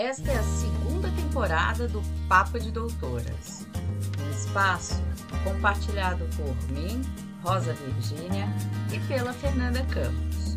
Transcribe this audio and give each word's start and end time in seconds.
Esta 0.00 0.30
é 0.30 0.38
a 0.38 0.42
segunda 0.42 1.10
temporada 1.10 1.86
do 1.86 2.00
Papo 2.26 2.58
de 2.58 2.70
Doutoras, 2.70 3.66
um 4.18 4.30
espaço 4.30 4.94
compartilhado 5.44 6.26
por 6.38 6.72
mim, 6.72 7.02
Rosa 7.44 7.74
Virgínia, 7.74 8.48
e 8.90 8.98
pela 9.00 9.34
Fernanda 9.34 9.84
Campos, 9.90 10.56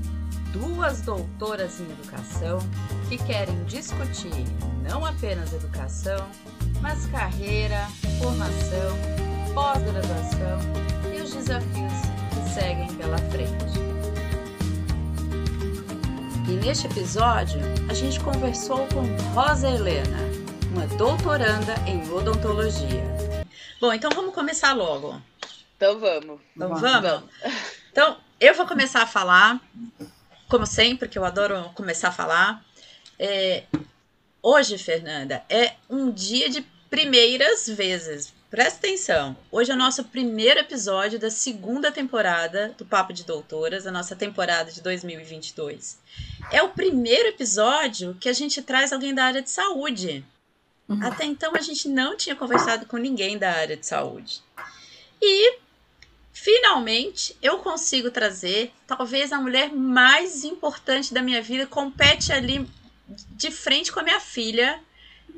duas 0.53 1.01
doutoras 1.01 1.81
em 1.81 1.91
educação 1.91 2.59
que 3.09 3.17
querem 3.17 3.61
discutir 3.65 4.45
não 4.89 5.05
apenas 5.05 5.51
educação, 5.51 6.25
mas 6.81 7.05
carreira, 7.07 7.85
formação, 8.21 8.95
pós-graduação 9.53 10.59
e 11.13 11.21
os 11.21 11.33
desafios 11.33 11.91
que 12.29 12.49
seguem 12.49 12.87
pela 12.95 13.17
frente. 13.17 13.92
E 16.53 16.55
neste 16.55 16.85
episódio, 16.85 17.59
a 17.89 17.95
gente 17.95 18.19
conversou 18.19 18.87
com 18.89 19.01
Rosa 19.33 19.67
Helena, 19.67 20.19
uma 20.71 20.85
doutoranda 20.85 21.73
em 21.87 22.07
odontologia. 22.11 23.03
Bom, 23.81 23.91
então 23.91 24.11
vamos 24.13 24.35
começar 24.35 24.71
logo. 24.73 25.19
Então 25.75 25.99
vamos. 25.99 26.39
Então 26.55 26.75
vamos? 26.75 27.23
Então, 27.91 28.17
eu 28.39 28.53
vou 28.53 28.67
começar 28.67 29.01
a 29.01 29.07
falar, 29.07 29.59
como 30.47 30.67
sempre, 30.67 31.09
que 31.09 31.17
eu 31.17 31.25
adoro 31.25 31.71
começar 31.73 32.09
a 32.09 32.11
falar. 32.11 32.63
É, 33.17 33.63
hoje, 34.39 34.77
Fernanda, 34.77 35.43
é 35.49 35.73
um 35.89 36.11
dia 36.11 36.51
de 36.51 36.61
primeiras 36.87 37.67
vezes. 37.67 38.31
Presta 38.53 38.77
atenção. 38.77 39.35
Hoje 39.51 39.71
é 39.71 39.73
o 39.73 39.77
nosso 39.77 40.03
primeiro 40.03 40.59
episódio 40.59 41.17
da 41.17 41.31
segunda 41.31 41.91
temporada 41.91 42.75
do 42.77 42.85
Papo 42.85 43.11
de 43.11 43.23
Doutoras, 43.23 43.87
a 43.87 43.91
nossa 43.91 44.15
temporada 44.15 44.71
de 44.71 44.79
2022. 44.79 45.97
É 46.51 46.61
o 46.61 46.69
primeiro 46.69 47.29
episódio 47.29 48.15
que 48.21 48.29
a 48.29 48.33
gente 48.33 48.61
traz 48.61 48.93
alguém 48.93 49.11
da 49.11 49.25
área 49.25 49.41
de 49.41 49.49
saúde. 49.49 50.23
Uhum. 50.87 51.03
Até 51.03 51.25
então 51.25 51.53
a 51.55 51.61
gente 51.61 51.89
não 51.89 52.15
tinha 52.15 52.35
conversado 52.35 52.85
com 52.85 52.97
ninguém 52.97 53.39
da 53.39 53.51
área 53.51 53.75
de 53.75 53.87
saúde. 53.87 54.43
E 55.19 55.57
finalmente 56.31 57.35
eu 57.41 57.57
consigo 57.57 58.11
trazer 58.11 58.71
talvez 58.85 59.31
a 59.31 59.39
mulher 59.39 59.73
mais 59.73 60.43
importante 60.43 61.11
da 61.11 61.23
minha 61.23 61.41
vida, 61.41 61.65
compete 61.65 62.31
ali 62.31 62.69
de 63.31 63.49
frente 63.49 63.91
com 63.91 63.99
a 63.99 64.03
minha 64.03 64.19
filha 64.19 64.79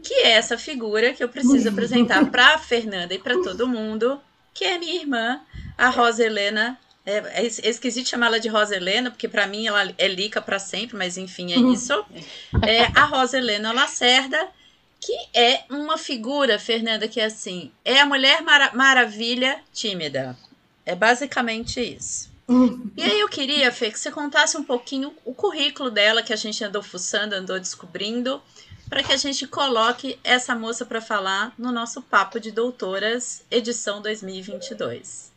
que 0.06 0.14
é 0.14 0.34
essa 0.34 0.56
figura 0.56 1.14
que 1.14 1.24
eu 1.24 1.28
preciso 1.28 1.68
apresentar 1.68 2.24
para 2.30 2.54
a 2.54 2.58
Fernanda 2.60 3.14
e 3.14 3.20
para 3.20 3.42
todo 3.42 3.68
mundo, 3.68 4.22
que 4.54 4.64
é 4.64 4.78
minha 4.78 4.96
irmã, 4.96 5.42
a 5.76 5.90
Rosa 5.90 6.24
Helena. 6.24 6.80
É, 7.04 7.18
é 7.44 7.70
esquisito 7.70 8.10
chamá-la 8.10 8.38
de 8.38 8.48
Rosa 8.48 8.76
Helena, 8.76 9.12
porque 9.12 9.28
para 9.28 9.46
mim 9.46 9.68
ela 9.68 9.94
é 9.98 10.08
Lica 10.08 10.42
para 10.42 10.58
sempre, 10.58 10.96
mas 10.96 11.18
enfim, 11.18 11.52
é 11.52 11.74
isso. 11.74 12.06
É 12.68 12.86
a 12.96 13.06
Rosa 13.06 13.38
Helena 13.38 13.72
Lacerda, 13.72 14.48
que 15.00 15.14
é 15.34 15.64
uma 15.70 15.98
figura, 15.98 16.58
Fernanda, 16.58 17.08
que 17.08 17.20
é 17.20 17.26
assim, 17.26 17.72
é 17.84 18.00
a 18.00 18.06
Mulher 18.06 18.42
Maravilha 18.74 19.60
tímida. 19.74 20.38
É 20.86 20.96
basicamente 20.96 21.80
isso. 21.80 22.34
E 22.96 23.04
aí 23.04 23.20
eu 23.20 23.28
queria, 23.28 23.72
Fê, 23.72 23.90
que 23.90 24.00
você 24.00 24.12
contasse 24.12 24.56
um 24.56 24.64
pouquinho 24.64 25.14
o 25.26 25.34
currículo 25.34 25.90
dela, 25.90 26.22
que 26.22 26.34
a 26.34 26.36
gente 26.36 26.64
andou 26.64 26.84
fuçando, 26.84 27.34
andou 27.34 27.60
descobrindo, 27.60 28.42
para 28.90 29.04
que 29.04 29.12
a 29.12 29.18
gente 29.18 29.48
coloque 29.48 30.20
essa 30.24 30.56
moça 30.56 30.86
para 30.86 31.02
falar 31.02 31.54
no 31.58 31.72
nosso 31.72 32.02
Papo 32.02 32.40
de 32.40 32.52
Doutoras, 32.52 33.44
edição 33.50 34.02
2022. 34.02 35.34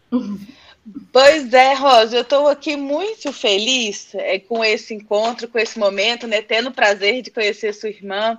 Pois 1.12 1.52
é, 1.52 1.74
Rosa, 1.74 2.16
eu 2.16 2.22
estou 2.22 2.48
aqui 2.48 2.76
muito 2.76 3.32
feliz 3.32 4.14
é, 4.14 4.38
com 4.38 4.64
esse 4.64 4.94
encontro, 4.94 5.48
com 5.48 5.58
esse 5.58 5.78
momento, 5.78 6.26
né? 6.26 6.40
Tendo 6.40 6.70
o 6.70 6.74
prazer 6.74 7.20
de 7.20 7.30
conhecer 7.30 7.74
sua 7.74 7.90
irmã. 7.90 8.38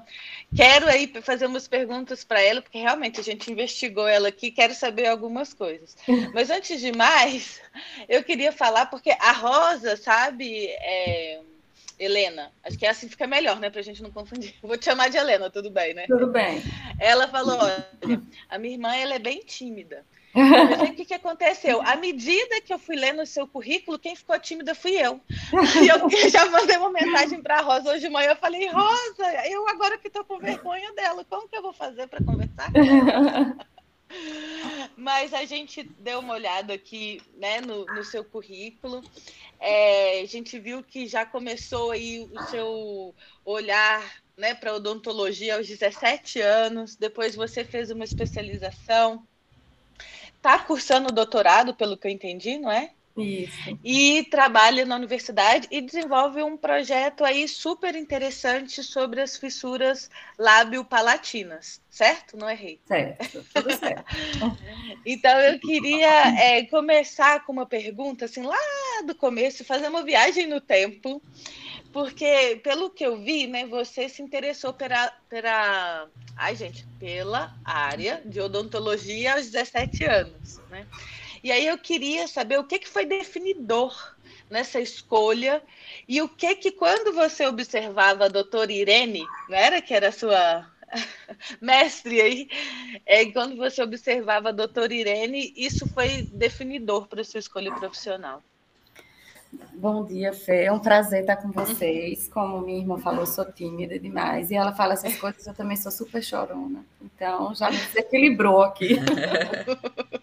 Quero 0.55 0.87
aí 0.87 1.11
fazer 1.21 1.45
umas 1.45 1.67
perguntas 1.67 2.23
para 2.23 2.41
ela, 2.41 2.61
porque 2.61 2.79
realmente 2.79 3.19
a 3.19 3.23
gente 3.23 3.51
investigou 3.51 4.07
ela 4.07 4.29
aqui, 4.29 4.49
quero 4.49 4.73
saber 4.73 5.05
algumas 5.05 5.53
coisas. 5.53 5.95
Mas 6.33 6.49
antes 6.49 6.81
de 6.81 6.91
mais, 6.91 7.61
eu 8.07 8.23
queria 8.23 8.51
falar, 8.51 8.87
porque 8.87 9.11
a 9.11 9.31
Rosa, 9.31 9.95
sabe, 9.95 10.67
é, 10.67 11.41
Helena. 11.99 12.51
Acho 12.63 12.77
que 12.77 12.85
é 12.85 12.89
assim 12.89 13.09
fica 13.09 13.27
melhor, 13.27 13.59
né? 13.59 13.69
Pra 13.69 13.81
gente 13.81 14.01
não 14.01 14.11
confundir. 14.11 14.55
Vou 14.63 14.77
te 14.77 14.85
chamar 14.85 15.09
de 15.09 15.17
Helena, 15.17 15.49
tudo 15.49 15.69
bem, 15.69 15.93
né? 15.93 16.05
Tudo 16.07 16.27
bem. 16.27 16.63
Ela 16.97 17.27
falou: 17.27 17.57
olha, 17.59 17.89
a 18.49 18.57
minha 18.57 18.73
irmã 18.73 18.95
ela 18.95 19.15
é 19.15 19.19
bem 19.19 19.41
tímida. 19.45 20.05
Mas 20.33 20.81
aí 20.81 20.91
o 20.91 20.95
que, 20.95 21.05
que 21.05 21.13
aconteceu? 21.13 21.81
À 21.81 21.95
medida 21.95 22.61
que 22.61 22.71
eu 22.71 22.77
fui 22.77 22.95
lendo 22.95 23.21
o 23.21 23.25
seu 23.25 23.47
currículo, 23.47 23.97
quem 23.97 24.15
ficou 24.15 24.39
tímida 24.39 24.75
fui 24.75 24.91
eu. 24.91 25.19
E 25.83 25.87
eu 25.87 26.29
já 26.29 26.45
mandei 26.45 26.77
uma 26.77 26.91
mensagem 26.91 27.41
para 27.41 27.57
a 27.57 27.61
Rosa 27.61 27.91
hoje 27.91 28.01
de 28.01 28.09
manhã. 28.09 28.29
Eu 28.29 28.35
falei, 28.35 28.67
Rosa, 28.67 29.47
eu 29.49 29.67
agora 29.67 29.97
que 29.97 30.07
estou 30.07 30.23
com 30.23 30.37
vergonha 30.37 30.93
dela, 30.93 31.25
como 31.27 31.47
que 31.47 31.57
eu 31.57 31.61
vou 31.61 31.73
fazer 31.73 32.07
para 32.07 32.23
conversar 32.23 32.71
com 32.71 32.79
ela? 32.79 33.57
Mas 34.95 35.33
a 35.33 35.45
gente 35.45 35.83
deu 35.83 36.19
uma 36.19 36.33
olhada 36.33 36.73
aqui 36.73 37.21
né, 37.35 37.61
no, 37.61 37.85
no 37.85 38.03
seu 38.03 38.23
currículo. 38.23 39.03
É, 39.59 40.21
a 40.21 40.25
gente 40.25 40.59
viu 40.59 40.83
que 40.83 41.07
já 41.07 41.25
começou 41.25 41.91
aí 41.91 42.27
o 42.31 42.43
seu 42.43 43.15
olhar 43.45 44.21
né, 44.37 44.53
para 44.53 44.73
odontologia 44.73 45.55
aos 45.55 45.67
17 45.67 46.41
anos. 46.41 46.95
Depois 46.95 47.35
você 47.35 47.63
fez 47.63 47.91
uma 47.91 48.03
especialização. 48.03 49.25
Está 50.35 50.57
cursando 50.59 51.11
doutorado, 51.11 51.75
pelo 51.75 51.97
que 51.97 52.07
eu 52.07 52.11
entendi, 52.11 52.57
não 52.57 52.71
é? 52.71 52.93
Isso. 53.21 53.79
E 53.83 54.23
trabalha 54.25 54.85
na 54.85 54.95
universidade 54.95 55.67
e 55.71 55.81
desenvolve 55.81 56.41
um 56.41 56.57
projeto 56.57 57.23
aí 57.23 57.47
super 57.47 57.95
interessante 57.95 58.83
sobre 58.83 59.21
as 59.21 59.37
fissuras 59.37 60.09
lábio-palatinas, 60.37 61.81
certo? 61.89 62.37
Não 62.37 62.49
errei. 62.49 62.79
Certo, 62.85 63.45
tudo 63.53 63.75
certo. 63.77 64.05
então 65.05 65.39
eu 65.39 65.59
queria 65.59 66.27
é, 66.39 66.65
começar 66.65 67.45
com 67.45 67.51
uma 67.51 67.65
pergunta, 67.65 68.25
assim, 68.25 68.43
lá 68.43 68.57
do 69.05 69.15
começo, 69.15 69.65
fazer 69.65 69.87
uma 69.87 70.03
viagem 70.03 70.47
no 70.47 70.59
tempo, 70.61 71.21
porque 71.91 72.59
pelo 72.63 72.89
que 72.89 73.05
eu 73.05 73.21
vi, 73.21 73.47
né, 73.47 73.65
você 73.65 74.07
se 74.07 74.21
interessou 74.21 74.73
pela, 74.73 75.11
pela, 75.29 76.07
ai 76.35 76.55
gente, 76.55 76.85
pela 76.99 77.55
área 77.63 78.21
de 78.25 78.39
odontologia 78.39 79.33
aos 79.33 79.49
17 79.49 80.03
anos, 80.05 80.61
né? 80.69 80.85
E 81.43 81.51
aí 81.51 81.65
eu 81.67 81.77
queria 81.77 82.27
saber 82.27 82.59
o 82.59 82.63
que, 82.63 82.79
que 82.79 82.87
foi 82.87 83.05
definidor 83.05 83.95
nessa 84.49 84.79
escolha 84.79 85.61
e 86.07 86.21
o 86.21 86.27
que 86.27 86.55
que 86.55 86.71
quando 86.71 87.13
você 87.13 87.45
observava 87.45 88.25
a 88.25 88.29
doutora 88.29 88.71
Irene, 88.71 89.23
não 89.47 89.57
era 89.57 89.81
que 89.81 89.93
era 89.93 90.09
a 90.09 90.11
sua 90.11 90.67
mestre 91.61 92.21
aí, 92.21 92.49
é, 93.05 93.25
quando 93.31 93.55
você 93.55 93.81
observava 93.81 94.49
a 94.49 94.53
doutora 94.53 94.93
Irene, 94.93 95.53
isso 95.55 95.87
foi 95.93 96.23
definidor 96.33 97.07
para 97.07 97.21
a 97.21 97.23
sua 97.25 97.39
escolha 97.39 97.71
profissional. 97.73 98.41
Bom 99.73 100.05
dia, 100.05 100.31
Fê. 100.31 100.65
É 100.65 100.71
um 100.71 100.79
prazer 100.79 101.21
estar 101.21 101.37
com 101.37 101.51
vocês. 101.51 102.27
Como 102.27 102.61
minha 102.61 102.79
irmã 102.79 102.99
falou, 102.99 103.25
sou 103.25 103.45
tímida 103.51 103.97
demais. 103.97 104.51
E 104.51 104.55
ela 104.55 104.71
fala 104.73 104.93
essas 104.93 105.15
coisas, 105.15 105.45
eu 105.47 105.53
também 105.55 105.75
sou 105.75 105.91
super 105.91 106.21
chorona. 106.21 106.85
Então, 107.01 107.55
já 107.55 107.71
me 107.71 107.77
desequilibrou 107.77 108.61
aqui. 108.61 108.97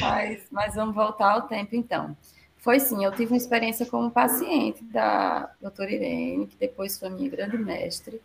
mas, 0.00 0.42
mas 0.50 0.74
vamos 0.74 0.94
voltar 0.94 1.32
ao 1.32 1.42
tempo, 1.42 1.74
então. 1.74 2.16
Foi 2.58 2.80
sim, 2.80 3.04
eu 3.04 3.12
tive 3.12 3.32
uma 3.32 3.36
experiência 3.36 3.86
como 3.86 4.10
paciente 4.10 4.82
da 4.84 5.50
doutora 5.60 5.92
Irene, 5.92 6.48
que 6.48 6.56
depois 6.56 6.98
foi 6.98 7.08
minha 7.10 7.30
grande 7.30 7.56
mestre, 7.56 8.20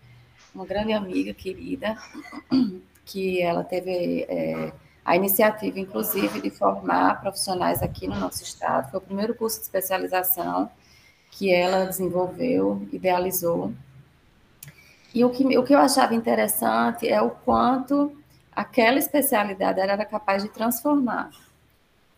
uma 0.53 0.65
grande 0.65 0.93
amiga 0.93 1.33
querida, 1.33 1.95
que 3.05 3.41
ela 3.41 3.63
teve 3.63 4.25
é, 4.27 4.73
a 5.05 5.15
iniciativa, 5.15 5.79
inclusive, 5.79 6.41
de 6.41 6.49
formar 6.49 7.21
profissionais 7.21 7.81
aqui 7.81 8.07
no 8.07 8.19
nosso 8.19 8.43
estado. 8.43 8.89
Foi 8.89 8.99
o 8.99 9.03
primeiro 9.03 9.35
curso 9.35 9.57
de 9.57 9.63
especialização 9.63 10.71
que 11.29 11.53
ela 11.53 11.85
desenvolveu, 11.85 12.87
idealizou. 12.91 13.73
E 15.13 15.23
o 15.25 15.29
que, 15.29 15.57
o 15.57 15.63
que 15.63 15.73
eu 15.73 15.79
achava 15.79 16.15
interessante 16.15 17.07
é 17.07 17.21
o 17.21 17.29
quanto 17.29 18.20
aquela 18.51 18.99
especialidade 18.99 19.79
era 19.79 20.05
capaz 20.05 20.43
de 20.43 20.49
transformar, 20.49 21.31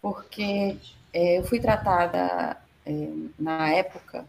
porque 0.02 0.78
é, 1.14 1.40
eu 1.40 1.44
fui 1.44 1.60
tratada 1.60 2.58
é, 2.86 3.08
na 3.40 3.70
época 3.70 4.26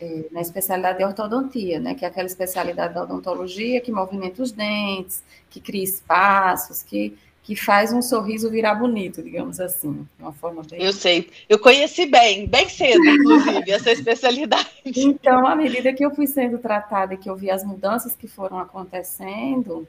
é, 0.00 0.24
na 0.30 0.40
especialidade 0.40 0.98
de 0.98 1.04
ortodontia, 1.04 1.78
né, 1.78 1.94
que 1.94 2.04
é 2.04 2.08
aquela 2.08 2.26
especialidade 2.26 2.94
da 2.94 3.02
odontologia 3.02 3.80
que 3.80 3.92
movimenta 3.92 4.42
os 4.42 4.50
dentes, 4.50 5.22
que 5.50 5.60
cria 5.60 5.84
espaços, 5.84 6.82
que, 6.82 7.16
que 7.42 7.54
faz 7.54 7.92
um 7.92 8.00
sorriso 8.00 8.50
virar 8.50 8.74
bonito, 8.74 9.22
digamos 9.22 9.60
assim, 9.60 10.06
uma 10.18 10.32
forma 10.32 10.62
bem... 10.68 10.82
Eu 10.82 10.92
sei, 10.92 11.30
eu 11.48 11.58
conheci 11.58 12.06
bem, 12.06 12.46
bem 12.46 12.68
cedo, 12.68 13.04
inclusive, 13.04 13.70
essa 13.70 13.92
especialidade. 13.92 14.68
Então, 14.84 15.46
à 15.46 15.54
medida 15.54 15.92
que 15.92 16.04
eu 16.04 16.14
fui 16.14 16.26
sendo 16.26 16.58
tratada 16.58 17.14
e 17.14 17.18
que 17.18 17.28
eu 17.28 17.36
vi 17.36 17.50
as 17.50 17.62
mudanças 17.62 18.16
que 18.16 18.26
foram 18.26 18.58
acontecendo, 18.58 19.86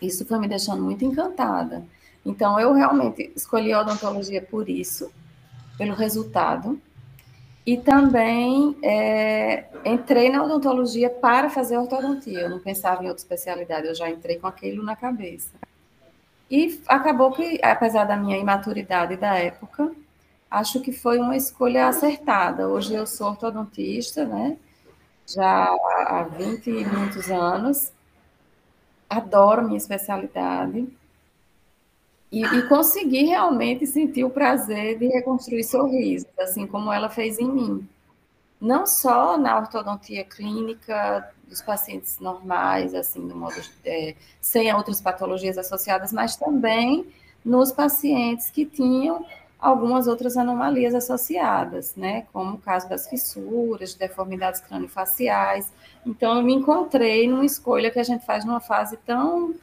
isso 0.00 0.24
foi 0.24 0.38
me 0.38 0.48
deixando 0.48 0.82
muito 0.82 1.04
encantada. 1.04 1.84
Então, 2.24 2.58
eu 2.60 2.72
realmente 2.72 3.32
escolhi 3.34 3.72
a 3.72 3.80
odontologia 3.80 4.42
por 4.42 4.68
isso, 4.68 5.10
pelo 5.76 5.94
resultado. 5.94 6.80
E 7.66 7.76
também 7.76 8.76
é, 8.82 9.66
entrei 9.84 10.30
na 10.30 10.42
odontologia 10.42 11.10
para 11.10 11.50
fazer 11.50 11.76
ortodontia. 11.76 12.40
Eu 12.40 12.50
não 12.50 12.58
pensava 12.58 13.04
em 13.04 13.08
outra 13.08 13.22
especialidade, 13.22 13.86
eu 13.86 13.94
já 13.94 14.08
entrei 14.08 14.38
com 14.38 14.46
aquilo 14.46 14.82
na 14.82 14.96
cabeça. 14.96 15.52
E 16.50 16.80
acabou 16.88 17.30
que, 17.30 17.60
apesar 17.62 18.04
da 18.04 18.16
minha 18.16 18.36
imaturidade 18.36 19.16
da 19.16 19.36
época, 19.36 19.92
acho 20.50 20.80
que 20.80 20.90
foi 20.90 21.18
uma 21.18 21.36
escolha 21.36 21.86
acertada. 21.86 22.68
Hoje 22.68 22.94
eu 22.94 23.06
sou 23.06 23.28
ortodontista, 23.28 24.24
né? 24.24 24.56
Já 25.26 25.64
há 26.08 26.24
20 26.24 26.70
e 26.70 26.84
muitos 26.84 27.30
anos. 27.30 27.92
Adoro 29.10 29.64
minha 29.64 29.76
especialidade. 29.76 30.88
E, 32.30 32.44
e 32.44 32.62
consegui 32.68 33.24
realmente 33.24 33.84
sentir 33.86 34.22
o 34.22 34.30
prazer 34.30 34.96
de 34.96 35.08
reconstruir 35.08 35.64
sorrisos, 35.64 36.28
assim 36.38 36.64
como 36.64 36.92
ela 36.92 37.10
fez 37.10 37.40
em 37.40 37.48
mim. 37.48 37.88
Não 38.60 38.86
só 38.86 39.36
na 39.36 39.58
ortodontia 39.58 40.22
clínica 40.22 41.28
dos 41.48 41.60
pacientes 41.60 42.20
normais, 42.20 42.94
assim, 42.94 43.26
do 43.26 43.34
modo 43.34 43.60
é, 43.84 44.14
sem 44.40 44.72
outras 44.72 45.00
patologias 45.00 45.58
associadas, 45.58 46.12
mas 46.12 46.36
também 46.36 47.12
nos 47.44 47.72
pacientes 47.72 48.48
que 48.48 48.64
tinham 48.64 49.26
algumas 49.60 50.06
outras 50.06 50.36
anomalias 50.36 50.94
associadas, 50.94 51.94
né, 51.94 52.26
como 52.32 52.54
o 52.54 52.58
caso 52.58 52.88
das 52.88 53.08
fissuras, 53.08 53.94
deformidades 53.94 54.60
craniofaciais. 54.60 55.72
Então, 56.06 56.36
eu 56.36 56.42
me 56.42 56.54
encontrei 56.54 57.28
numa 57.28 57.44
escolha 57.44 57.90
que 57.90 57.98
a 57.98 58.02
gente 58.02 58.24
faz 58.24 58.44
numa 58.44 58.60
fase 58.60 58.96
tão 58.98 59.54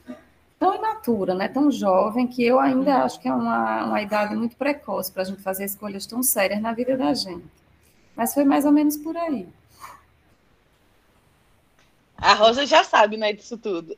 tão 0.60 0.74
imatura, 0.74 1.36
né, 1.36 1.48
tão 1.48 1.70
jovem, 1.70 2.26
que 2.28 2.44
eu 2.44 2.60
ainda 2.60 2.98
uhum. 2.98 3.04
acho 3.04 3.20
que 3.20 3.28
é 3.28 3.34
uma, 3.34 3.86
uma 3.86 4.02
idade 4.02 4.36
muito 4.36 4.56
precoce 4.56 5.12
para 5.12 5.22
a 5.22 5.26
gente 5.26 5.42
fazer 5.42 5.66
escolhas 5.66 6.08
tão 6.08 6.24
sérias 6.24 6.60
na 6.60 6.74
vida 6.74 6.98
da 6.98 7.14
gente. 7.14 7.46
Mas 8.16 8.34
foi 8.34 8.44
mais 8.44 8.66
ou 8.66 8.72
menos 8.72 8.98
por 8.98 9.16
aí. 9.16 9.48
A 12.18 12.34
Rosa 12.34 12.66
já 12.66 12.84
sabe, 12.84 13.18
né, 13.18 13.34
disso 13.34 13.56
tudo. 13.56 13.96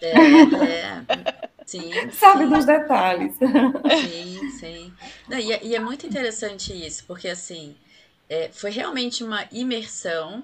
É, 0.00 0.12
é. 0.12 1.49
Sim. 1.70 1.92
Sabe 2.10 2.44
sim. 2.44 2.50
dos 2.50 2.64
detalhes. 2.64 3.34
Sim, 3.36 4.50
sim. 4.58 4.92
Não, 5.28 5.38
e, 5.38 5.52
é, 5.52 5.64
e, 5.64 5.76
é, 5.76 5.78
muito 5.78 6.04
interessante 6.04 6.72
isso, 6.72 7.04
porque 7.06 7.28
assim, 7.28 7.76
é, 8.28 8.48
foi 8.52 8.70
realmente 8.70 9.22
uma 9.22 9.46
imersão 9.52 10.42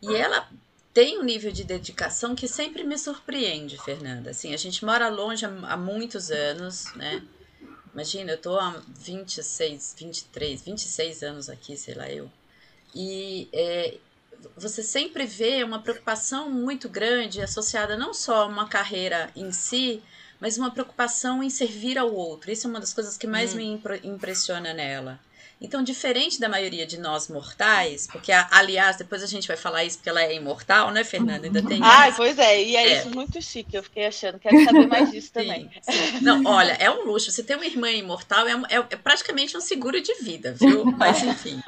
e 0.00 0.14
ela 0.14 0.48
tem 0.94 1.18
um 1.18 1.22
nível 1.22 1.52
de 1.52 1.62
dedicação 1.62 2.34
que 2.34 2.48
sempre 2.48 2.84
me 2.84 2.96
surpreende, 2.96 3.76
Fernanda. 3.76 4.30
Assim, 4.30 4.54
a 4.54 4.56
gente 4.56 4.82
mora 4.82 5.08
longe 5.10 5.44
há, 5.44 5.76
muitos 5.76 6.30
anos, 6.30 6.86
né? 6.94 7.22
Imagina, 7.92 8.32
eu 8.32 8.38
tô 8.38 8.58
há 8.58 8.82
26, 8.88 9.94
23, 9.98 10.62
26 10.62 11.22
anos 11.22 11.50
aqui, 11.50 11.76
sei 11.76 11.94
lá 11.94 12.10
eu. 12.10 12.30
E 12.94 13.46
é, 13.52 13.98
você 14.56 14.82
sempre 14.82 15.26
vê 15.26 15.62
uma 15.64 15.80
preocupação 15.80 16.50
muito 16.50 16.88
grande 16.88 17.40
associada 17.40 17.96
não 17.96 18.12
só 18.12 18.42
a 18.42 18.46
uma 18.46 18.68
carreira 18.68 19.30
em 19.34 19.52
si, 19.52 20.02
mas 20.40 20.58
uma 20.58 20.70
preocupação 20.70 21.42
em 21.42 21.50
servir 21.50 21.98
ao 21.98 22.12
outro. 22.12 22.50
Isso 22.50 22.66
é 22.66 22.70
uma 22.70 22.80
das 22.80 22.92
coisas 22.92 23.16
que 23.16 23.26
mais 23.26 23.54
hum. 23.54 23.56
me 23.56 23.80
impressiona 24.04 24.72
nela. 24.72 25.20
Então, 25.60 25.82
diferente 25.82 26.38
da 26.38 26.48
maioria 26.48 26.84
de 26.84 26.98
nós 26.98 27.28
mortais, 27.28 28.06
porque, 28.06 28.30
aliás, 28.50 28.96
depois 28.96 29.22
a 29.22 29.26
gente 29.26 29.48
vai 29.48 29.56
falar 29.56 29.84
isso 29.84 29.96
porque 29.96 30.10
ela 30.10 30.22
é 30.22 30.34
imortal, 30.34 30.90
né, 30.90 31.04
Fernanda? 31.04 31.46
Ainda 31.46 31.62
tem. 31.62 31.80
Ah, 31.82 32.12
pois 32.14 32.38
é, 32.38 32.62
e 32.62 32.76
é, 32.76 32.86
é, 32.86 32.98
isso 32.98 33.10
muito 33.10 33.40
chique. 33.40 33.74
Eu 33.74 33.82
fiquei 33.82 34.04
achando, 34.04 34.38
quero 34.38 34.62
saber 34.64 34.86
mais 34.86 35.10
disso 35.10 35.30
também. 35.32 35.70
Sim. 35.80 36.20
Não, 36.20 36.44
olha, 36.44 36.72
é 36.72 36.90
um 36.90 37.06
luxo. 37.06 37.30
Você 37.30 37.42
ter 37.42 37.54
uma 37.56 37.64
irmã 37.64 37.90
imortal 37.90 38.46
é, 38.46 38.52
é, 38.52 38.76
é 38.76 38.96
praticamente 38.96 39.56
um 39.56 39.60
seguro 39.60 40.00
de 40.02 40.12
vida, 40.16 40.52
viu? 40.52 40.84
Mas, 40.84 41.22
enfim. 41.22 41.62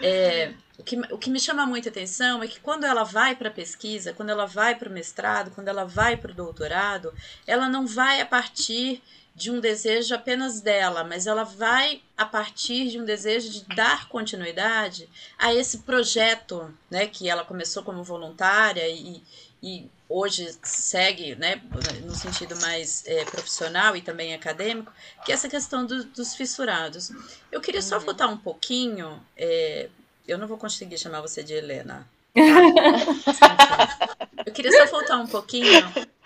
É, 0.00 0.52
o, 0.78 0.82
que, 0.82 0.96
o 1.10 1.18
que 1.18 1.30
me 1.30 1.40
chama 1.40 1.66
muita 1.66 1.88
atenção 1.88 2.42
é 2.42 2.46
que 2.46 2.60
quando 2.60 2.84
ela 2.84 3.02
vai 3.02 3.34
para 3.34 3.48
a 3.48 3.52
pesquisa, 3.52 4.12
quando 4.12 4.30
ela 4.30 4.46
vai 4.46 4.76
para 4.76 4.88
o 4.88 4.92
mestrado, 4.92 5.50
quando 5.50 5.68
ela 5.68 5.84
vai 5.84 6.16
para 6.16 6.30
o 6.30 6.34
doutorado, 6.34 7.12
ela 7.46 7.68
não 7.68 7.86
vai 7.86 8.20
a 8.20 8.26
partir 8.26 9.02
de 9.34 9.50
um 9.52 9.60
desejo 9.60 10.14
apenas 10.14 10.60
dela, 10.60 11.04
mas 11.04 11.26
ela 11.26 11.44
vai 11.44 12.02
a 12.16 12.26
partir 12.26 12.88
de 12.88 12.98
um 12.98 13.04
desejo 13.04 13.50
de 13.50 13.64
dar 13.74 14.08
continuidade 14.08 15.08
a 15.38 15.54
esse 15.54 15.78
projeto, 15.78 16.74
né, 16.90 17.06
que 17.06 17.28
ela 17.28 17.44
começou 17.44 17.84
como 17.84 18.02
voluntária 18.02 18.88
e, 18.88 19.22
e 19.62 19.88
hoje 20.08 20.56
segue, 20.62 21.36
né, 21.36 21.62
no 22.04 22.16
sentido 22.16 22.56
mais 22.60 23.06
é, 23.06 23.24
profissional 23.26 23.94
e 23.94 24.02
também 24.02 24.34
acadêmico, 24.34 24.92
que 25.24 25.30
é 25.30 25.34
essa 25.34 25.48
questão 25.48 25.86
do, 25.86 26.02
dos 26.04 26.34
fissurados. 26.34 27.12
Eu 27.52 27.60
queria 27.60 27.82
só 27.82 27.98
uhum. 27.98 28.04
voltar 28.06 28.26
um 28.26 28.38
pouquinho, 28.38 29.24
é, 29.36 29.88
eu 30.28 30.38
não 30.38 30.46
vou 30.46 30.58
conseguir 30.58 30.98
chamar 30.98 31.20
você 31.20 31.42
de 31.42 31.54
Helena. 31.54 32.06
Tá? 32.34 34.18
Eu 34.46 34.52
queria 34.52 34.72
só 34.72 34.86
voltar 34.86 35.18
um 35.18 35.26
pouquinho 35.26 35.82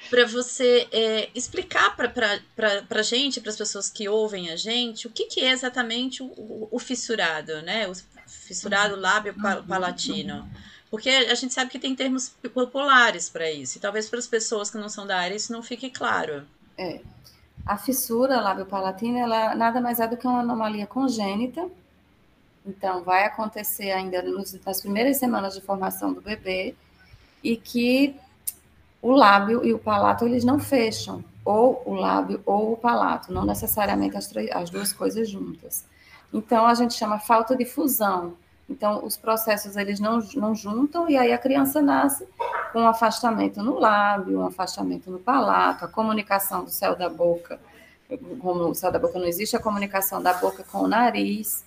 para 0.09 0.27
você 0.27 0.87
é, 0.93 1.29
explicar 1.35 1.97
para 1.97 2.41
a 2.91 3.03
gente, 3.03 3.41
para 3.41 3.51
as 3.51 3.57
pessoas 3.57 3.89
que 3.89 4.09
ouvem 4.09 4.51
a 4.51 4.57
gente, 4.57 5.07
o 5.07 5.11
que, 5.11 5.25
que 5.25 5.41
é 5.41 5.51
exatamente 5.51 6.23
o, 6.23 6.69
o, 6.71 6.79
fissurado, 6.79 7.63
né? 7.63 7.89
O 7.89 7.95
fissurado 8.27 8.95
lábio 8.95 9.35
palatino. 9.67 10.49
Porque 10.91 11.09
a 11.09 11.35
gente 11.35 11.55
sabe 11.55 11.71
que 11.71 11.79
tem 11.79 11.97
termos 11.97 12.29
populares 12.53 13.31
para 13.31 13.51
isso, 13.51 13.79
e 13.79 13.81
talvez 13.81 14.09
para 14.09 14.19
as 14.19 14.27
pessoas 14.27 14.71
que 14.71 14.79
não 14.79 14.89
são 14.89 15.07
da 15.07 15.19
área 15.19 15.35
isso 15.35 15.53
não 15.53 15.63
fique 15.63 15.91
claro. 15.91 16.47
É. 16.77 17.01
A 17.65 17.79
fissura 17.79 18.41
lábio-palatina, 18.41 19.21
ela 19.21 19.55
nada 19.55 19.81
mais 19.81 20.01
é 20.01 20.07
do 20.07 20.17
que 20.17 20.27
uma 20.27 20.41
anomalia 20.41 20.87
congênita. 20.87 21.69
Então, 22.67 23.03
vai 23.03 23.25
acontecer 23.25 23.91
ainda 23.91 24.23
nos, 24.23 24.59
nas 24.65 24.81
primeiras 24.81 25.17
semanas 25.17 25.55
de 25.55 25.61
formação 25.61 26.13
do 26.13 26.21
bebê, 26.21 26.75
e 27.43 27.57
que 27.57 28.15
o 29.01 29.11
lábio 29.11 29.65
e 29.65 29.73
o 29.73 29.79
palato 29.79 30.25
eles 30.25 30.45
não 30.45 30.61
fecham, 30.61 31.25
ou 31.45 31.83
o 31.85 31.95
lábio 31.95 32.41
ou 32.47 32.73
o 32.73 32.77
palato, 32.77 33.33
não 33.33 33.45
necessariamente 33.45 34.17
as, 34.17 34.33
as 34.53 34.71
duas 34.71 34.93
coisas 34.93 35.29
juntas. 35.29 35.85
Então 36.33 36.67
a 36.67 36.75
gente 36.75 36.95
chama 36.95 37.19
falta 37.19 37.57
de 37.57 37.65
fusão. 37.65 38.35
Então 38.71 39.05
os 39.05 39.17
processos 39.17 39.77
eles 39.77 39.99
não, 39.99 40.21
não 40.37 40.55
juntam 40.55 41.11
e 41.11 41.17
aí 41.17 41.33
a 41.33 41.39
criança 41.39 41.83
nasce 41.83 42.27
com 42.73 42.81
um 42.81 42.89
afastamento 42.89 43.63
no 43.63 43.79
lábio, 43.79 44.39
um 44.39 44.47
afastamento 44.47 45.11
no 45.11 45.19
palato, 45.19 45.85
a 45.85 45.89
comunicação 45.89 46.65
do 46.65 46.71
céu 46.71 46.97
da 46.97 47.09
boca, 47.09 47.61
como 48.39 48.69
o 48.69 48.75
céu 48.75 48.93
da 48.93 48.99
boca 48.99 49.19
não 49.19 49.27
existe, 49.27 49.57
a 49.57 49.61
comunicação 49.61 50.23
da 50.23 50.35
boca 50.35 50.65
com 50.71 50.79
o 50.79 50.89
nariz. 50.89 51.65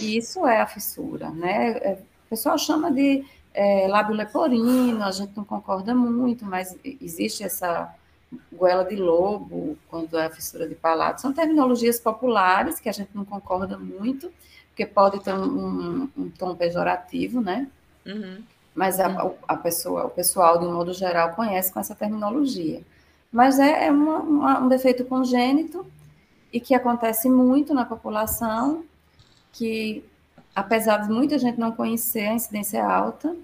E 0.00 0.16
isso 0.16 0.46
é 0.46 0.60
a 0.60 0.66
fissura, 0.66 1.30
né? 1.30 1.72
É, 1.78 1.98
o 2.26 2.30
pessoal 2.30 2.58
chama 2.58 2.90
de 2.90 3.24
é, 3.54 3.86
lábio 3.88 4.14
leporino, 4.14 5.02
a 5.02 5.10
gente 5.10 5.36
não 5.36 5.44
concorda 5.44 5.94
muito, 5.94 6.44
mas 6.44 6.76
existe 6.84 7.44
essa 7.44 7.94
goela 8.52 8.84
de 8.84 8.96
lobo, 8.96 9.76
quando 9.88 10.18
é 10.18 10.26
a 10.26 10.30
fissura 10.30 10.66
de 10.66 10.74
palato. 10.74 11.20
São 11.20 11.32
terminologias 11.32 12.00
populares 12.00 12.80
que 12.80 12.88
a 12.88 12.92
gente 12.92 13.10
não 13.14 13.24
concorda 13.24 13.78
muito, 13.78 14.32
porque 14.68 14.86
pode 14.86 15.20
ter 15.20 15.34
um, 15.34 15.44
um, 15.44 16.08
um 16.16 16.30
tom 16.30 16.54
pejorativo, 16.54 17.40
né? 17.40 17.68
Uhum. 18.06 18.42
Mas 18.74 18.98
a, 18.98 19.30
a, 19.46 19.56
pessoa, 19.56 20.06
o 20.06 20.10
pessoal, 20.10 20.58
de 20.58 20.64
um 20.64 20.72
modo 20.72 20.94
geral, 20.94 21.34
conhece 21.34 21.70
com 21.70 21.78
essa 21.78 21.94
terminologia. 21.94 22.80
Mas 23.30 23.58
é, 23.58 23.86
é 23.86 23.90
uma, 23.90 24.18
uma, 24.20 24.60
um 24.60 24.68
defeito 24.68 25.04
congênito 25.04 25.86
e 26.50 26.58
que 26.58 26.74
acontece 26.74 27.28
muito 27.28 27.74
na 27.74 27.84
população, 27.84 28.84
que 29.52 30.04
apesar 30.54 30.98
de 30.98 31.12
muita 31.12 31.38
gente 31.38 31.58
não 31.58 31.72
conhecer, 31.72 32.26
a 32.26 32.34
incidência 32.34 32.78
é 32.78 32.80
alta, 32.80 33.36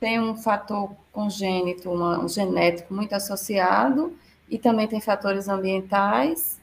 tem 0.00 0.20
um 0.20 0.36
fator 0.36 0.90
congênito, 1.12 1.90
uma, 1.90 2.20
um 2.20 2.28
genético 2.28 2.94
muito 2.94 3.14
associado, 3.14 4.16
e 4.48 4.58
também 4.58 4.86
tem 4.86 5.00
fatores 5.00 5.48
ambientais. 5.48 6.58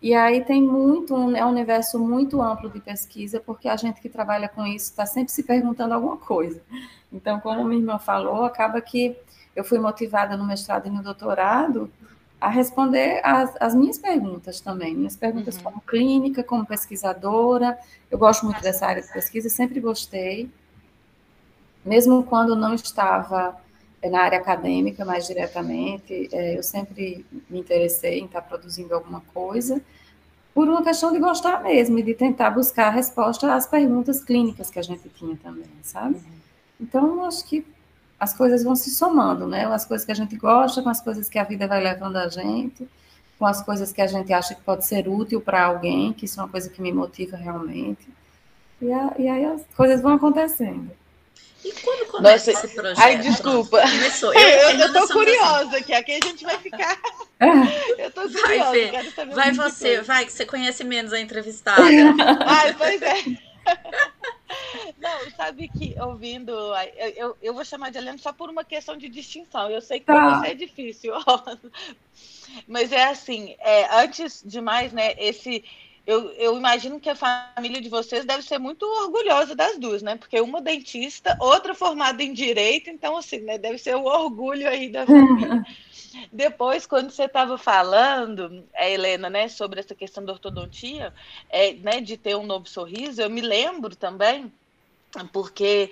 E 0.00 0.14
aí 0.14 0.44
tem 0.44 0.62
muito, 0.62 1.14
é 1.36 1.44
um 1.44 1.50
universo 1.50 1.98
muito 1.98 2.40
amplo 2.42 2.70
de 2.70 2.80
pesquisa, 2.80 3.40
porque 3.40 3.68
a 3.68 3.76
gente 3.76 4.00
que 4.00 4.08
trabalha 4.08 4.48
com 4.48 4.66
isso 4.66 4.90
está 4.90 5.06
sempre 5.06 5.32
se 5.32 5.42
perguntando 5.42 5.94
alguma 5.94 6.16
coisa. 6.16 6.60
Então, 7.12 7.40
como 7.40 7.64
minha 7.64 7.80
irmã 7.80 7.98
falou, 7.98 8.44
acaba 8.44 8.80
que 8.80 9.16
eu 9.54 9.64
fui 9.64 9.78
motivada 9.78 10.36
no 10.36 10.44
mestrado 10.44 10.86
e 10.86 10.90
no 10.90 11.02
doutorado 11.02 11.90
a 12.40 12.48
responder 12.48 13.20
as, 13.24 13.54
as 13.60 13.74
minhas 13.74 13.98
perguntas 13.98 14.60
também, 14.60 14.94
minhas 14.94 15.16
perguntas 15.16 15.56
uhum. 15.56 15.62
como 15.62 15.80
clínica, 15.80 16.42
como 16.42 16.66
pesquisadora. 16.66 17.78
Eu 18.10 18.18
gosto 18.18 18.44
muito 18.44 18.60
dessa 18.62 18.86
área 18.86 19.02
de 19.02 19.12
pesquisa, 19.12 19.48
sempre 19.48 19.80
gostei, 19.80 20.50
mesmo 21.84 22.24
quando 22.24 22.56
não 22.56 22.74
estava 22.74 23.56
eh, 24.02 24.10
na 24.10 24.22
área 24.22 24.38
acadêmica 24.38 25.04
mais 25.04 25.26
diretamente, 25.26 26.28
eh, 26.32 26.58
eu 26.58 26.62
sempre 26.62 27.24
me 27.48 27.60
interessei 27.60 28.18
em 28.18 28.26
estar 28.26 28.42
produzindo 28.42 28.94
alguma 28.94 29.22
coisa, 29.32 29.80
por 30.52 30.68
uma 30.68 30.82
questão 30.82 31.12
de 31.12 31.18
gostar 31.18 31.62
mesmo 31.62 31.98
e 31.98 32.02
de 32.02 32.14
tentar 32.14 32.50
buscar 32.50 32.88
a 32.88 32.90
resposta 32.90 33.54
às 33.54 33.66
perguntas 33.66 34.24
clínicas 34.24 34.70
que 34.70 34.78
a 34.78 34.82
gente 34.82 35.08
tinha 35.10 35.36
também, 35.36 35.68
sabe? 35.82 36.16
Uhum. 36.16 36.22
Então, 36.80 37.24
acho 37.24 37.46
que 37.46 37.64
as 38.18 38.32
coisas 38.32 38.62
vão 38.62 38.74
se 38.74 38.90
somando, 38.90 39.46
né? 39.46 39.66
As 39.66 39.84
coisas 39.84 40.04
que 40.04 40.12
a 40.12 40.14
gente 40.14 40.36
gosta, 40.36 40.82
com 40.82 40.88
as 40.88 41.00
coisas 41.00 41.28
que 41.28 41.38
a 41.38 41.44
vida 41.44 41.66
vai 41.66 41.82
levando 41.82 42.16
a 42.16 42.28
gente, 42.28 42.88
com 43.38 43.46
as 43.46 43.62
coisas 43.62 43.92
que 43.92 44.00
a 44.00 44.06
gente 44.06 44.32
acha 44.32 44.54
que 44.54 44.62
pode 44.62 44.86
ser 44.86 45.08
útil 45.08 45.40
para 45.40 45.64
alguém, 45.64 46.12
que 46.12 46.24
isso 46.24 46.40
é 46.40 46.42
uma 46.42 46.48
coisa 46.48 46.70
que 46.70 46.80
me 46.80 46.92
motiva 46.92 47.36
realmente. 47.36 48.08
E, 48.80 48.92
a, 48.92 49.14
e 49.18 49.28
aí 49.28 49.44
as 49.44 49.62
coisas 49.76 50.00
vão 50.00 50.14
acontecendo. 50.14 50.90
E 51.64 51.72
quando 51.82 52.06
começa 52.06 52.52
Nossa, 52.52 52.66
esse 52.66 52.76
projeto? 52.76 53.00
Ai, 53.00 53.18
desculpa. 53.18 53.80
Começou. 53.80 54.32
Eu, 54.32 54.48
eu, 54.48 54.78
eu 54.78 54.92
tô 54.92 55.08
curiosa 55.08 55.76
aqui. 55.78 55.92
Aqui 55.92 56.12
a 56.12 56.26
gente 56.26 56.44
vai 56.44 56.58
ficar. 56.58 56.96
eu 57.98 58.10
tô 58.12 58.22
curiosa. 58.22 58.46
Vai, 58.46 58.70
Fê. 58.70 59.24
Vai 59.34 59.52
você, 59.52 59.88
coisa. 59.88 60.02
vai, 60.02 60.26
que 60.26 60.32
você 60.32 60.46
conhece 60.46 60.84
menos 60.84 61.12
a 61.12 61.18
entrevistada. 61.18 61.82
Ai, 62.46 62.74
pois 62.74 63.02
é. 63.02 63.45
Não, 64.98 65.30
sabe 65.36 65.68
que 65.68 65.94
ouvindo, 66.00 66.52
eu, 66.52 67.08
eu, 67.16 67.36
eu, 67.42 67.54
vou 67.54 67.64
chamar 67.64 67.90
de 67.90 67.98
Helena 67.98 68.18
só 68.18 68.32
por 68.32 68.48
uma 68.48 68.64
questão 68.64 68.96
de 68.96 69.08
distinção. 69.08 69.70
Eu 69.70 69.80
sei 69.80 70.00
que 70.00 70.06
tá. 70.06 70.36
isso 70.36 70.44
é 70.44 70.54
difícil, 70.54 71.12
mas 72.66 72.92
é 72.92 73.04
assim, 73.04 73.56
é, 73.58 74.02
antes 74.02 74.42
de 74.44 74.60
mais, 74.60 74.92
né, 74.92 75.14
esse 75.18 75.64
eu, 76.06 76.30
eu, 76.34 76.56
imagino 76.56 77.00
que 77.00 77.10
a 77.10 77.16
família 77.16 77.80
de 77.80 77.88
vocês 77.88 78.24
deve 78.24 78.42
ser 78.44 78.58
muito 78.58 78.86
orgulhosa 78.86 79.56
das 79.56 79.76
duas, 79.76 80.02
né? 80.02 80.14
Porque 80.14 80.40
uma 80.40 80.62
dentista, 80.62 81.36
outra 81.40 81.74
formada 81.74 82.22
em 82.22 82.32
direito, 82.32 82.88
então 82.88 83.16
assim, 83.16 83.40
né? 83.40 83.58
Deve 83.58 83.76
ser 83.76 83.96
o 83.96 84.04
orgulho 84.04 84.68
aí 84.68 84.88
da 84.88 85.02
família. 85.04 85.66
Depois, 86.32 86.86
quando 86.86 87.10
você 87.10 87.24
estava 87.24 87.58
falando, 87.58 88.64
é, 88.74 88.92
Helena, 88.92 89.30
né, 89.30 89.48
sobre 89.48 89.80
essa 89.80 89.94
questão 89.94 90.24
da 90.24 90.32
ortodontia, 90.32 91.12
é, 91.48 91.74
né, 91.74 92.00
de 92.00 92.16
ter 92.16 92.36
um 92.36 92.46
novo 92.46 92.68
sorriso, 92.68 93.20
eu 93.20 93.30
me 93.30 93.40
lembro 93.40 93.94
também, 93.94 94.52
porque 95.32 95.90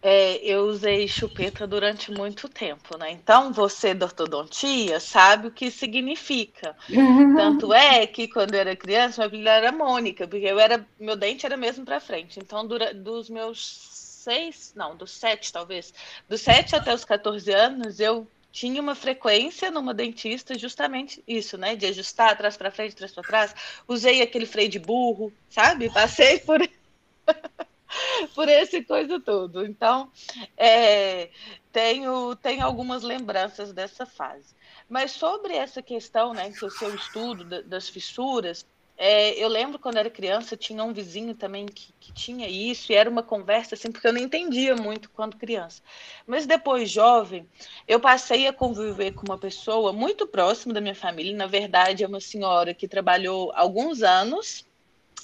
é, 0.00 0.36
eu 0.44 0.66
usei 0.66 1.08
chupeta 1.08 1.66
durante 1.66 2.10
muito 2.12 2.48
tempo, 2.48 2.96
né? 2.96 3.10
Então, 3.10 3.52
você 3.52 3.94
da 3.94 4.06
ortodontia 4.06 5.00
sabe 5.00 5.48
o 5.48 5.50
que 5.50 5.70
significa. 5.70 6.76
Uhum. 6.88 7.34
Tanto 7.36 7.72
é 7.72 8.06
que 8.06 8.28
quando 8.28 8.54
eu 8.54 8.60
era 8.60 8.76
criança, 8.76 9.22
meu 9.22 9.30
filho 9.30 9.48
era 9.48 9.72
Mônica, 9.72 10.26
porque 10.26 10.46
eu 10.46 10.60
era, 10.60 10.86
meu 10.98 11.16
dente 11.16 11.44
era 11.44 11.56
mesmo 11.56 11.84
para 11.84 12.00
frente. 12.00 12.38
Então, 12.38 12.66
dura, 12.66 12.94
dos 12.94 13.28
meus 13.28 13.88
seis, 14.28 14.72
não, 14.76 14.96
dos 14.96 15.10
sete 15.12 15.52
talvez, 15.52 15.92
dos 16.28 16.40
sete 16.40 16.76
até 16.76 16.94
os 16.94 17.04
14 17.04 17.50
anos, 17.52 17.98
eu 17.98 18.26
tinha 18.50 18.80
uma 18.80 18.94
frequência 18.94 19.70
numa 19.70 19.92
dentista 19.94 20.58
justamente 20.58 21.22
isso, 21.26 21.56
né? 21.58 21.76
De 21.76 21.86
ajustar 21.86 22.30
atrás 22.32 22.56
para 22.56 22.70
frente, 22.70 22.94
atrás 22.94 23.12
para 23.12 23.22
trás. 23.22 23.54
Usei 23.86 24.22
aquele 24.22 24.46
freio 24.46 24.68
de 24.68 24.78
burro, 24.78 25.32
sabe? 25.48 25.90
Passei 25.90 26.40
por 26.40 26.60
por 28.34 28.48
esse 28.48 28.82
coisa 28.82 29.20
tudo. 29.20 29.64
Então, 29.64 30.10
é, 30.56 31.30
tenho, 31.72 32.34
tenho 32.36 32.64
algumas 32.64 33.02
lembranças 33.02 33.72
dessa 33.72 34.06
fase. 34.06 34.54
Mas 34.88 35.12
sobre 35.12 35.54
essa 35.54 35.82
questão, 35.82 36.32
né, 36.32 36.50
que 36.50 36.64
o 36.64 36.70
seu 36.70 36.94
estudo 36.94 37.62
das 37.62 37.88
fissuras, 37.88 38.66
é, 39.00 39.32
eu 39.42 39.48
lembro 39.48 39.78
quando 39.78 39.96
era 39.96 40.10
criança, 40.10 40.56
tinha 40.56 40.82
um 40.82 40.92
vizinho 40.92 41.32
também 41.32 41.66
que, 41.66 41.94
que, 42.00 42.12
tinha 42.12 42.48
isso, 42.48 42.90
e 42.90 42.96
era 42.96 43.08
uma 43.08 43.22
conversa 43.22 43.76
assim, 43.76 43.92
porque 43.92 44.08
eu 44.08 44.12
não 44.12 44.20
entendia 44.20 44.74
muito 44.74 45.08
quando 45.10 45.36
criança. 45.36 45.80
Mas 46.26 46.46
depois, 46.46 46.90
jovem, 46.90 47.48
eu 47.86 48.00
passei 48.00 48.48
a 48.48 48.52
conviver 48.52 49.12
com 49.12 49.24
uma 49.24 49.38
pessoa 49.38 49.92
muito 49.92 50.26
próxima 50.26 50.74
da 50.74 50.80
minha 50.80 50.96
família, 50.96 51.36
na 51.36 51.46
verdade, 51.46 52.02
é 52.02 52.08
uma 52.08 52.20
senhora 52.20 52.74
que 52.74 52.88
trabalhou 52.88 53.52
alguns 53.54 54.02
anos 54.02 54.66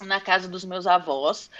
na 0.03 0.21
casa 0.21 0.47
dos 0.47 0.65
meus 0.65 0.87
avós. 0.87 1.51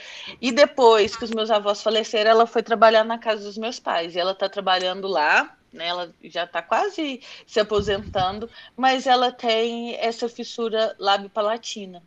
E 0.41 0.53
depois 0.53 1.17
que 1.17 1.25
os 1.25 1.31
meus 1.31 1.51
avós 1.51 1.83
faleceram, 1.83 2.31
ela 2.31 2.47
foi 2.47 2.63
trabalhar 2.63 3.05
na 3.05 3.19
casa 3.19 3.43
dos 3.43 3.59
meus 3.59 3.81
pais. 3.81 4.15
E 4.15 4.21
ela 4.21 4.33
está 4.33 4.49
trabalhando 4.49 5.09
lá, 5.09 5.57
né? 5.75 5.89
Ela 5.89 6.15
já 6.23 6.45
está 6.45 6.63
quase 6.63 7.21
se 7.47 7.61
aposentando, 7.61 8.49
mas 8.77 9.07
ela 9.07 9.31
tem 9.31 9.97
essa 9.97 10.29
fissura 10.29 10.95
lábio-palatina. 10.99 12.03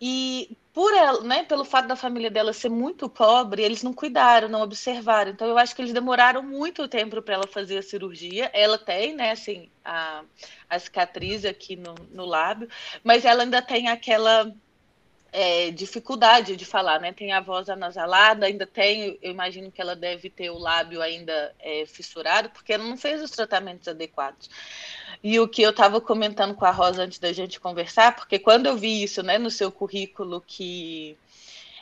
E 0.00 0.56
por 0.72 0.92
ela, 0.92 1.22
né, 1.22 1.44
pelo 1.44 1.64
fato 1.64 1.86
da 1.86 1.94
família 1.94 2.30
dela 2.30 2.52
ser 2.52 2.68
muito 2.68 3.08
pobre, 3.08 3.62
eles 3.62 3.82
não 3.82 3.92
cuidaram, 3.92 4.48
não 4.48 4.60
observaram. 4.60 5.30
Então 5.30 5.46
eu 5.46 5.56
acho 5.56 5.74
que 5.74 5.80
eles 5.80 5.94
demoraram 5.94 6.42
muito 6.42 6.88
tempo 6.88 7.22
para 7.22 7.34
ela 7.34 7.46
fazer 7.46 7.78
a 7.78 7.82
cirurgia. 7.82 8.50
Ela 8.52 8.76
tem, 8.76 9.14
né, 9.14 9.30
assim, 9.30 9.70
a, 9.84 10.24
a 10.68 10.78
cicatriz 10.78 11.44
aqui 11.44 11.76
no, 11.76 11.94
no 12.10 12.24
lábio, 12.24 12.68
mas 13.04 13.24
ela 13.24 13.44
ainda 13.44 13.62
tem 13.62 13.88
aquela 13.88 14.52
é, 15.36 15.72
dificuldade 15.72 16.54
de 16.54 16.64
falar, 16.64 17.00
né? 17.00 17.12
Tem 17.12 17.32
a 17.32 17.40
voz 17.40 17.68
anasalada, 17.68 18.46
ainda 18.46 18.64
tem, 18.64 19.18
eu 19.20 19.32
imagino 19.32 19.72
que 19.72 19.80
ela 19.80 19.96
deve 19.96 20.30
ter 20.30 20.48
o 20.48 20.58
lábio 20.58 21.02
ainda 21.02 21.52
é, 21.58 21.84
fissurado, 21.86 22.50
porque 22.50 22.72
ela 22.72 22.84
não 22.84 22.96
fez 22.96 23.20
os 23.20 23.32
tratamentos 23.32 23.88
adequados. 23.88 24.48
E 25.24 25.40
o 25.40 25.48
que 25.48 25.60
eu 25.60 25.70
estava 25.70 26.00
comentando 26.00 26.54
com 26.54 26.64
a 26.64 26.70
Rosa 26.70 27.02
antes 27.02 27.18
da 27.18 27.32
gente 27.32 27.58
conversar, 27.58 28.14
porque 28.14 28.38
quando 28.38 28.66
eu 28.66 28.76
vi 28.76 29.02
isso, 29.02 29.24
né, 29.24 29.36
no 29.36 29.50
seu 29.50 29.72
currículo 29.72 30.40
que 30.40 31.18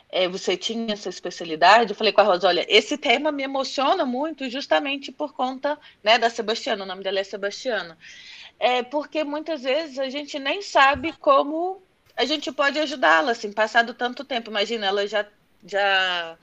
é, 0.09 0.27
você 0.27 0.57
tinha 0.57 0.91
essa 0.91 1.09
especialidade, 1.09 1.91
eu 1.91 1.95
falei 1.95 2.11
com 2.11 2.21
a 2.21 2.23
Rosa, 2.23 2.47
olha, 2.47 2.65
esse 2.67 2.97
tema 2.97 3.31
me 3.31 3.43
emociona 3.43 4.03
muito 4.03 4.49
justamente 4.49 5.11
por 5.11 5.31
conta, 5.31 5.77
né, 6.03 6.17
da 6.17 6.27
Sebastiana, 6.27 6.83
o 6.83 6.87
nome 6.87 7.03
dela 7.03 7.19
é 7.19 7.23
Sebastiana. 7.23 7.99
É 8.59 8.81
porque 8.81 9.23
muitas 9.23 9.61
vezes 9.61 9.99
a 9.99 10.09
gente 10.09 10.39
nem 10.39 10.63
sabe 10.63 11.13
como 11.13 11.83
a 12.15 12.25
gente 12.25 12.51
pode 12.51 12.79
ajudá-la, 12.79 13.31
assim, 13.31 13.51
passado 13.51 13.93
tanto 13.93 14.23
tempo. 14.23 14.49
Imagina, 14.49 14.87
ela 14.87 15.07
já, 15.07 15.25
já 15.65 16.37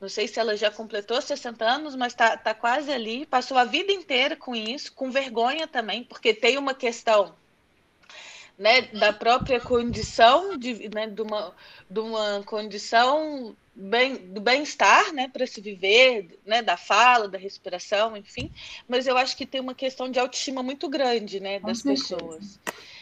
não 0.00 0.08
sei 0.08 0.28
se 0.28 0.38
ela 0.38 0.56
já 0.56 0.70
completou 0.70 1.20
60 1.20 1.64
anos, 1.64 1.94
mas 1.94 2.12
está 2.12 2.36
tá 2.36 2.54
quase 2.54 2.92
ali, 2.92 3.26
passou 3.26 3.56
a 3.56 3.64
vida 3.64 3.92
inteira 3.92 4.36
com 4.36 4.54
isso, 4.54 4.92
com 4.92 5.10
vergonha 5.10 5.66
também, 5.66 6.04
porque 6.04 6.34
tem 6.34 6.58
uma 6.58 6.74
questão 6.74 7.34
né, 8.58 8.82
da 8.82 9.12
própria 9.12 9.60
condição, 9.60 10.56
de, 10.56 10.88
né, 10.88 11.06
de, 11.06 11.22
uma, 11.22 11.54
de 11.88 12.00
uma 12.00 12.42
condição 12.44 13.54
bem, 13.74 14.16
do 14.16 14.40
bem-estar 14.40 15.12
né, 15.12 15.28
para 15.28 15.46
se 15.46 15.60
viver, 15.60 16.38
né, 16.44 16.62
da 16.62 16.76
fala, 16.76 17.28
da 17.28 17.38
respiração, 17.38 18.16
enfim, 18.16 18.50
mas 18.88 19.06
eu 19.06 19.16
acho 19.16 19.36
que 19.36 19.44
tem 19.44 19.60
uma 19.60 19.74
questão 19.74 20.10
de 20.10 20.18
autoestima 20.18 20.62
muito 20.62 20.88
grande 20.88 21.38
né, 21.38 21.60
das 21.60 21.82
pessoas. 21.82 22.58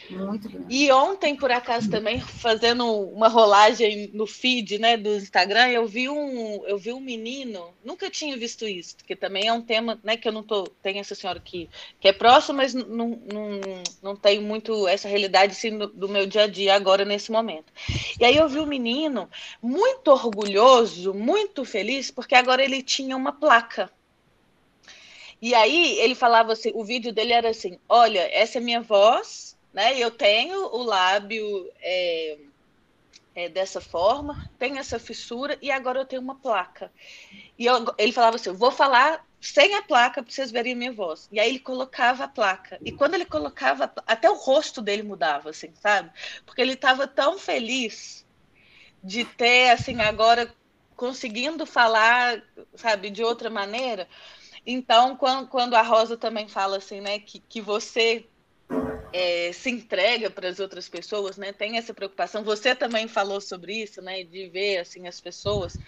Muito 0.09 0.49
grande. 0.49 0.65
E 0.69 0.91
ontem, 0.91 1.35
por 1.35 1.51
acaso, 1.51 1.89
também, 1.89 2.19
fazendo 2.19 2.85
uma 2.85 3.27
rolagem 3.27 4.09
no 4.13 4.27
feed 4.27 4.77
né, 4.77 4.97
do 4.97 5.15
Instagram, 5.15 5.69
eu 5.69 5.87
vi 5.87 6.09
um, 6.09 6.65
eu 6.65 6.77
vi 6.77 6.93
um 6.93 6.99
menino, 6.99 7.73
nunca 7.83 8.09
tinha 8.09 8.37
visto 8.37 8.65
isso, 8.65 8.95
porque 8.97 9.15
também 9.15 9.47
é 9.47 9.53
um 9.53 9.61
tema 9.61 9.99
né, 10.03 10.17
que 10.17 10.27
eu 10.27 10.31
não 10.31 10.43
tô. 10.43 10.63
Tem 10.81 10.99
essa 10.99 11.15
senhora 11.15 11.39
que, 11.39 11.69
que 11.99 12.07
é 12.07 12.13
próxima, 12.13 12.57
mas 12.57 12.73
não, 12.73 12.85
não, 12.85 13.61
não 14.01 14.15
tem 14.15 14.39
muito 14.39 14.87
essa 14.87 15.07
realidade 15.07 15.53
assim, 15.53 15.77
do, 15.77 15.87
do 15.87 16.09
meu 16.09 16.25
dia 16.25 16.43
a 16.43 16.47
dia 16.47 16.75
agora, 16.75 17.03
nesse 17.03 17.31
momento. 17.31 17.71
E 18.19 18.25
aí 18.25 18.35
eu 18.35 18.47
vi 18.47 18.59
um 18.59 18.65
menino 18.65 19.29
muito 19.61 20.09
orgulhoso, 20.09 21.13
muito 21.13 21.65
feliz, 21.65 22.11
porque 22.11 22.35
agora 22.35 22.63
ele 22.63 22.81
tinha 22.81 23.15
uma 23.15 23.31
placa. 23.31 23.89
E 25.41 25.53
aí 25.53 25.99
ele 25.99 26.15
falava 26.15 26.53
assim, 26.53 26.71
o 26.73 26.83
vídeo 26.83 27.13
dele 27.13 27.33
era 27.33 27.49
assim: 27.49 27.77
olha, 27.87 28.27
essa 28.31 28.57
é 28.57 28.61
minha 28.61 28.81
voz, 28.81 29.54
né? 29.75 29.99
Eu 29.99 30.09
tenho 30.09 30.73
o 30.73 30.81
lábio 30.83 31.69
é, 31.81 32.37
é, 33.35 33.49
dessa 33.49 33.81
forma, 33.81 34.49
tenho 34.57 34.77
essa 34.77 34.97
fissura 34.97 35.57
e 35.61 35.69
agora 35.69 35.99
eu 35.99 36.05
tenho 36.05 36.21
uma 36.21 36.35
placa. 36.35 36.89
E 37.59 37.65
eu, 37.65 37.93
ele 37.97 38.13
falava 38.13 38.37
assim: 38.37 38.49
eu 38.49 38.55
vou 38.55 38.71
falar 38.71 39.27
sem 39.41 39.75
a 39.75 39.81
placa 39.81 40.23
para 40.23 40.31
vocês 40.31 40.49
verem 40.49 40.71
a 40.71 40.75
minha 40.77 40.93
voz. 40.93 41.27
E 41.29 41.41
aí 41.41 41.49
ele 41.49 41.59
colocava 41.59 42.23
a 42.23 42.27
placa. 42.29 42.79
E 42.85 42.91
quando 42.93 43.15
ele 43.15 43.25
colocava, 43.25 43.91
até 44.07 44.31
o 44.31 44.35
rosto 44.35 44.81
dele 44.81 45.03
mudava, 45.03 45.49
assim, 45.49 45.73
sabe? 45.81 46.09
Porque 46.45 46.61
ele 46.61 46.73
estava 46.73 47.05
tão 47.05 47.37
feliz 47.37 48.25
de 49.03 49.25
ter, 49.25 49.71
assim, 49.71 49.99
agora 49.99 50.49
conseguindo 50.95 51.65
falar, 51.65 52.41
sabe, 52.75 53.09
de 53.09 53.21
outra 53.25 53.49
maneira. 53.49 54.07
Então, 54.65 55.17
quando, 55.17 55.49
quando 55.49 55.75
a 55.75 55.81
Rosa 55.81 56.15
também 56.15 56.47
fala 56.47 56.77
assim, 56.77 57.01
né, 57.01 57.19
que, 57.19 57.39
que 57.39 57.59
você 57.61 58.25
é, 59.17 59.53
se 59.53 59.69
entrega 59.69 60.29
para 60.29 60.49
as 60.49 60.59
outras 60.59 60.89
pessoas, 60.89 61.37
né? 61.37 61.53
Tem 61.53 61.77
essa 61.77 61.93
preocupação. 61.93 62.43
Você 62.43 62.75
também 62.75 63.07
falou 63.07 63.39
sobre 63.39 63.73
isso, 63.83 64.01
né? 64.01 64.23
De 64.23 64.49
ver 64.49 64.79
assim 64.79 65.07
as 65.07 65.21
pessoas. 65.21 65.79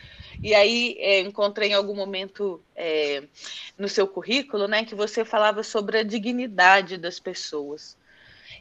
E 0.42 0.56
aí 0.56 0.96
é, 0.98 1.20
encontrei 1.20 1.72
em 1.72 1.74
algum 1.74 1.94
momento 1.94 2.64
é, 2.74 3.24
no 3.78 3.90
seu 3.90 4.08
currículo, 4.08 4.66
né? 4.66 4.86
Que 4.86 4.96
você 4.96 5.26
falava 5.26 5.62
sobre 5.62 5.98
a 5.98 6.04
dignidade 6.04 6.98
das 6.98 7.20
pessoas. 7.20 7.98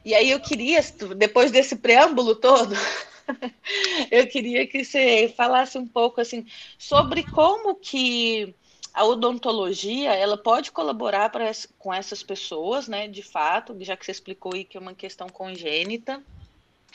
E 0.04 0.14
aí 0.14 0.30
eu 0.30 0.40
queria, 0.40 0.80
depois 1.16 1.52
desse 1.52 1.76
preâmbulo 1.76 2.35
todo, 2.35 2.75
eu 4.11 4.26
queria 4.26 4.66
que 4.66 4.85
você 4.85 5.32
falasse 5.37 5.78
um 5.78 5.87
pouco 5.87 6.20
assim 6.20 6.44
sobre 6.76 7.23
como 7.23 7.76
que 7.76 8.52
a 8.96 9.04
odontologia 9.04 10.14
ela 10.14 10.38
pode 10.38 10.72
colaborar 10.72 11.28
pra, 11.28 11.52
com 11.78 11.92
essas 11.92 12.22
pessoas, 12.22 12.88
né? 12.88 13.06
De 13.06 13.22
fato, 13.22 13.76
já 13.80 13.94
que 13.94 14.06
você 14.06 14.10
explicou 14.10 14.54
aí 14.54 14.64
que 14.64 14.78
é 14.78 14.80
uma 14.80 14.94
questão 14.94 15.28
congênita, 15.28 16.22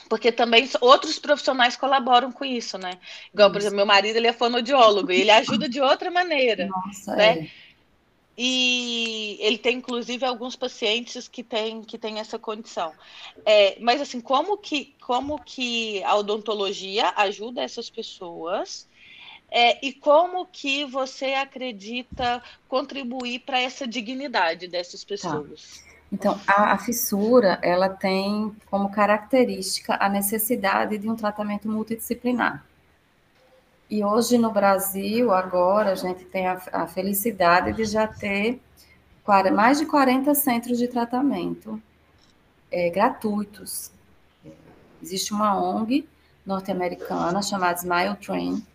porque 0.10 0.32
também 0.32 0.68
outros 0.82 1.20
profissionais 1.20 1.78
colaboram 1.78 2.32
com 2.32 2.44
isso, 2.44 2.76
né? 2.80 2.98
Igual, 3.32 3.52
por 3.52 3.60
exemplo, 3.60 3.78
meu 3.78 3.86
marido 3.86 4.16
ele 4.16 4.26
é 4.26 4.34
fonoaudiólogo 4.34 5.12
e 5.12 5.22
ele 5.22 5.30
ajuda 5.30 5.70
de 5.70 5.80
outra 5.80 6.10
maneira, 6.10 6.66
Nossa, 6.66 7.16
né? 7.16 7.38
É. 7.38 7.52
E 8.36 9.38
ele 9.40 9.60
tem, 9.60 9.78
inclusive, 9.78 10.26
alguns 10.26 10.56
pacientes 10.56 11.28
que 11.28 11.44
têm 11.44 11.84
que 11.84 12.00
tem 12.00 12.18
essa 12.18 12.40
condição. 12.40 12.92
É, 13.46 13.78
mas, 13.80 14.02
assim, 14.02 14.20
como 14.20 14.58
que, 14.58 14.96
como 15.02 15.40
que 15.44 16.04
a 16.04 16.16
odontologia 16.16 17.14
ajuda 17.16 17.62
essas 17.62 17.92
pessoas 17.92 18.88
É, 19.52 19.86
e 19.86 19.92
como 19.92 20.46
que 20.46 20.86
você 20.86 21.34
acredita 21.34 22.42
contribuir 22.70 23.40
para 23.40 23.60
essa 23.60 23.86
dignidade 23.86 24.66
dessas 24.68 25.04
pessoas? 25.04 25.82
Tá. 25.84 25.92
Então, 26.10 26.40
a, 26.48 26.74
a, 26.74 26.78
fissura, 26.78 27.60
ela 27.62 27.90
tem 27.90 28.56
como 28.70 28.90
característica 28.92 29.98
a 30.00 30.10
necessidade 30.10 30.98
de 30.98 31.10
um 31.10 31.16
tratamento 31.16 31.70
multidisciplinar. 31.70 32.66
E 33.90 34.04
hoje 34.04 34.38
no 34.38 34.52
Brasil, 34.52 35.34
agora, 35.34 35.92
a 35.92 35.96
gente 35.96 36.24
tem 36.26 36.48
a, 36.48 36.62
a 36.72 36.88
felicidade 36.88 37.74
de 37.74 37.84
já 37.84 38.08
ter 38.08 38.62
mais 39.54 39.80
de 39.80 39.86
40 39.86 40.34
centros 40.36 40.78
de 40.78 40.88
tratamento 40.88 41.82
é, 42.70 42.90
gratuitos. 42.90 43.92
Existe 45.02 45.34
uma 45.34 45.58
ONG 45.58 46.08
norte-americana 46.46 47.42
chamada 47.42 47.80
Smile 47.80 48.16
Train, 48.16 48.66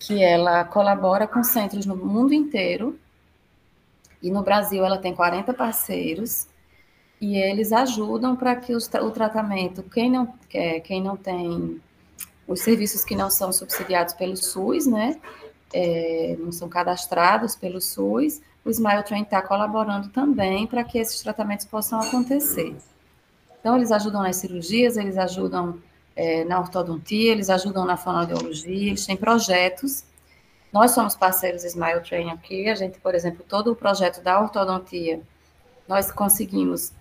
que 0.00 0.24
ela 0.24 0.64
colabora 0.64 1.28
com 1.28 1.44
centros 1.44 1.84
no 1.84 1.94
mundo 1.94 2.32
inteiro. 2.32 2.98
E 4.22 4.30
no 4.30 4.42
Brasil 4.42 4.84
ela 4.84 4.98
tem 4.98 5.14
40 5.14 5.52
parceiros 5.52 6.48
e 7.20 7.36
eles 7.36 7.70
ajudam 7.70 8.34
para 8.34 8.56
que 8.56 8.74
os, 8.74 8.88
o 8.88 9.10
tratamento, 9.10 9.82
quem 9.82 10.10
não, 10.10 10.34
é, 10.52 10.80
quem 10.80 11.02
não 11.02 11.16
tem 11.16 11.80
os 12.48 12.60
serviços 12.62 13.04
que 13.04 13.14
não 13.14 13.30
são 13.30 13.52
subsidiados 13.52 14.14
pelo 14.14 14.36
SUS, 14.36 14.86
né, 14.86 15.20
é, 15.72 16.36
não 16.40 16.50
são 16.50 16.68
cadastrados 16.68 17.54
pelo 17.54 17.80
SUS, 17.80 18.40
o 18.64 18.70
Smile 18.70 19.04
Train 19.04 19.22
está 19.22 19.40
colaborando 19.40 20.08
também 20.08 20.66
para 20.66 20.82
que 20.82 20.98
esses 20.98 21.20
tratamentos 21.20 21.66
possam 21.66 22.00
acontecer. 22.00 22.74
Então, 23.60 23.76
eles 23.76 23.92
ajudam 23.92 24.22
nas 24.22 24.36
cirurgias, 24.36 24.96
eles 24.96 25.16
ajudam 25.18 25.78
é, 26.20 26.44
na 26.44 26.60
ortodontia, 26.60 27.32
eles 27.32 27.48
ajudam 27.48 27.86
na 27.86 27.96
fonoaudiologia, 27.96 28.88
eles 28.88 29.06
têm 29.06 29.16
projetos. 29.16 30.04
Nós 30.70 30.90
somos 30.90 31.16
parceiros 31.16 31.64
Smile 31.64 32.00
Train 32.00 32.28
aqui, 32.28 32.68
a 32.68 32.74
gente, 32.74 33.00
por 33.00 33.14
exemplo, 33.14 33.42
todo 33.48 33.72
o 33.72 33.74
projeto 33.74 34.22
da 34.22 34.38
ortodontia, 34.38 35.22
nós 35.88 36.12
conseguimos 36.12 36.92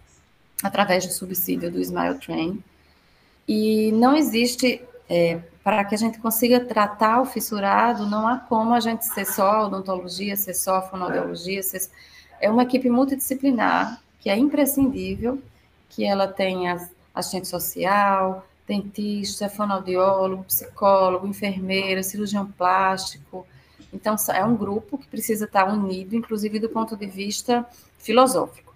através 0.64 1.06
do 1.06 1.12
subsídio 1.12 1.70
do 1.70 1.82
Smile 1.82 2.18
Train. 2.18 2.64
E 3.46 3.92
não 3.92 4.16
existe, 4.16 4.82
é, 5.10 5.42
para 5.66 5.84
que 5.84 5.96
a 5.96 5.98
gente 5.98 6.18
consiga 6.20 6.62
tratar 6.62 7.20
o 7.20 7.26
fissurado, 7.26 8.06
não 8.06 8.26
há 8.26 8.38
como 8.38 8.74
a 8.74 8.80
gente 8.80 9.04
ser 9.04 9.26
só 9.26 9.66
odontologia, 9.66 10.38
ser 10.38 10.54
só 10.54 10.82
fonoaudiologia, 10.82 11.62
ser... 11.62 11.90
é 12.40 12.50
uma 12.50 12.64
equipe 12.64 12.90
multidisciplinar 12.90 14.02
que 14.22 14.30
é 14.30 14.38
imprescindível, 14.38 15.44
que 15.90 16.06
ela 16.06 16.26
tenha 16.26 16.90
assistente 17.14 17.50
social, 17.50 18.46
dentista, 18.70 19.50
fonoaudiólogo, 19.50 20.44
psicólogo, 20.44 21.28
enfermeira, 21.28 22.04
cirurgião 22.04 22.46
plástico. 22.46 23.46
Então, 23.92 24.16
é 24.32 24.46
um 24.46 24.56
grupo 24.56 24.98
que 24.98 25.08
precisa 25.08 25.46
estar 25.46 25.68
unido, 25.68 26.16
inclusive 26.16 26.60
do 26.60 26.70
ponto 26.70 26.96
de 26.96 27.08
vista 27.08 27.66
filosófico. 27.98 28.70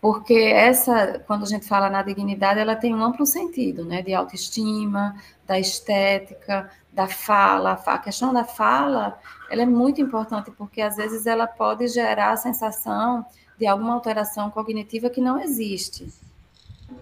Porque 0.00 0.34
essa, 0.34 1.18
quando 1.26 1.42
a 1.42 1.46
gente 1.46 1.66
fala 1.66 1.90
na 1.90 2.02
dignidade, 2.02 2.58
ela 2.58 2.74
tem 2.74 2.94
um 2.94 3.04
amplo 3.04 3.26
sentido, 3.26 3.84
né? 3.84 4.00
De 4.00 4.14
autoestima, 4.14 5.16
da 5.46 5.58
estética, 5.58 6.70
da 6.92 7.06
fala. 7.06 7.72
A 7.72 7.98
questão 7.98 8.32
da 8.32 8.44
fala, 8.44 9.18
ela 9.50 9.62
é 9.62 9.66
muito 9.66 10.00
importante, 10.00 10.50
porque 10.52 10.80
às 10.80 10.96
vezes 10.96 11.26
ela 11.26 11.46
pode 11.46 11.88
gerar 11.88 12.32
a 12.32 12.36
sensação 12.36 13.26
de 13.58 13.66
alguma 13.66 13.94
alteração 13.94 14.50
cognitiva 14.50 15.10
que 15.10 15.20
não 15.20 15.38
existe. 15.40 16.06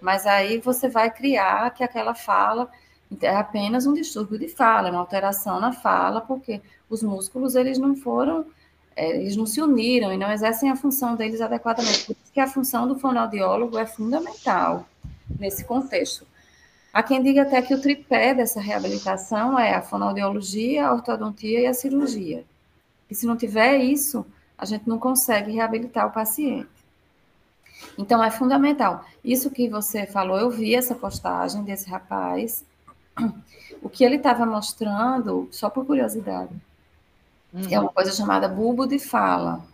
Mas 0.01 0.25
aí 0.25 0.59
você 0.59 0.87
vai 0.89 1.11
criar 1.11 1.71
que 1.71 1.83
aquela 1.83 2.13
fala 2.13 2.69
é 3.21 3.35
apenas 3.35 3.85
um 3.85 3.93
distúrbio 3.93 4.37
de 4.39 4.47
fala, 4.47 4.87
é 4.87 4.91
uma 4.91 4.99
alteração 4.99 5.59
na 5.59 5.71
fala, 5.71 6.21
porque 6.21 6.61
os 6.89 7.03
músculos 7.03 7.55
eles 7.55 7.77
não 7.77 7.95
foram, 7.95 8.45
é, 8.95 9.17
eles 9.17 9.35
não 9.35 9.45
se 9.45 9.61
uniram 9.61 10.11
e 10.11 10.17
não 10.17 10.31
exercem 10.31 10.69
a 10.69 10.75
função 10.75 11.15
deles 11.15 11.41
adequadamente. 11.41 12.05
Por 12.05 12.13
isso 12.13 12.31
que 12.33 12.39
a 12.39 12.47
função 12.47 12.87
do 12.87 12.97
fonoaudiólogo 12.97 13.77
é 13.77 13.85
fundamental 13.85 14.87
nesse 15.39 15.63
contexto. 15.65 16.25
Há 16.91 17.03
quem 17.03 17.21
diga 17.21 17.41
até 17.41 17.61
que 17.61 17.73
o 17.73 17.81
tripé 17.81 18.33
dessa 18.33 18.61
reabilitação 18.61 19.59
é 19.59 19.73
a 19.75 19.81
fonoaudiologia, 19.81 20.87
a 20.87 20.93
ortodontia 20.93 21.59
e 21.59 21.67
a 21.67 21.73
cirurgia. 21.73 22.45
E 23.09 23.13
se 23.13 23.25
não 23.25 23.35
tiver 23.35 23.77
isso, 23.79 24.25
a 24.57 24.65
gente 24.65 24.87
não 24.87 24.97
consegue 24.97 25.51
reabilitar 25.51 26.07
o 26.07 26.11
paciente. 26.11 26.69
Então, 27.97 28.23
é 28.23 28.29
fundamental. 28.31 29.05
Isso 29.23 29.49
que 29.49 29.69
você 29.69 30.05
falou, 30.05 30.37
eu 30.37 30.49
vi 30.49 30.75
essa 30.75 30.95
postagem 30.95 31.63
desse 31.63 31.89
rapaz. 31.89 32.65
O 33.81 33.89
que 33.89 34.03
ele 34.03 34.15
estava 34.15 34.45
mostrando, 34.45 35.47
só 35.51 35.69
por 35.69 35.85
curiosidade, 35.85 36.53
uhum. 37.53 37.67
é 37.69 37.79
uma 37.79 37.91
coisa 37.91 38.11
chamada 38.11 38.47
bulbo 38.47 38.87
de 38.87 38.99
fala. 38.99 39.65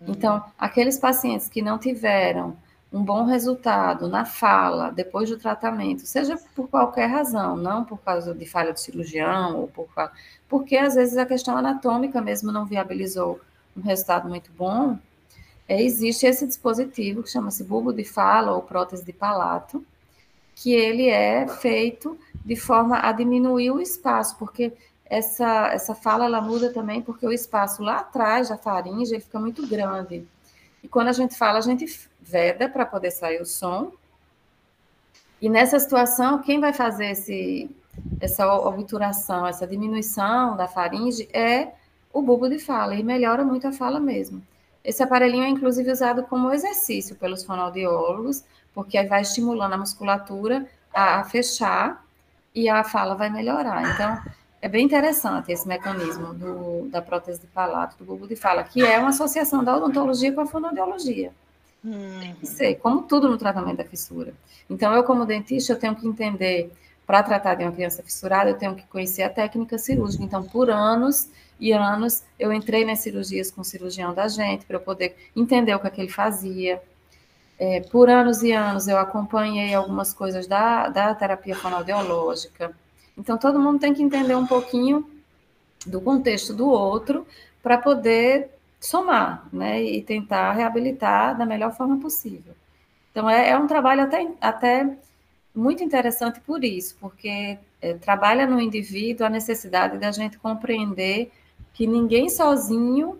Uhum. 0.00 0.08
Então, 0.08 0.42
aqueles 0.58 0.98
pacientes 0.98 1.48
que 1.48 1.62
não 1.62 1.78
tiveram 1.78 2.56
um 2.92 3.02
bom 3.02 3.24
resultado 3.24 4.08
na 4.08 4.24
fala 4.24 4.90
depois 4.90 5.28
do 5.28 5.36
tratamento, 5.36 6.06
seja 6.06 6.38
por 6.54 6.68
qualquer 6.68 7.06
razão, 7.06 7.56
não 7.56 7.84
por 7.84 7.98
causa 7.98 8.34
de 8.34 8.46
falha 8.46 8.72
de 8.72 8.80
cirurgião 8.80 9.56
ou 9.60 9.68
por 9.68 9.88
porque 10.48 10.76
às 10.76 10.94
vezes 10.94 11.16
a 11.18 11.26
questão 11.26 11.56
anatômica 11.56 12.20
mesmo 12.20 12.52
não 12.52 12.64
viabilizou 12.64 13.40
um 13.76 13.82
resultado 13.82 14.28
muito 14.28 14.50
bom, 14.56 14.98
é, 15.68 15.82
existe 15.82 16.26
esse 16.26 16.46
dispositivo 16.46 17.22
que 17.22 17.30
chama-se 17.30 17.64
bulbo 17.64 17.92
de 17.92 18.04
fala 18.04 18.52
ou 18.52 18.62
prótese 18.62 19.04
de 19.04 19.12
palato, 19.12 19.84
que 20.54 20.72
ele 20.72 21.08
é 21.08 21.46
feito 21.46 22.18
de 22.44 22.56
forma 22.56 22.98
a 23.00 23.12
diminuir 23.12 23.70
o 23.72 23.80
espaço, 23.80 24.36
porque 24.38 24.72
essa, 25.04 25.68
essa 25.72 25.94
fala 25.94 26.24
ela 26.24 26.40
muda 26.40 26.72
também 26.72 27.02
porque 27.02 27.26
o 27.26 27.32
espaço 27.32 27.82
lá 27.82 27.98
atrás 27.98 28.48
da 28.48 28.56
faringe 28.56 29.14
ele 29.14 29.20
fica 29.20 29.38
muito 29.38 29.66
grande. 29.66 30.26
E 30.82 30.88
quando 30.88 31.08
a 31.08 31.12
gente 31.12 31.36
fala, 31.36 31.58
a 31.58 31.62
gente 31.62 31.86
veda 32.20 32.68
para 32.68 32.86
poder 32.86 33.10
sair 33.10 33.40
o 33.40 33.46
som. 33.46 33.92
E 35.40 35.48
nessa 35.48 35.78
situação, 35.78 36.40
quem 36.42 36.60
vai 36.60 36.72
fazer 36.72 37.06
esse, 37.06 37.70
essa 38.20 38.52
obturação, 38.54 39.46
essa 39.46 39.66
diminuição 39.66 40.56
da 40.56 40.66
faringe 40.66 41.28
é 41.32 41.72
o 42.12 42.22
bulbo 42.22 42.48
de 42.48 42.58
fala, 42.58 42.94
e 42.94 43.02
melhora 43.02 43.44
muito 43.44 43.66
a 43.66 43.72
fala 43.72 44.00
mesmo. 44.00 44.42
Esse 44.86 45.02
aparelhinho 45.02 45.42
é 45.42 45.48
inclusive 45.48 45.90
usado 45.90 46.22
como 46.22 46.52
exercício 46.52 47.16
pelos 47.16 47.42
fonoaudiólogos, 47.42 48.44
porque 48.72 49.02
vai 49.02 49.22
estimulando 49.22 49.72
a 49.72 49.78
musculatura 49.78 50.64
a, 50.94 51.18
a 51.18 51.24
fechar 51.24 52.06
e 52.54 52.68
a 52.68 52.84
fala 52.84 53.16
vai 53.16 53.28
melhorar. 53.28 53.92
Então, 53.92 54.32
é 54.62 54.68
bem 54.68 54.86
interessante 54.86 55.50
esse 55.50 55.66
mecanismo 55.66 56.32
do, 56.32 56.88
da 56.88 57.02
prótese 57.02 57.40
de 57.40 57.48
palato, 57.48 57.98
do 57.98 58.04
bulbo 58.04 58.28
de 58.28 58.36
fala, 58.36 58.62
que 58.62 58.80
é 58.80 58.96
uma 59.00 59.08
associação 59.08 59.64
da 59.64 59.76
odontologia 59.76 60.32
com 60.32 60.42
a 60.42 60.46
fonoaudiologia. 60.46 61.32
Hum. 61.84 62.20
Tem 62.20 62.34
que 62.36 62.46
ser, 62.46 62.76
como 62.76 63.02
tudo 63.02 63.28
no 63.28 63.36
tratamento 63.36 63.78
da 63.78 63.84
fissura. 63.84 64.32
Então, 64.70 64.94
eu, 64.94 65.02
como 65.02 65.26
dentista, 65.26 65.72
eu 65.72 65.78
tenho 65.78 65.96
que 65.96 66.06
entender, 66.06 66.72
para 67.04 67.24
tratar 67.24 67.56
de 67.56 67.64
uma 67.64 67.72
criança 67.72 68.04
fissurada, 68.04 68.50
eu 68.50 68.56
tenho 68.56 68.76
que 68.76 68.86
conhecer 68.86 69.24
a 69.24 69.30
técnica 69.30 69.78
cirúrgica. 69.78 70.22
Então, 70.22 70.44
por 70.44 70.70
anos, 70.70 71.28
e 71.58 71.72
anos 71.72 72.22
eu 72.38 72.52
entrei 72.52 72.84
nas 72.84 73.00
cirurgias 73.00 73.50
com 73.50 73.62
o 73.62 73.64
cirurgião 73.64 74.12
da 74.14 74.28
gente 74.28 74.66
para 74.66 74.76
eu 74.76 74.80
poder 74.80 75.16
entender 75.34 75.74
o 75.74 75.80
que, 75.80 75.86
é 75.86 75.90
que 75.90 76.00
ele 76.00 76.10
fazia. 76.10 76.82
É, 77.58 77.80
por 77.80 78.10
anos 78.10 78.42
e 78.42 78.52
anos 78.52 78.86
eu 78.86 78.98
acompanhei 78.98 79.74
algumas 79.74 80.12
coisas 80.12 80.46
da, 80.46 80.88
da 80.88 81.14
terapia 81.14 81.56
fonoaudiológica. 81.56 82.72
Então 83.16 83.38
todo 83.38 83.58
mundo 83.58 83.80
tem 83.80 83.94
que 83.94 84.02
entender 84.02 84.34
um 84.34 84.46
pouquinho 84.46 85.08
do 85.86 86.00
contexto 86.00 86.52
do 86.52 86.68
outro 86.68 87.26
para 87.62 87.78
poder 87.78 88.50
somar, 88.78 89.48
né, 89.52 89.82
e 89.82 90.02
tentar 90.02 90.52
reabilitar 90.52 91.36
da 91.36 91.46
melhor 91.46 91.74
forma 91.74 91.98
possível. 91.98 92.54
Então 93.10 93.28
é, 93.28 93.50
é 93.50 93.58
um 93.58 93.66
trabalho 93.66 94.02
até, 94.02 94.28
até 94.40 94.96
muito 95.54 95.82
interessante 95.82 96.38
por 96.40 96.62
isso, 96.62 96.96
porque 97.00 97.58
é, 97.80 97.94
trabalha 97.94 98.46
no 98.46 98.60
indivíduo 98.60 99.26
a 99.26 99.30
necessidade 99.30 99.96
da 99.98 100.12
gente 100.12 100.38
compreender 100.38 101.32
que 101.76 101.86
ninguém 101.86 102.30
sozinho 102.30 103.18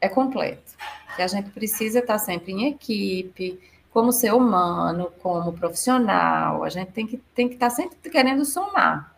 é 0.00 0.08
completo, 0.08 0.76
que 1.16 1.22
a 1.22 1.26
gente 1.26 1.50
precisa 1.50 1.98
estar 1.98 2.18
sempre 2.18 2.52
em 2.52 2.68
equipe, 2.68 3.58
como 3.92 4.12
ser 4.12 4.32
humano, 4.32 5.12
como 5.20 5.52
profissional, 5.52 6.62
a 6.62 6.68
gente 6.68 6.92
tem 6.92 7.04
que, 7.04 7.16
tem 7.34 7.48
que 7.48 7.54
estar 7.54 7.68
sempre 7.68 8.08
querendo 8.08 8.44
somar. 8.44 9.12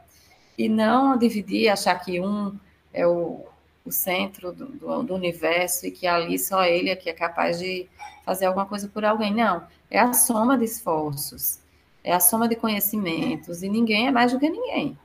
E 0.57 0.71
não 0.71 1.19
dividir, 1.19 1.69
achar 1.69 1.95
que 1.97 2.19
um 2.19 2.59
é 2.95 3.07
o, 3.07 3.45
o 3.85 3.93
centro 3.93 4.53
do, 4.53 4.67
do, 4.67 5.03
do, 5.03 5.15
universo 5.15 5.87
e 5.87 5.91
que 5.91 6.07
ali 6.07 6.39
só 6.39 6.65
ele 6.65 6.89
é 6.89 6.97
que 6.97 7.11
é 7.11 7.13
capaz 7.13 7.59
de 7.59 7.87
fazer 8.25 8.47
alguma 8.47 8.65
coisa 8.65 8.89
por 8.89 9.05
alguém. 9.05 9.35
Não, 9.35 9.63
é 9.91 9.99
a 9.99 10.15
soma 10.15 10.57
de 10.57 10.65
esforços, 10.65 11.59
é 12.03 12.13
a 12.13 12.21
soma 12.21 12.49
de 12.49 12.57
conhecimentos. 12.57 13.63
E 13.63 13.69
ninguém 13.69 14.09
é 14.09 14.11
mais 14.11 14.33
do 14.33 14.39
que 14.39 14.49
ninguém. 14.49 14.97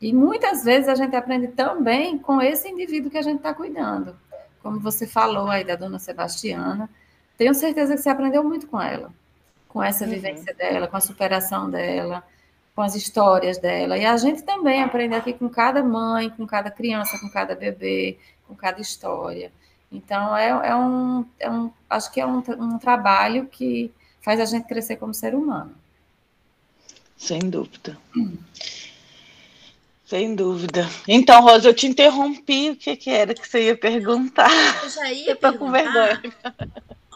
E 0.00 0.12
muitas 0.12 0.64
vezes 0.64 0.88
a 0.88 0.94
gente 0.94 1.16
aprende 1.16 1.48
também 1.48 2.18
com 2.18 2.40
esse 2.40 2.68
indivíduo 2.68 3.10
que 3.10 3.18
a 3.18 3.22
gente 3.22 3.38
está 3.38 3.54
cuidando. 3.54 4.16
Como 4.62 4.80
você 4.80 5.06
falou 5.06 5.48
aí 5.48 5.64
da 5.64 5.76
dona 5.76 5.98
Sebastiana, 5.98 6.90
tenho 7.36 7.54
certeza 7.54 7.94
que 7.94 8.02
você 8.02 8.08
aprendeu 8.08 8.44
muito 8.44 8.66
com 8.66 8.80
ela, 8.80 9.12
com 9.68 9.82
essa 9.82 10.04
uhum. 10.04 10.10
vivência 10.10 10.54
dela, 10.54 10.86
com 10.86 10.96
a 10.96 11.00
superação 11.00 11.70
dela. 11.70 12.22
com 12.74 12.82
as 12.82 12.94
histórias 12.94 13.56
dela. 13.58 13.96
E 13.96 14.04
a 14.04 14.16
gente 14.16 14.42
também 14.42 14.82
aprende 14.82 15.14
aqui 15.14 15.32
com 15.32 15.48
cada 15.48 15.82
mãe, 15.82 16.28
com 16.30 16.46
cada 16.46 16.70
criança, 16.70 17.18
com 17.18 17.30
cada 17.30 17.54
bebê, 17.54 18.18
com 18.48 18.54
cada 18.54 18.80
história. 18.80 19.52
Então, 19.92 20.36
é, 20.36 20.48
é, 20.48 20.74
um, 20.74 21.24
é 21.38 21.48
um, 21.48 21.70
acho 21.88 22.10
que 22.10 22.20
é 22.20 22.26
um, 22.26 22.42
um 22.58 22.78
trabalho 22.78 23.46
que 23.46 23.92
faz 24.20 24.40
a 24.40 24.44
gente 24.44 24.66
crescer 24.66 24.96
como 24.96 25.14
ser 25.14 25.34
humano. 25.34 25.72
Sem 27.16 27.38
dúvida. 27.48 27.96
Hum. 28.16 28.36
Sem 30.14 30.36
dúvida. 30.36 30.88
Então, 31.08 31.42
Rosa, 31.42 31.70
eu 31.70 31.74
te 31.74 31.88
interrompi. 31.88 32.70
O 32.70 32.76
que, 32.76 32.94
que 32.94 33.10
era 33.10 33.34
que 33.34 33.48
você 33.48 33.64
ia 33.64 33.76
perguntar? 33.76 34.48
Eu 34.84 34.88
já 34.88 35.10
ia 35.10 35.30
eu 35.34 35.36
tô 35.36 35.52
com 35.54 35.72
vergonha. 35.72 36.22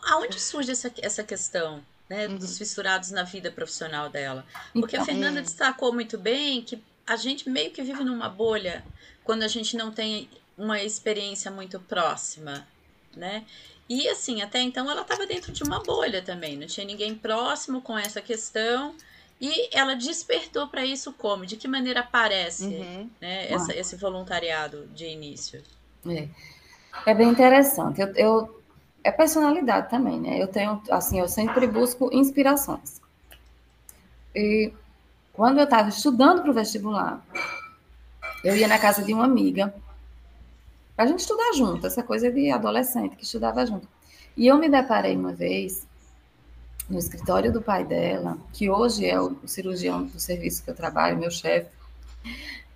Aonde 0.03 0.41
surge 0.41 0.73
essa, 0.73 0.93
essa 1.01 1.23
questão 1.23 1.81
né, 2.11 2.27
uhum. 2.27 2.39
dos 2.39 2.59
fissurados 2.59 3.13
na 3.13 3.23
vida 3.23 3.53
profissional 3.53 4.11
dela? 4.11 4.45
Porque 4.73 4.97
então, 4.97 5.03
a 5.03 5.07
Fernanda 5.07 5.41
destacou 5.41 5.95
muito 5.95 6.19
bem 6.19 6.61
que 6.61 6.83
a 7.07 7.15
gente 7.15 7.49
meio 7.49 7.71
que 7.71 7.83
vive 7.83 8.03
numa 8.03 8.29
bolha 8.29 8.85
quando 9.23 9.45
a 9.45 9.49
gente 9.49 9.77
não 9.77 9.93
tem 9.93 10.29
uma 10.57 10.83
experiência 10.83 11.53
muito 11.53 11.79
próxima, 11.79 12.67
né? 13.15 13.45
E 13.89 14.09
assim, 14.09 14.43
até 14.43 14.61
então 14.61 14.91
ela 14.91 15.03
estava 15.03 15.25
dentro 15.25 15.53
de 15.53 15.63
uma 15.63 15.81
bolha 15.85 16.21
também, 16.21 16.57
não 16.57 16.67
tinha 16.67 16.85
ninguém 16.85 17.15
próximo 17.15 17.81
com 17.81 17.97
essa 17.97 18.21
questão. 18.21 18.93
E 19.41 19.77
ela 19.77 19.95
despertou 19.95 20.67
para 20.67 20.85
isso 20.85 21.13
como? 21.13 21.47
De 21.47 21.57
que 21.57 21.69
maneira 21.69 22.01
aparece 22.01 22.65
uhum. 22.65 23.11
né, 23.21 23.53
essa, 23.53 23.75
esse 23.75 23.97
voluntariado 23.97 24.87
de 24.89 25.07
início? 25.07 25.63
É, 26.07 26.29
é 27.07 27.15
bem 27.15 27.29
interessante. 27.29 28.01
Eu, 28.01 28.09
eu, 28.15 28.63
é 29.05 29.13
personalidade 29.13 29.89
também, 29.91 30.21
né? 30.21 30.43
Eu 30.43 30.49
tenho, 30.49 30.83
assim, 30.91 31.21
eu 31.21 31.29
sempre 31.29 31.67
busco 31.67 32.11
inspirações. 32.13 33.01
E 34.35 34.73
quando 35.33 35.59
eu 35.59 35.65
estava 35.65 35.89
estudando 35.89 36.43
para 36.43 36.51
o 36.51 36.55
vestibular, 36.55 37.25
eu 38.43 38.57
ia 38.57 38.67
na 38.67 38.79
casa 38.79 39.03
de 39.05 39.15
uma 39.15 39.25
amiga 39.25 39.73
para 40.97 41.05
a 41.05 41.09
gente 41.09 41.21
estudar 41.21 41.53
junto, 41.55 41.87
essa 41.87 42.03
coisa 42.03 42.29
de 42.31 42.51
adolescente 42.51 43.15
que 43.15 43.23
estudava 43.23 43.65
junto. 43.65 43.87
E 44.37 44.49
eu 44.49 44.59
me 44.59 44.69
deparei 44.69 45.17
uma 45.17 45.33
vez 45.33 45.87
no 46.89 46.99
escritório 46.99 47.53
do 47.53 47.61
pai 47.61 47.85
dela, 47.85 48.39
que 48.53 48.71
hoje 48.71 49.07
é 49.07 49.21
o 49.21 49.37
cirurgião 49.47 50.05
do 50.05 50.19
serviço 50.19 50.65
que 50.65 50.71
eu 50.71 50.75
trabalho, 50.75 51.19
meu 51.19 51.31
chefe, 51.31 51.71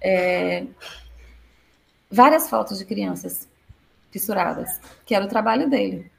é, 0.00 0.66
várias 2.10 2.50
fotos 2.50 2.78
de 2.78 2.84
crianças 2.84 3.48
fissuradas, 4.10 4.80
que 5.06 5.14
era 5.14 5.24
o 5.24 5.28
trabalho 5.28 5.68
dele. 5.70 6.10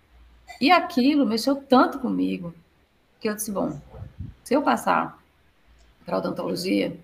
E 0.59 0.71
aquilo 0.71 1.25
mexeu 1.25 1.55
tanto 1.55 1.99
comigo 1.99 2.53
que 3.19 3.29
eu 3.29 3.35
disse: 3.35 3.51
bom, 3.51 3.79
se 4.43 4.53
eu 4.53 4.61
passar 4.61 5.19
para 6.05 6.17
odontologia, 6.17 6.97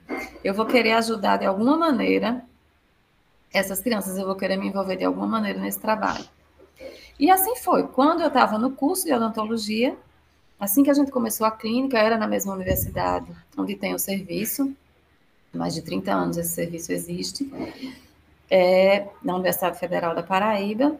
eu 0.43 0.53
vou 0.53 0.65
querer 0.65 0.93
ajudar 0.93 1.37
de 1.37 1.45
alguma 1.45 1.77
maneira 1.77 2.43
essas 3.53 3.79
crianças, 3.79 4.17
eu 4.17 4.25
vou 4.25 4.35
querer 4.35 4.57
me 4.57 4.67
envolver 4.67 4.95
de 4.95 5.05
alguma 5.05 5.27
maneira 5.27 5.59
nesse 5.59 5.79
trabalho. 5.79 6.25
E 7.19 7.29
assim 7.29 7.55
foi. 7.57 7.87
Quando 7.87 8.21
eu 8.21 8.27
estava 8.27 8.57
no 8.57 8.71
curso 8.71 9.05
de 9.05 9.13
odontologia, 9.13 9.97
assim 10.59 10.83
que 10.83 10.89
a 10.89 10.93
gente 10.93 11.11
começou 11.11 11.45
a 11.47 11.51
clínica, 11.51 11.97
era 11.97 12.17
na 12.17 12.27
mesma 12.27 12.53
universidade 12.53 13.31
onde 13.57 13.75
tem 13.75 13.93
o 13.93 13.99
serviço, 13.99 14.73
mais 15.53 15.73
de 15.73 15.81
30 15.81 16.11
anos 16.11 16.37
esse 16.37 16.53
serviço 16.53 16.91
existe, 16.91 17.51
é, 18.49 19.07
na 19.23 19.35
Universidade 19.35 19.79
Federal 19.79 20.13
da 20.13 20.23
Paraíba. 20.23 20.95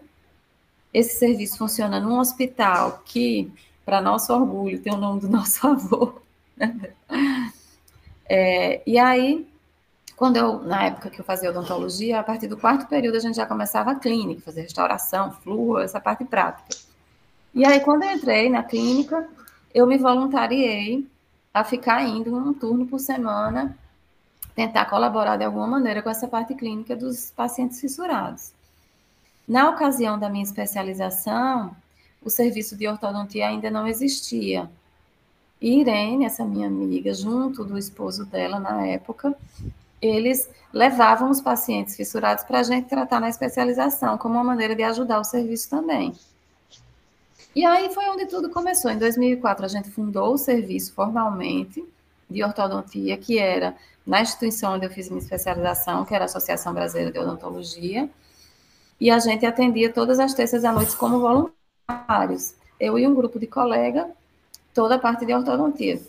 Esse 0.94 1.18
serviço 1.18 1.58
funciona 1.58 2.00
num 2.00 2.20
hospital 2.20 3.04
que, 3.06 3.52
para 3.86 4.02
nosso 4.02 4.34
orgulho, 4.34 4.82
tem 4.82 4.94
o 4.94 4.98
nome 4.98 5.22
do 5.22 5.30
nosso 5.30 5.66
avô. 5.68 6.14
Né? 6.58 6.94
É, 8.28 8.82
e 8.86 8.98
aí 8.98 9.48
quando 10.20 10.36
eu, 10.36 10.60
na 10.60 10.84
época 10.84 11.10
que 11.10 11.22
eu 11.22 11.24
fazia 11.24 11.50
odontologia, 11.50 12.20
a 12.20 12.24
partir 12.24 12.48
do 12.48 12.58
quarto 12.58 12.86
período 12.88 13.16
a 13.16 13.20
gente 13.22 13.36
já 13.36 13.46
começava 13.46 13.92
a 13.92 13.96
clínica, 13.96 14.42
fazer 14.42 14.64
restauração, 14.64 15.32
flúor, 15.32 15.82
essa 15.82 15.98
parte 15.98 16.26
prática. 16.26 16.78
E 17.56 17.66
aí, 17.66 17.80
quando 17.80 18.04
eu 18.04 18.12
entrei 18.12 18.50
na 18.50 18.62
clínica, 18.62 19.30
eu 19.74 19.86
me 19.86 19.98
voluntariei 19.98 21.08
a 21.54 21.64
ficar 21.64 22.04
indo 22.04 22.36
um 22.36 22.54
turno 22.54 22.86
por 22.88 23.00
semana, 23.00 23.78
tentar 24.56 24.86
colaborar 24.86 25.38
de 25.38 25.44
alguma 25.44 25.68
maneira 25.68 26.02
com 26.02 26.10
essa 26.10 26.28
parte 26.28 26.54
clínica 26.54 26.96
dos 26.96 27.32
pacientes 27.32 27.80
fissurados. 27.80 28.52
Na 29.48 29.70
ocasião 29.70 30.20
da 30.20 30.30
minha 30.30 30.44
especialização, 30.44 31.76
o 32.22 32.30
serviço 32.30 32.76
de 32.76 32.88
ortodontia 32.88 33.48
ainda 33.48 33.72
não 33.72 33.88
existia. 33.88 34.70
E 35.62 35.80
Irene, 35.80 36.26
essa 36.26 36.46
minha 36.46 36.68
amiga, 36.68 37.14
junto 37.14 37.64
do 37.64 37.78
esposo 37.78 38.26
dela 38.26 38.60
na 38.60 38.86
época, 38.86 39.36
eles 40.02 40.50
levavam 40.72 41.30
os 41.30 41.42
pacientes 41.42 41.96
fissurados 41.96 42.44
para 42.44 42.60
a 42.60 42.64
gente 42.64 42.88
tratar 42.88 43.20
na 43.20 43.30
especialização, 43.30 44.18
como 44.18 44.36
uma 44.36 44.44
maneira 44.44 44.76
de 44.76 44.84
ajudar 44.84 45.20
o 45.20 45.24
serviço 45.24 45.70
também. 45.70 46.14
E 47.56 47.66
aí 47.66 47.94
foi 47.94 48.08
onde 48.10 48.26
tudo 48.26 48.50
começou. 48.50 48.92
Em 48.92 48.98
2004, 48.98 49.66
a 49.66 49.68
gente 49.68 49.90
fundou 49.90 50.34
o 50.34 50.38
serviço 50.38 50.94
formalmente 50.94 51.84
de 52.30 52.44
ortodontia, 52.44 53.18
que 53.18 53.40
era 53.40 53.76
na 54.06 54.22
instituição 54.22 54.74
onde 54.74 54.86
eu 54.86 54.90
fiz 54.90 55.10
minha 55.10 55.22
especialização, 55.22 56.06
que 56.06 56.14
era 56.14 56.26
a 56.26 56.26
Associação 56.26 56.74
Brasileira 56.74 57.12
de 57.12 57.20
Odontologia, 57.20 58.10
e 59.00 59.10
a 59.10 59.20
gente 59.20 59.46
atendia 59.46 59.92
todas 59.92 60.20
as 60.20 60.34
terças 60.34 60.64
à 60.64 60.72
noite 60.72 60.96
como 60.96 61.20
voluntários. 61.20 62.54
Eu 62.80 63.00
e 63.00 63.08
um 63.08 63.16
grupo 63.16 63.40
de 63.40 63.48
colega, 63.48 64.10
toda 64.74 64.96
a 64.96 65.00
parte 65.00 65.26
de 65.26 65.34
ortodontia 65.34 66.00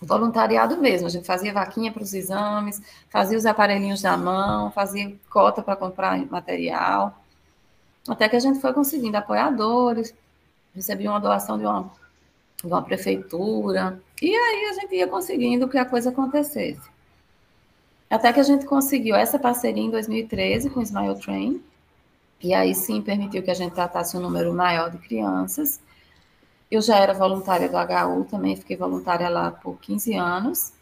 voluntariado 0.00 0.76
mesmo. 0.76 1.06
A 1.06 1.10
gente 1.10 1.26
fazia 1.26 1.52
vaquinha 1.52 1.92
para 1.92 2.02
os 2.02 2.14
exames, 2.14 2.80
fazia 3.08 3.36
os 3.36 3.46
aparelhinhos 3.46 4.02
na 4.02 4.16
mão, 4.16 4.70
fazia 4.70 5.14
cota 5.28 5.62
para 5.62 5.76
comprar 5.76 6.18
material. 6.26 7.22
Até 8.08 8.28
que 8.28 8.36
a 8.36 8.40
gente 8.40 8.60
foi 8.60 8.72
conseguindo 8.72 9.16
apoiadores, 9.16 10.14
recebia 10.80 11.10
uma 11.10 11.20
doação 11.20 11.58
de 11.58 11.64
uma, 11.64 11.90
de 12.62 12.66
uma 12.66 12.82
prefeitura, 12.82 14.00
e 14.20 14.34
aí 14.34 14.64
a 14.70 14.72
gente 14.72 14.94
ia 14.94 15.06
conseguindo 15.06 15.68
que 15.68 15.76
a 15.76 15.84
coisa 15.84 16.08
acontecesse. 16.08 16.88
Até 18.08 18.32
que 18.32 18.40
a 18.40 18.42
gente 18.42 18.64
conseguiu 18.64 19.14
essa 19.14 19.38
parceria 19.38 19.82
em 19.82 19.90
2013 19.90 20.70
com 20.70 20.80
o 20.80 20.82
Smile 20.82 21.20
Train, 21.20 21.62
e 22.42 22.54
aí 22.54 22.74
sim 22.74 23.02
permitiu 23.02 23.42
que 23.42 23.50
a 23.50 23.54
gente 23.54 23.74
tratasse 23.74 24.16
um 24.16 24.20
número 24.20 24.54
maior 24.54 24.90
de 24.90 24.96
crianças. 24.96 25.78
Eu 26.70 26.80
já 26.80 26.96
era 26.96 27.12
voluntária 27.12 27.68
do 27.68 27.76
HU, 27.76 28.24
também 28.24 28.56
fiquei 28.56 28.76
voluntária 28.76 29.28
lá 29.28 29.50
por 29.50 29.78
15 29.78 30.14
anos. 30.14 30.72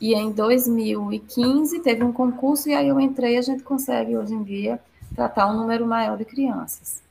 E 0.00 0.14
em 0.14 0.30
2015 0.30 1.80
teve 1.80 2.04
um 2.04 2.12
concurso 2.12 2.68
e 2.68 2.74
aí 2.74 2.88
eu 2.88 3.00
entrei 3.00 3.36
a 3.38 3.42
gente 3.42 3.64
consegue 3.64 4.16
hoje 4.16 4.34
em 4.34 4.44
dia 4.44 4.78
tratar 5.14 5.48
um 5.48 5.56
número 5.56 5.84
maior 5.86 6.16
de 6.16 6.24
crianças. 6.24 7.05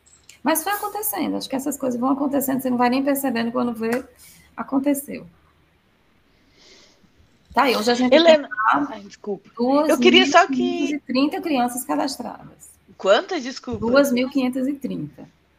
Mas 0.46 0.62
foi 0.62 0.74
acontecendo, 0.74 1.38
acho 1.38 1.50
que 1.50 1.56
essas 1.56 1.76
coisas 1.76 2.00
vão 2.00 2.12
acontecendo, 2.12 2.62
você 2.62 2.70
não 2.70 2.78
vai 2.78 2.88
nem 2.88 3.04
percebendo 3.04 3.52
quando 3.52 3.74
vê, 3.74 4.06
aconteceu. 4.56 5.26
Tá, 7.52 7.68
e 7.68 7.76
hoje 7.76 7.90
a 7.90 7.96
gente 7.96 8.14
Helena, 8.14 8.48
tem 8.48 8.86
Ai, 8.92 9.00
desculpa. 9.02 9.50
Duas 9.58 9.90
eu 9.90 9.98
queria 9.98 10.24
só 10.28 10.46
que 10.46 11.02
30 11.08 11.42
crianças 11.42 11.84
cadastradas. 11.84 12.70
Quantas, 12.96 13.42
desculpa? 13.42 13.88
2.530. 13.88 15.10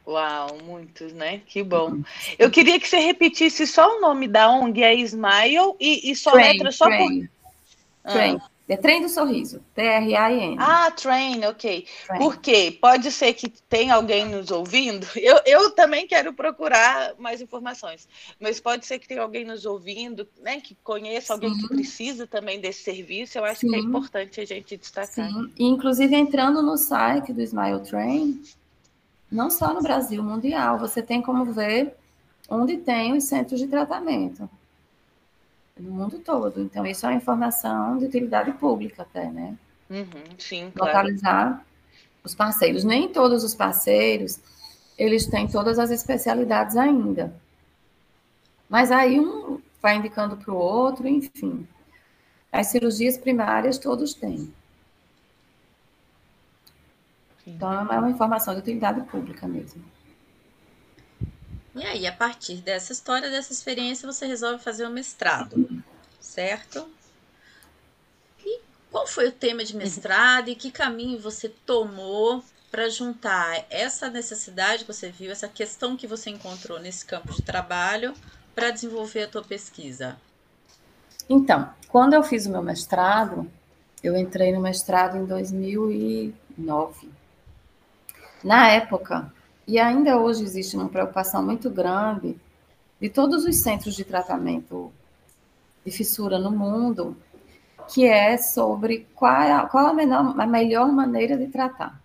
Uau, 0.06 0.56
muitos, 0.64 1.12
né? 1.12 1.40
Que 1.48 1.64
bom. 1.64 2.02
Eu 2.38 2.48
queria 2.48 2.78
que 2.78 2.86
você 2.86 2.98
repetisse 3.00 3.66
só 3.66 3.98
o 3.98 4.00
nome 4.00 4.28
da 4.28 4.48
ONG, 4.52 4.84
é 4.84 4.94
Smile, 4.94 5.74
e, 5.80 6.12
e 6.12 6.14
só 6.14 6.30
train, 6.30 6.52
letra 6.52 6.70
só 6.70 6.84
train. 6.84 7.22
por. 7.22 7.28
Ah. 8.04 8.12
Train. 8.12 8.40
É 8.68 8.76
Trem 8.76 9.00
do 9.00 9.08
Sorriso, 9.08 9.62
T-R-A-N. 9.74 10.56
Ah, 10.58 10.90
Train, 10.90 11.44
ok. 11.44 11.86
Train. 12.04 12.18
Porque 12.18 12.76
pode 12.80 13.12
ser 13.12 13.32
que 13.32 13.48
tenha 13.48 13.94
alguém 13.94 14.26
nos 14.26 14.50
ouvindo. 14.50 15.06
Eu, 15.16 15.40
eu 15.44 15.70
também 15.70 16.06
quero 16.06 16.32
procurar 16.32 17.14
mais 17.18 17.40
informações, 17.40 18.08
mas 18.40 18.60
pode 18.60 18.86
ser 18.86 18.98
que 18.98 19.08
tenha 19.08 19.22
alguém 19.22 19.44
nos 19.44 19.64
ouvindo, 19.64 20.26
né, 20.40 20.60
que 20.60 20.76
conheça 20.84 21.32
alguém 21.32 21.52
Sim. 21.52 21.60
que 21.60 21.68
precisa 21.68 22.26
também 22.26 22.60
desse 22.60 22.82
serviço. 22.82 23.38
Eu 23.38 23.44
acho 23.44 23.60
Sim. 23.60 23.68
que 23.68 23.76
é 23.76 23.78
importante 23.78 24.40
a 24.40 24.44
gente 24.44 24.76
destacar. 24.76 25.30
Sim. 25.30 25.52
E, 25.58 25.64
inclusive, 25.64 26.14
entrando 26.14 26.62
no 26.62 26.76
site 26.76 27.32
do 27.32 27.42
Smile 27.42 27.80
Train, 27.80 28.40
não 29.30 29.50
só 29.50 29.72
no 29.74 29.82
Brasil, 29.82 30.22
mundial. 30.22 30.78
Você 30.78 31.02
tem 31.02 31.20
como 31.22 31.44
ver 31.52 31.94
onde 32.48 32.76
tem 32.78 33.16
os 33.16 33.24
centros 33.24 33.60
de 33.60 33.66
tratamento. 33.66 34.48
No 35.78 35.90
mundo 35.90 36.18
todo. 36.18 36.62
Então, 36.62 36.86
isso 36.86 37.04
é 37.04 37.10
uma 37.10 37.16
informação 37.16 37.98
de 37.98 38.06
utilidade 38.06 38.52
pública 38.52 39.02
até, 39.02 39.30
né? 39.30 39.56
Uhum, 39.90 40.06
sim, 40.38 40.72
Localizar 40.74 41.48
claro. 41.48 41.60
os 42.24 42.34
parceiros. 42.34 42.82
Nem 42.82 43.08
todos 43.08 43.44
os 43.44 43.54
parceiros, 43.54 44.40
eles 44.96 45.26
têm 45.26 45.46
todas 45.46 45.78
as 45.78 45.90
especialidades 45.90 46.76
ainda. 46.76 47.34
Mas 48.68 48.90
aí 48.90 49.20
um 49.20 49.60
vai 49.80 49.96
indicando 49.96 50.36
para 50.36 50.52
o 50.52 50.56
outro, 50.56 51.06
enfim. 51.06 51.68
As 52.50 52.68
cirurgias 52.68 53.18
primárias 53.18 53.78
todos 53.78 54.14
têm. 54.14 54.52
Então, 57.46 57.70
é 57.92 57.98
uma 57.98 58.10
informação 58.10 58.54
de 58.54 58.60
utilidade 58.60 59.02
pública 59.02 59.46
mesmo. 59.46 59.84
E 61.76 61.84
aí, 61.84 62.06
a 62.06 62.12
partir 62.12 62.56
dessa 62.56 62.92
história, 62.92 63.30
dessa 63.30 63.52
experiência, 63.52 64.10
você 64.10 64.26
resolve 64.26 64.62
fazer 64.62 64.86
o 64.86 64.90
mestrado, 64.90 65.84
certo? 66.18 66.88
qual 68.96 69.06
foi 69.06 69.28
o 69.28 69.32
tema 69.32 69.62
de 69.62 69.76
mestrado 69.76 70.48
e 70.48 70.54
que 70.54 70.70
caminho 70.70 71.20
você 71.20 71.50
tomou 71.50 72.42
para 72.70 72.88
juntar 72.88 73.66
essa 73.68 74.08
necessidade 74.08 74.86
que 74.86 74.92
você 74.92 75.10
viu, 75.10 75.30
essa 75.30 75.46
questão 75.46 75.98
que 75.98 76.06
você 76.06 76.30
encontrou 76.30 76.80
nesse 76.80 77.04
campo 77.04 77.30
de 77.34 77.42
trabalho 77.42 78.14
para 78.54 78.70
desenvolver 78.70 79.24
a 79.24 79.28
tua 79.28 79.42
pesquisa? 79.42 80.16
Então, 81.28 81.68
quando 81.88 82.14
eu 82.14 82.22
fiz 82.22 82.46
o 82.46 82.50
meu 82.50 82.62
mestrado, 82.62 83.46
eu 84.02 84.16
entrei 84.16 84.50
no 84.50 84.62
mestrado 84.62 85.18
em 85.18 85.26
2009. 85.26 87.10
Na 88.42 88.68
época, 88.68 89.30
e 89.66 89.78
ainda 89.78 90.18
hoje 90.18 90.44
existe 90.44 90.76
uma 90.76 90.88
preocupação 90.88 91.42
muito 91.42 91.68
grande 91.68 92.38
de 93.00 93.08
todos 93.08 93.44
os 93.44 93.56
centros 93.56 93.94
de 93.94 94.04
tratamento 94.04 94.92
de 95.84 95.90
fissura 95.90 96.38
no 96.38 96.50
mundo, 96.50 97.16
que 97.88 98.04
é 98.04 98.36
sobre 98.36 99.06
qual, 99.14 99.42
é 99.42 99.66
qual 99.66 99.86
a, 99.86 99.92
menor, 99.92 100.40
a 100.40 100.46
melhor 100.46 100.90
maneira 100.92 101.36
de 101.36 101.48
tratar. 101.48 102.00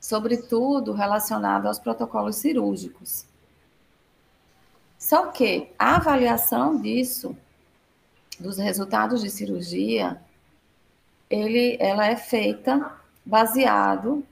Sobretudo 0.00 0.92
relacionado 0.92 1.66
aos 1.66 1.78
protocolos 1.78 2.36
cirúrgicos. 2.36 3.24
Só 4.98 5.28
que 5.28 5.70
a 5.78 5.96
avaliação 5.96 6.80
disso, 6.80 7.36
dos 8.38 8.58
resultados 8.58 9.22
de 9.22 9.30
cirurgia, 9.30 10.20
ele, 11.28 11.76
ela 11.80 12.06
é 12.06 12.16
feita 12.16 12.92
baseado 13.24 14.24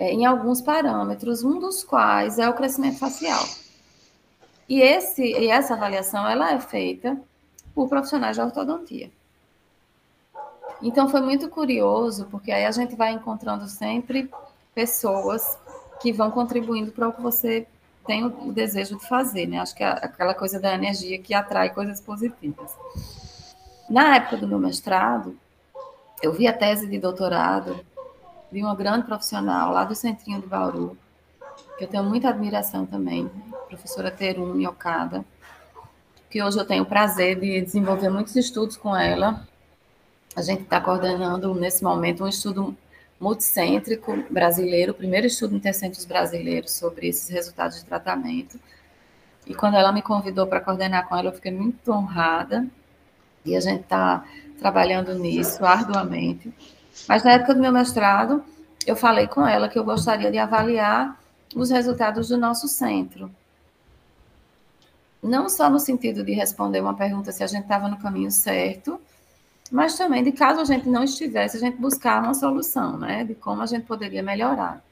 é, 0.00 0.10
em 0.14 0.24
alguns 0.24 0.62
parâmetros, 0.62 1.44
um 1.44 1.58
dos 1.60 1.84
quais 1.84 2.38
é 2.38 2.48
o 2.48 2.54
crescimento 2.54 2.98
facial. 2.98 3.44
E, 4.66 4.80
esse, 4.80 5.22
e 5.22 5.48
essa 5.48 5.74
avaliação 5.74 6.26
ela 6.26 6.52
é 6.52 6.58
feita 6.58 7.20
por 7.74 7.86
profissionais 7.86 8.34
de 8.34 8.42
ortodontia. 8.42 9.10
Então 10.82 11.06
foi 11.10 11.20
muito 11.20 11.50
curioso, 11.50 12.26
porque 12.30 12.50
aí 12.50 12.64
a 12.64 12.70
gente 12.70 12.96
vai 12.96 13.12
encontrando 13.12 13.68
sempre 13.68 14.30
pessoas 14.74 15.58
que 16.00 16.10
vão 16.12 16.30
contribuindo 16.30 16.92
para 16.92 17.08
o 17.08 17.12
que 17.12 17.20
você 17.20 17.66
tem 18.06 18.24
o 18.24 18.52
desejo 18.52 18.96
de 18.96 19.06
fazer, 19.06 19.46
né? 19.46 19.58
Acho 19.58 19.74
que 19.74 19.84
é 19.84 19.88
aquela 19.88 20.32
coisa 20.32 20.58
da 20.58 20.72
energia 20.72 21.18
que 21.18 21.34
atrai 21.34 21.74
coisas 21.74 22.00
positivas. 22.00 22.74
Na 23.90 24.16
época 24.16 24.38
do 24.38 24.48
meu 24.48 24.58
mestrado, 24.58 25.36
eu 26.22 26.32
vi 26.32 26.48
a 26.48 26.54
tese 26.54 26.86
de 26.86 26.98
doutorado 26.98 27.84
de 28.50 28.62
uma 28.62 28.74
grande 28.74 29.06
profissional 29.06 29.72
lá 29.72 29.84
do 29.84 29.94
Centrinho 29.94 30.40
de 30.40 30.46
Bauru, 30.46 30.96
que 31.78 31.84
eu 31.84 31.88
tenho 31.88 32.04
muita 32.04 32.28
admiração 32.28 32.84
também, 32.84 33.30
professora 33.68 34.10
Terumi 34.10 34.66
Okada, 34.66 35.24
que 36.28 36.42
hoje 36.42 36.58
eu 36.58 36.64
tenho 36.64 36.82
o 36.82 36.86
prazer 36.86 37.38
de 37.38 37.60
desenvolver 37.60 38.08
muitos 38.08 38.36
estudos 38.36 38.76
com 38.76 38.96
ela. 38.96 39.46
A 40.36 40.42
gente 40.42 40.62
está 40.62 40.80
coordenando 40.80 41.54
nesse 41.54 41.82
momento 41.82 42.24
um 42.24 42.28
estudo 42.28 42.76
multicêntrico 43.20 44.24
brasileiro, 44.30 44.92
o 44.92 44.94
primeiro 44.94 45.26
estudo 45.26 45.54
intercêntricos 45.54 46.06
brasileiro 46.06 46.68
sobre 46.68 47.08
esses 47.08 47.28
resultados 47.28 47.78
de 47.78 47.84
tratamento. 47.84 48.58
E 49.46 49.54
quando 49.54 49.76
ela 49.76 49.92
me 49.92 50.02
convidou 50.02 50.46
para 50.46 50.60
coordenar 50.60 51.08
com 51.08 51.16
ela, 51.16 51.28
eu 51.28 51.32
fiquei 51.32 51.52
muito 51.52 51.90
honrada. 51.92 52.66
E 53.44 53.56
a 53.56 53.60
gente 53.60 53.82
está 53.82 54.24
trabalhando 54.58 55.14
nisso 55.14 55.64
arduamente. 55.64 56.52
Mas 57.08 57.22
na 57.22 57.32
época 57.32 57.54
do 57.54 57.60
meu 57.60 57.72
mestrado, 57.72 58.42
eu 58.86 58.96
falei 58.96 59.26
com 59.26 59.46
ela 59.46 59.68
que 59.68 59.78
eu 59.78 59.84
gostaria 59.84 60.30
de 60.30 60.38
avaliar 60.38 61.18
os 61.54 61.70
resultados 61.70 62.28
do 62.28 62.36
nosso 62.36 62.68
centro. 62.68 63.30
Não 65.22 65.48
só 65.48 65.68
no 65.68 65.78
sentido 65.78 66.24
de 66.24 66.32
responder 66.32 66.80
uma 66.80 66.94
pergunta 66.94 67.32
se 67.32 67.42
a 67.42 67.46
gente 67.46 67.62
estava 67.62 67.88
no 67.88 67.98
caminho 67.98 68.30
certo, 68.30 69.00
mas 69.70 69.96
também 69.96 70.24
de 70.24 70.32
caso 70.32 70.60
a 70.60 70.64
gente 70.64 70.88
não 70.88 71.04
estivesse, 71.04 71.56
a 71.56 71.60
gente 71.60 71.76
buscar 71.76 72.22
uma 72.22 72.34
solução, 72.34 72.96
né? 72.96 73.24
De 73.24 73.34
como 73.34 73.62
a 73.62 73.66
gente 73.66 73.84
poderia 73.86 74.22
melhorar. 74.22 74.82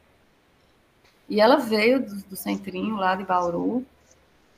E 1.29 1.41
ela 1.41 1.57
veio 1.57 2.01
do, 2.01 2.17
do 2.17 2.37
centrinho 2.37 2.97
lá 2.97 3.15
de 3.15 3.25
Bauru, 3.25 3.85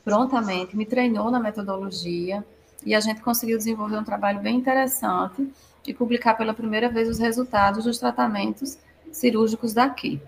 prontamente, 0.04 0.76
me 0.76 0.84
treinou 0.84 1.30
na 1.30 1.38
metodologia 1.38 2.44
e 2.84 2.94
a 2.94 3.00
gente 3.00 3.20
conseguiu 3.20 3.58
desenvolver 3.58 3.98
um 3.98 4.04
trabalho 4.04 4.40
bem 4.40 4.56
interessante 4.56 5.48
e 5.86 5.94
publicar 5.94 6.34
pela 6.34 6.54
primeira 6.54 6.88
vez 6.88 7.08
os 7.08 7.18
resultados 7.18 7.84
dos 7.84 7.98
tratamentos 7.98 8.78
cirúrgicos 9.10 9.72
daqui, 9.72 10.20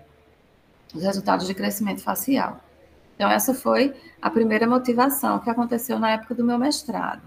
os 0.93 1.03
resultados 1.03 1.47
de 1.47 1.53
crescimento 1.53 2.01
facial. 2.01 2.59
Então, 3.15 3.29
essa 3.29 3.53
foi 3.53 3.93
a 4.21 4.29
primeira 4.29 4.67
motivação 4.67 5.39
que 5.39 5.49
aconteceu 5.49 5.99
na 5.99 6.11
época 6.11 6.35
do 6.35 6.43
meu 6.43 6.57
mestrado. 6.57 7.21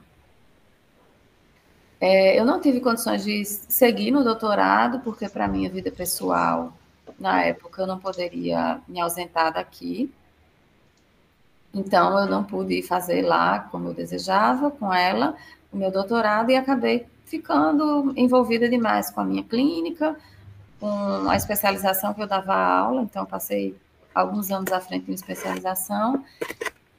É, 2.00 2.38
eu 2.38 2.44
não 2.44 2.60
tive 2.60 2.80
condições 2.80 3.24
de 3.24 3.44
seguir 3.44 4.10
no 4.10 4.22
doutorado, 4.22 5.00
porque 5.00 5.28
para 5.28 5.48
minha 5.48 5.70
vida 5.70 5.90
pessoal, 5.90 6.72
na 7.18 7.42
época, 7.42 7.82
eu 7.82 7.86
não 7.86 7.98
poderia 7.98 8.80
me 8.86 9.00
ausentar 9.00 9.52
daqui. 9.52 10.12
Então, 11.72 12.18
eu 12.18 12.26
não 12.26 12.44
pude 12.44 12.82
fazer 12.82 13.22
lá 13.22 13.60
como 13.60 13.88
eu 13.88 13.94
desejava 13.94 14.70
com 14.70 14.92
ela 14.92 15.34
o 15.72 15.76
meu 15.76 15.90
doutorado 15.90 16.50
e 16.50 16.56
acabei 16.56 17.06
ficando 17.26 18.14
envolvida 18.16 18.68
demais 18.68 19.10
com 19.10 19.20
a 19.20 19.24
minha 19.24 19.44
clínica, 19.44 20.16
com 20.80 21.28
a 21.28 21.36
especialização 21.36 22.14
que 22.14 22.22
eu 22.22 22.26
dava 22.26 22.54
aula. 22.54 23.02
Então, 23.02 23.26
passei 23.26 23.76
alguns 24.14 24.50
anos 24.50 24.72
à 24.72 24.80
frente 24.80 25.06
de 25.06 25.12
especialização 25.12 26.24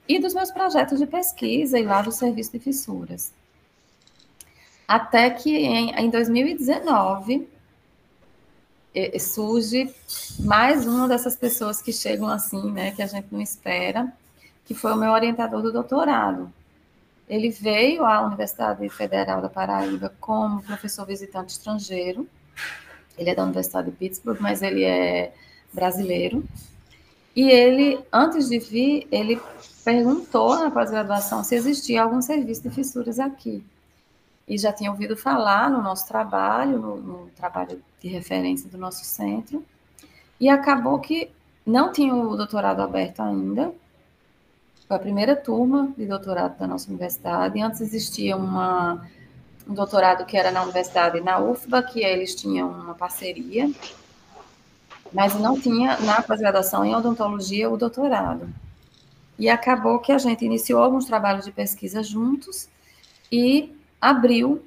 e 0.07 0.19
dos 0.19 0.33
meus 0.33 0.51
projetos 0.51 0.99
de 0.99 1.07
pesquisa 1.07 1.79
e 1.79 1.83
lá 1.83 2.01
do 2.01 2.11
serviço 2.11 2.51
de 2.51 2.59
fissuras. 2.59 3.33
Até 4.87 5.29
que 5.29 5.49
em, 5.55 5.91
em 5.95 6.09
2019 6.09 7.47
surge 9.19 9.93
mais 10.39 10.87
uma 10.87 11.07
dessas 11.07 11.35
pessoas 11.35 11.81
que 11.81 11.93
chegam 11.93 12.27
assim, 12.27 12.71
né, 12.71 12.91
que 12.91 13.01
a 13.01 13.07
gente 13.07 13.27
não 13.31 13.41
espera, 13.41 14.11
que 14.65 14.73
foi 14.73 14.91
o 14.91 14.95
meu 14.95 15.11
orientador 15.11 15.61
do 15.61 15.71
doutorado. 15.71 16.51
Ele 17.27 17.49
veio 17.49 18.05
à 18.05 18.25
Universidade 18.25 18.87
Federal 18.89 19.41
da 19.41 19.49
Paraíba 19.49 20.13
como 20.19 20.63
professor 20.63 21.05
visitante 21.05 21.53
estrangeiro. 21.53 22.27
Ele 23.17 23.29
é 23.29 23.35
da 23.35 23.43
Universidade 23.43 23.89
de 23.91 23.97
Pittsburgh, 23.97 24.39
mas 24.39 24.61
ele 24.61 24.83
é 24.83 25.33
brasileiro. 25.73 26.43
E 27.35 27.49
ele, 27.49 27.99
antes 28.11 28.49
de 28.49 28.59
vir, 28.59 29.07
ele 29.11 29.39
perguntou 29.83 30.57
na 30.57 30.71
pós-graduação 30.71 31.43
se 31.43 31.55
existia 31.55 32.03
algum 32.03 32.21
serviço 32.21 32.63
de 32.63 32.69
fissuras 32.69 33.19
aqui 33.19 33.63
e 34.47 34.57
já 34.57 34.71
tinha 34.71 34.89
ouvido 34.89 35.17
falar 35.17 35.69
no 35.69 35.81
nosso 35.81 36.07
trabalho, 36.07 36.79
no, 36.79 36.97
no, 36.97 37.29
trabalho 37.31 37.81
de 38.01 38.07
referência 38.07 38.69
do 38.69 38.77
nosso 38.77 39.03
centro, 39.03 39.63
e 40.39 40.47
acabou 40.47 40.99
que 40.99 41.29
não 41.65 41.91
tinha 41.91 42.15
o 42.15 42.37
doutorado 42.37 42.81
aberto 42.81 43.19
ainda. 43.19 43.73
Foi 44.87 44.95
a 44.95 44.99
primeira 44.99 45.35
turma 45.35 45.93
de 45.97 46.05
doutorado 46.05 46.57
da 46.57 46.65
nossa 46.65 46.87
universidade. 46.87 47.61
Antes 47.61 47.81
existia 47.81 48.37
uma, 48.37 49.05
um 49.67 49.73
doutorado 49.73 50.25
que 50.25 50.37
era 50.37 50.49
na 50.49 50.63
universidade, 50.63 51.19
na 51.19 51.39
UFBA, 51.39 51.83
que 51.83 51.99
eles 51.99 52.33
tinham 52.33 52.69
uma 52.69 52.95
parceria, 52.95 53.69
mas 55.11 55.35
não 55.35 55.59
tinha 55.59 55.99
na 55.99 56.21
pós-graduação 56.21 56.85
em 56.85 56.95
odontologia 56.95 57.69
o 57.69 57.75
doutorado. 57.75 58.47
E 59.37 59.49
acabou 59.49 59.99
que 59.99 60.13
a 60.13 60.17
gente 60.17 60.45
iniciou 60.45 60.81
alguns 60.81 61.03
trabalhos 61.03 61.43
de 61.43 61.51
pesquisa 61.51 62.01
juntos 62.01 62.69
e 63.29 63.75
abriu 63.99 64.63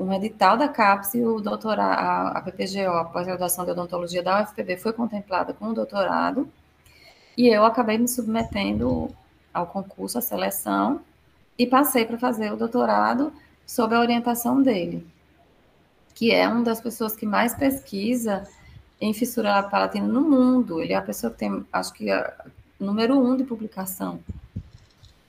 um 0.00 0.12
edital 0.12 0.56
da 0.56 0.66
CAPES 0.66 1.14
e 1.14 1.22
o 1.22 1.40
doutorado, 1.40 1.98
a, 1.98 2.38
a 2.38 2.40
PPGO, 2.40 2.90
a 2.90 3.04
pós-graduação 3.04 3.64
de 3.64 3.70
odontologia 3.70 4.22
da 4.22 4.42
UFPB, 4.42 4.78
foi 4.78 4.92
contemplada 4.92 5.52
com 5.52 5.66
o 5.66 5.74
doutorado, 5.74 6.50
e 7.36 7.48
eu 7.48 7.64
acabei 7.64 7.98
me 7.98 8.08
submetendo 8.08 9.14
ao 9.52 9.66
concurso, 9.66 10.18
à 10.18 10.20
seleção, 10.20 11.00
e 11.58 11.66
passei 11.66 12.04
para 12.04 12.18
fazer 12.18 12.52
o 12.52 12.56
doutorado 12.56 13.32
sob 13.66 13.94
a 13.94 14.00
orientação 14.00 14.62
dele, 14.62 15.06
que 16.14 16.32
é 16.32 16.46
uma 16.48 16.62
das 16.62 16.80
pessoas 16.80 17.14
que 17.14 17.26
mais 17.26 17.54
pesquisa 17.54 18.46
em 19.00 19.12
fissura 19.12 19.62
palatina 19.62 20.06
no 20.06 20.20
mundo. 20.22 20.80
Ele 20.80 20.92
é 20.92 20.96
a 20.96 21.02
pessoa 21.02 21.32
que 21.32 21.38
tem, 21.38 21.64
acho 21.72 21.92
que, 21.92 22.10
a, 22.10 22.44
número 22.78 23.18
um 23.18 23.36
de 23.36 23.44
publicação 23.44 24.20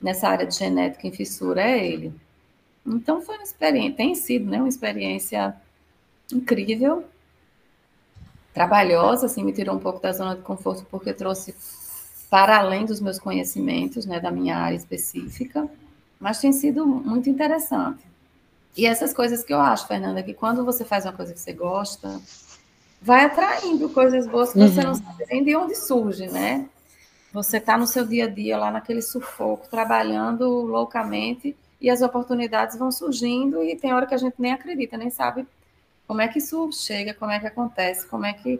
nessa 0.02 0.28
área 0.28 0.46
de 0.46 0.56
genética 0.56 1.08
em 1.08 1.12
fissura, 1.12 1.62
é 1.62 1.86
ele. 1.86 2.14
Então 2.86 3.22
foi 3.22 3.36
uma 3.36 3.44
experiência, 3.44 3.96
tem 3.96 4.14
sido, 4.16 4.50
né, 4.50 4.58
uma 4.58 4.68
experiência 4.68 5.56
incrível, 6.32 7.06
trabalhosa, 8.54 9.26
assim, 9.26 9.44
me 9.44 9.54
tirou 9.54 9.76
um 9.76 9.80
pouco 9.80 10.02
da 10.02 10.12
zona 10.12 10.36
de 10.36 10.42
conforto 10.42 10.86
porque 10.92 11.14
trouxe 11.14 11.56
para 12.34 12.58
além 12.58 12.84
dos 12.84 13.00
meus 13.00 13.20
conhecimentos, 13.20 14.08
né, 14.08 14.20
da 14.20 14.32
minha 14.32 14.58
área 14.58 14.76
específica, 14.76 15.70
mas 16.20 16.40
tem 16.40 16.52
sido 16.52 16.84
muito 16.84 17.30
interessante. 17.30 18.04
E 18.76 18.88
essas 18.88 19.14
coisas 19.14 19.44
que 19.44 19.54
eu 19.54 19.60
acho, 19.60 19.88
Fernanda, 19.88 20.24
que 20.24 20.34
quando 20.34 20.66
você 20.66 20.84
faz 20.84 21.06
uma 21.06 21.14
coisa 21.14 21.32
que 21.32 21.40
você 21.40 21.54
gosta, 21.54 22.20
vai 23.00 23.26
atraindo 23.26 23.88
coisas 23.90 24.26
boas 24.26 24.52
que 24.52 24.58
uhum. 24.58 24.68
você 24.68 24.82
não 24.82 24.96
sabe 24.96 25.26
nem 25.30 25.44
de 25.44 25.56
onde 25.56 25.76
surge, 25.76 26.26
né? 26.26 26.68
Você 27.32 27.58
está 27.58 27.78
no 27.78 27.86
seu 27.86 28.04
dia 28.04 28.26
a 28.26 28.28
dia 28.28 28.58
lá 28.58 28.72
naquele 28.72 29.04
sufoco, 29.04 29.70
trabalhando 29.70 30.44
loucamente, 30.64 31.56
e 31.80 31.88
as 31.88 32.02
oportunidades 32.02 32.80
vão 32.80 32.92
surgindo 32.92 33.62
e 33.62 33.76
tem 33.76 33.94
hora 33.94 34.08
que 34.08 34.16
a 34.16 34.18
gente 34.18 34.38
nem 34.40 34.54
acredita, 34.54 34.98
nem 34.98 35.12
sabe 35.12 35.46
como 36.08 36.20
é 36.20 36.28
que 36.28 36.40
isso 36.40 36.68
chega, 36.72 37.14
como 37.14 37.32
é 37.32 37.40
que 37.40 37.46
acontece, 37.46 38.08
como 38.08 38.26
é 38.26 38.34
que, 38.34 38.60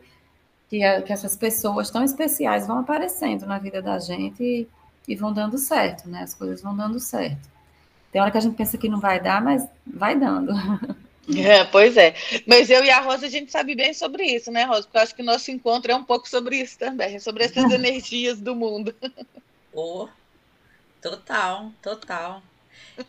que, 0.74 0.84
a, 0.84 1.04
que 1.04 1.14
essas 1.14 1.36
pessoas 1.36 1.92
tão 1.92 2.04
especiais 2.04 2.66
vão 2.66 2.80
aparecendo 2.80 3.46
na 3.46 3.60
vida 3.60 3.80
da 3.80 4.00
gente 4.00 4.42
e, 4.42 4.68
e 5.08 5.16
vão 5.16 5.32
dando 5.32 5.56
certo, 5.56 6.10
né? 6.10 6.24
As 6.24 6.34
coisas 6.34 6.64
vão 6.64 6.76
dando 6.76 7.00
certo. 7.00 7.48
Tem 8.12 8.20
hora 8.20 8.32
que 8.32 8.40
a 8.40 8.42
gente 8.42 8.56
pensa 8.56 8.76
que 8.76 8.90
não 8.90 9.00
vai 9.00 9.20
dar, 9.20 9.40
mas 9.40 9.68
vai 9.86 10.18
dando. 10.18 10.52
É, 11.38 11.64
pois 11.64 11.96
é. 11.96 12.14
Mas 12.46 12.70
eu 12.70 12.84
e 12.84 12.90
a 12.90 13.00
Rosa, 13.00 13.28
a 13.28 13.30
gente 13.30 13.50
sabe 13.50 13.74
bem 13.76 13.94
sobre 13.94 14.26
isso, 14.26 14.52
né, 14.52 14.66
Rosa? 14.66 14.82
Porque 14.82 14.98
eu 14.98 15.02
acho 15.02 15.16
que 15.16 15.22
o 15.22 15.26
nosso 15.26 15.50
encontro 15.52 15.90
é 15.90 15.96
um 15.96 16.04
pouco 16.04 16.28
sobre 16.28 16.58
isso 16.58 16.78
também, 16.78 17.18
sobre 17.18 17.46
essas 17.46 17.64
energias 17.72 18.42
do 18.42 18.54
mundo. 18.54 18.94
Oh, 19.72 20.10
total, 21.02 21.72
total. 21.82 22.44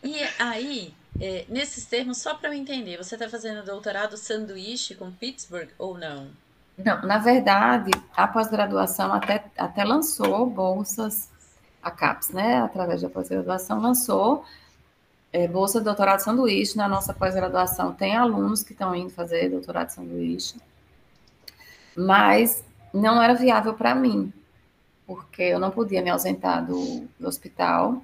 E 0.01 0.15
aí, 0.39 0.93
é, 1.19 1.43
nesses 1.49 1.85
termos, 1.87 2.19
só 2.19 2.35
para 2.35 2.47
eu 2.47 2.53
entender, 2.53 2.95
você 2.95 3.15
está 3.15 3.27
fazendo 3.27 3.65
doutorado 3.65 4.15
sanduíche 4.15 4.95
com 4.95 5.11
Pittsburgh 5.11 5.67
ou 5.77 5.97
não? 5.97 6.31
Não, 6.77 7.01
na 7.03 7.17
verdade, 7.17 7.91
a 8.15 8.27
pós-graduação 8.27 9.13
até, 9.13 9.45
até 9.57 9.83
lançou 9.83 10.45
bolsas, 10.45 11.29
a 11.81 11.89
CAPES, 11.89 12.29
né, 12.31 12.61
através 12.61 13.01
da 13.01 13.09
pós-graduação, 13.09 13.79
lançou 13.79 14.43
é, 15.31 15.47
bolsa 15.47 15.79
de 15.79 15.85
doutorado 15.85 16.19
sanduíche. 16.19 16.77
Na 16.77 16.87
nossa 16.87 17.13
pós-graduação 17.13 17.93
tem 17.93 18.15
alunos 18.15 18.63
que 18.63 18.73
estão 18.73 18.93
indo 18.95 19.09
fazer 19.09 19.49
doutorado 19.49 19.89
sanduíche, 19.89 20.55
mas 21.95 22.63
não 22.93 23.21
era 23.21 23.33
viável 23.33 23.73
para 23.73 23.95
mim, 23.95 24.33
porque 25.07 25.43
eu 25.43 25.59
não 25.59 25.71
podia 25.71 26.01
me 26.01 26.09
ausentar 26.09 26.65
do, 26.65 27.07
do 27.19 27.27
hospital 27.27 28.01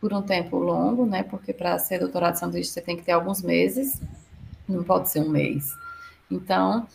por 0.00 0.12
um 0.12 0.22
tempo 0.22 0.58
longo, 0.58 1.06
né? 1.06 1.22
Porque 1.22 1.52
para 1.52 1.78
ser 1.78 1.98
doutorado 1.98 2.36
sanduíche 2.36 2.70
você 2.70 2.80
tem 2.80 2.96
que 2.96 3.02
ter 3.02 3.12
alguns 3.12 3.42
meses, 3.42 4.00
não 4.68 4.84
pode 4.84 5.10
ser 5.10 5.20
um 5.20 5.28
mês. 5.28 5.74
Então, 6.30 6.86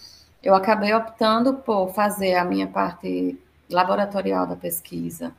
eu 0.42 0.56
acabei 0.56 0.94
optando 0.94 1.56
por 1.56 1.94
fazer 1.94 2.36
a 2.36 2.46
minha 2.46 2.68
parte 2.68 3.38
laboratorial 3.70 4.48
da 4.48 4.56
pesquisa 4.56 5.34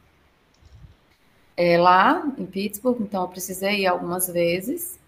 é, 1.62 1.76
lá 1.76 2.22
em 2.38 2.46
Pittsburgh, 2.46 3.02
então 3.02 3.22
eu 3.22 3.28
precisei 3.28 3.80
ir 3.80 3.86
algumas 3.86 4.28
vezes, 4.28 4.98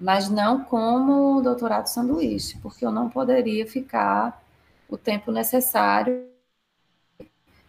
mas 0.00 0.28
não 0.28 0.64
como 0.64 1.40
doutorado 1.40 1.86
sanduíche, 1.86 2.58
porque 2.60 2.84
eu 2.84 2.90
não 2.90 3.08
poderia 3.08 3.64
ficar 3.68 4.42
o 4.88 4.98
tempo 4.98 5.30
necessário 5.30 6.26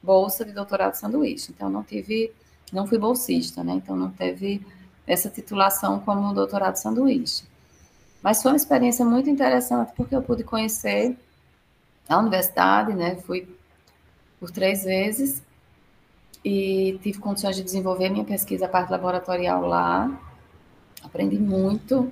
bolsa 0.02 0.44
de 0.44 0.52
doutorado 0.52 0.96
sanduíche. 0.96 1.52
Então 1.52 1.70
não 1.70 1.84
tive, 1.84 2.34
não 2.72 2.88
fui 2.88 2.98
bolsista, 2.98 3.64
né? 3.64 3.74
Então 3.74 3.96
não 3.96 4.10
teve 4.10 4.66
essa 5.06 5.30
titulação 5.30 6.00
como 6.00 6.34
doutorado 6.34 6.78
sanduíche. 6.78 7.44
Mas 8.22 8.42
foi 8.42 8.52
uma 8.52 8.58
experiência 8.58 9.06
muito 9.06 9.30
interessante 9.30 9.94
porque 9.96 10.16
eu 10.16 10.24
pude 10.24 10.44
conhecer 10.44 11.16
a 12.08 12.18
universidade, 12.18 12.94
né? 12.94 13.16
Fui 13.16 13.48
por 14.40 14.52
três 14.52 14.84
vezes 14.84 15.42
e 16.44 17.00
tive 17.02 17.20
condições 17.20 17.56
de 17.56 17.64
desenvolver 17.64 18.10
minha 18.10 18.26
pesquisa, 18.26 18.66
a 18.66 18.70
parte 18.70 18.92
laboratorial 18.92 19.66
lá. 19.66 20.20
Aprendi 21.04 21.38
muito 21.38 22.12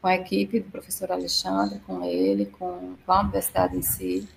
com 0.00 0.08
a 0.08 0.14
equipe 0.14 0.60
do 0.60 0.70
professor 0.70 1.12
Alexandre, 1.12 1.80
com 1.86 2.04
ele, 2.04 2.46
com, 2.46 2.94
com 3.04 3.12
a 3.12 3.20
universidade 3.20 3.76
em 3.76 3.82
si. 3.82 4.28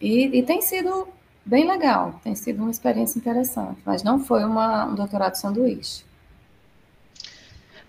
E, 0.00 0.38
e, 0.38 0.42
tem 0.42 0.60
sido 0.60 1.08
bem 1.44 1.66
legal, 1.66 2.20
tem 2.22 2.34
sido 2.34 2.62
uma 2.62 2.70
experiência 2.70 3.18
interessante, 3.18 3.80
mas 3.84 4.02
não 4.02 4.18
foi 4.18 4.44
uma, 4.44 4.86
um 4.86 4.94
doutorado 4.94 5.34
sanduíche. 5.36 6.04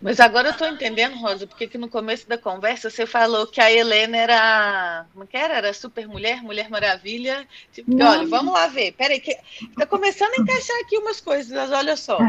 Mas 0.02 0.20
agora 0.20 0.50
eu 0.50 0.52
estou 0.52 0.68
entendendo, 0.68 1.16
Rosa, 1.16 1.48
porque 1.48 1.68
que 1.68 1.78
no 1.78 1.90
começo 1.90 2.28
da 2.28 2.38
conversa 2.38 2.90
você 2.90 3.06
falou 3.06 3.48
que 3.48 3.62
a 3.62 3.72
Helena 3.72 4.18
era. 4.18 5.06
Como 5.14 5.26
que 5.26 5.38
era? 5.38 5.56
Era 5.56 5.74
super 5.74 6.08
mulher, 6.08 6.44
mulher 6.44 6.70
maravilha. 6.70 7.48
Tipo, 7.72 7.92
olha, 8.04 8.28
vamos 8.28 8.54
lá 8.54 8.68
ver. 8.68 8.92
Peraí, 8.92 9.20
que 9.20 9.36
está 9.62 9.86
começando 9.86 10.34
a 10.38 10.42
encaixar 10.42 10.78
aqui 10.82 10.98
umas 10.98 11.22
coisas, 11.22 11.72
olha 11.72 11.96
só. 11.96 12.20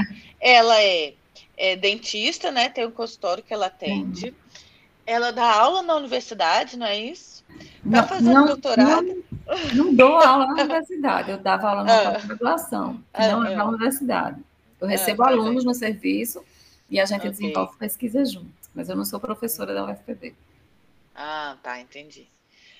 Ela 0.40 0.80
é, 0.80 1.14
é 1.56 1.76
dentista, 1.76 2.50
né? 2.50 2.68
Tem 2.68 2.86
um 2.86 2.90
consultório 2.90 3.42
que 3.42 3.52
ela 3.52 3.66
atende. 3.66 4.32
Ela 5.04 5.30
dá 5.30 5.52
aula 5.52 5.82
na 5.82 5.96
universidade, 5.96 6.78
não 6.78 6.86
é 6.86 6.98
isso? 6.98 7.44
Está 7.84 8.02
fazendo 8.04 8.34
não, 8.34 8.46
doutorado. 8.46 9.24
Não, 9.46 9.84
não, 9.84 9.94
dou 9.94 10.16
aula 10.16 10.46
na 10.46 10.52
universidade, 10.54 11.30
eu 11.30 11.38
dava 11.38 11.68
aula 11.68 11.84
na 11.84 12.08
ah, 12.08 12.18
graduação, 12.18 13.00
ah, 13.14 13.28
não 13.28 13.46
é 13.46 13.54
na 13.54 13.64
universidade. 13.66 14.40
Eu 14.80 14.88
recebo 14.88 15.22
ah, 15.22 15.28
alunos 15.28 15.64
no 15.64 15.72
serviço 15.72 16.44
e 16.90 17.00
a 17.00 17.04
gente 17.04 17.18
okay. 17.18 17.30
desenvolve 17.30 17.76
pesquisa 17.76 18.24
junto. 18.24 18.54
Mas 18.74 18.88
eu 18.88 18.96
não 18.96 19.04
sou 19.04 19.18
professora 19.18 19.74
da 19.74 19.84
UFPB. 19.84 20.34
Ah, 21.14 21.56
tá, 21.62 21.80
entendi. 21.80 22.28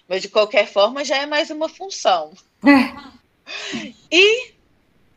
Mas 0.09 0.23
de 0.23 0.29
qualquer 0.29 0.67
forma 0.67 1.05
já 1.05 1.17
é 1.17 1.27
mais 1.27 1.51
uma 1.51 1.69
função. 1.69 2.33
É. 2.65 3.93
E 4.11 4.55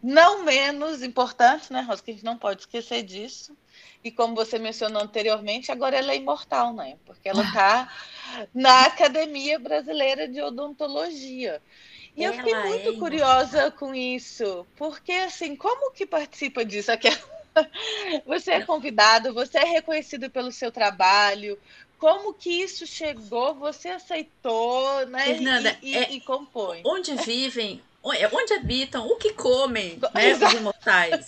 não 0.01 0.43
menos 0.43 1.03
importante, 1.03 1.73
né, 1.73 1.81
Rosa, 1.81 2.01
que 2.01 2.11
a 2.11 2.13
gente 2.13 2.23
não 2.23 2.37
pode 2.37 2.61
esquecer 2.61 3.03
disso. 3.03 3.55
E 4.03 4.11
como 4.11 4.33
você 4.33 4.57
mencionou 4.57 5.01
anteriormente, 5.01 5.71
agora 5.71 5.97
ela 5.97 6.13
é 6.13 6.15
imortal, 6.15 6.73
né? 6.73 6.97
Porque 7.05 7.27
ela 7.27 7.43
está 7.43 7.91
na 8.53 8.85
Academia 8.85 9.59
Brasileira 9.59 10.27
de 10.27 10.41
Odontologia. 10.41 11.61
E 12.15 12.23
ela 12.23 12.33
eu 12.33 12.37
fiquei 12.37 12.55
muito 12.55 12.89
é 12.89 12.97
curiosa 12.97 13.71
com 13.71 13.93
isso, 13.93 14.65
porque 14.77 15.11
assim, 15.11 15.55
como 15.55 15.91
que 15.91 16.05
participa 16.05 16.63
disso? 16.63 16.91
Aquela 16.91 17.17
você 18.25 18.51
é 18.51 18.61
convidado, 18.61 19.33
você 19.33 19.57
é 19.57 19.65
reconhecido 19.65 20.29
pelo 20.29 20.51
seu 20.51 20.71
trabalho. 20.71 21.57
Como 21.97 22.33
que 22.33 22.49
isso 22.49 22.87
chegou? 22.87 23.53
Você 23.55 23.89
aceitou, 23.89 25.05
né? 25.07 25.25
Fernanda, 25.25 25.77
e, 25.81 25.91
e, 25.91 25.97
é, 25.97 26.11
e 26.13 26.21
compõe. 26.21 26.81
Onde 26.85 27.13
vivem, 27.15 27.81
é, 28.13 28.27
onde 28.33 28.53
habitam, 28.53 29.05
o 29.05 29.17
que 29.17 29.33
comem, 29.33 29.99
né, 30.13 30.33
os 30.33 30.53
imortais. 30.53 31.25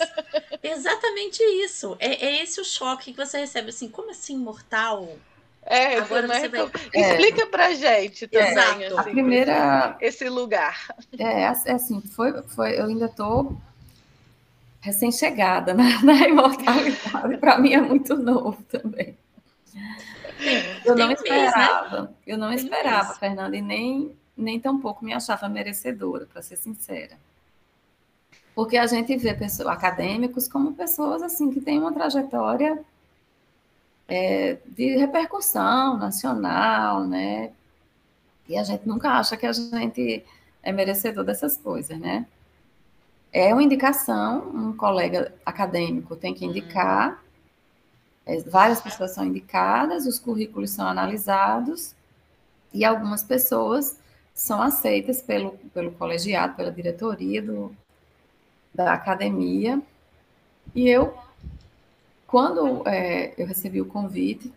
Exatamente 0.64 1.44
isso. 1.44 1.98
É, 2.00 2.26
é 2.26 2.44
esse 2.44 2.62
o 2.62 2.66
choque 2.66 3.12
que 3.12 3.18
você 3.18 3.40
recebe. 3.40 3.70
Assim, 3.70 3.90
como 3.90 4.12
assim 4.12 4.36
imortal? 4.36 5.10
É, 5.64 5.98
Agora 5.98 6.28
você 6.28 6.48
vai... 6.48 6.72
Explica 6.94 7.46
pra 7.48 7.74
gente 7.74 8.28
também, 8.28 8.52
Exato. 8.52 8.70
Assim, 8.72 8.96
a 8.96 9.04
primeira... 9.04 9.98
esse 10.00 10.28
lugar. 10.30 10.88
É, 11.20 11.48
assim, 11.48 12.02
foi, 12.02 12.42
foi, 12.44 12.80
eu 12.80 12.86
ainda 12.86 13.10
tô 13.10 13.56
recém-chegada 14.82 15.74
na, 15.74 16.02
na 16.04 16.28
imortalidade, 16.28 17.38
para 17.38 17.58
mim 17.60 17.74
é 17.74 17.82
muito 17.82 18.18
novo 18.18 18.62
também. 18.64 19.18
Eu 20.84 20.96
não 20.96 21.12
esperava, 21.12 22.02
né? 22.02 22.10
eu 22.26 22.38
não 22.38 22.52
esperava, 22.52 23.14
Fernanda, 23.14 23.56
e 23.56 23.62
nem, 23.62 24.16
nem 24.36 24.60
tampouco 24.60 25.06
me 25.06 25.14
achava 25.14 25.48
merecedora, 25.48 26.26
para 26.26 26.42
ser 26.42 26.58
sincera. 26.58 27.16
Porque 28.56 28.76
a 28.76 28.88
gente 28.88 29.16
vê 29.18 29.34
pessoas, 29.34 29.70
acadêmicos 29.70 30.48
como 30.48 30.74
pessoas 30.74 31.22
assim 31.22 31.52
que 31.52 31.62
têm 31.62 31.80
uma 31.80 31.94
trajetória 31.94 32.84
é, 34.08 34.58
de 34.66 34.98
repercussão 34.98 35.98
nacional, 35.98 37.06
né? 37.06 37.52
E 38.50 38.58
a 38.58 38.64
gente 38.64 38.86
nunca 38.86 39.12
acha 39.12 39.38
que 39.38 39.46
a 39.46 39.54
gente 39.54 40.26
é 40.62 40.72
merecedor 40.72 41.24
dessas 41.24 41.56
coisas, 41.56 41.98
né? 41.98 42.26
É 43.34 43.54
uma 43.54 43.64
indicação, 43.64 44.50
um 44.54 44.76
colega 44.76 45.34
acadêmico 45.46 46.16
tem 46.16 46.34
que 46.34 46.46
indicar, 46.46 47.24
é, 48.26 48.40
várias 48.42 48.82
pessoas 48.82 49.12
são 49.12 49.26
indicadas, 49.26 50.06
os 50.06 50.20
currículos 50.20 50.72
são 50.72 50.88
analisados 50.88 51.96
e 52.74 52.86
algumas 52.86 53.24
pessoas 53.24 53.98
são 54.34 54.62
aceitas 54.62 55.22
pelo, 55.22 55.52
pelo 55.74 55.92
colegiado, 55.92 56.56
pela 56.56 56.72
diretoria 56.72 57.42
do, 57.42 57.76
da 58.74 58.94
academia. 58.94 59.82
E 60.76 60.88
eu, 60.90 61.14
quando 62.28 62.88
é, 62.88 63.34
eu 63.38 63.46
recebi 63.48 63.82
o 63.82 63.86
convite, 63.86 64.52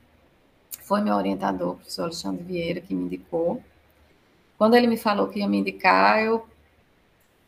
foi 0.82 1.00
meu 1.00 1.14
orientador, 1.14 1.72
o 1.72 1.76
professor 1.76 2.02
Alexandre 2.02 2.42
Vieira, 2.44 2.80
que 2.80 2.94
me 2.94 3.04
indicou. 3.04 3.62
Quando 4.58 4.74
ele 4.76 4.86
me 4.86 4.96
falou 4.96 5.28
que 5.28 5.38
ia 5.40 5.48
me 5.48 5.58
indicar, 5.58 6.22
eu 6.22 6.46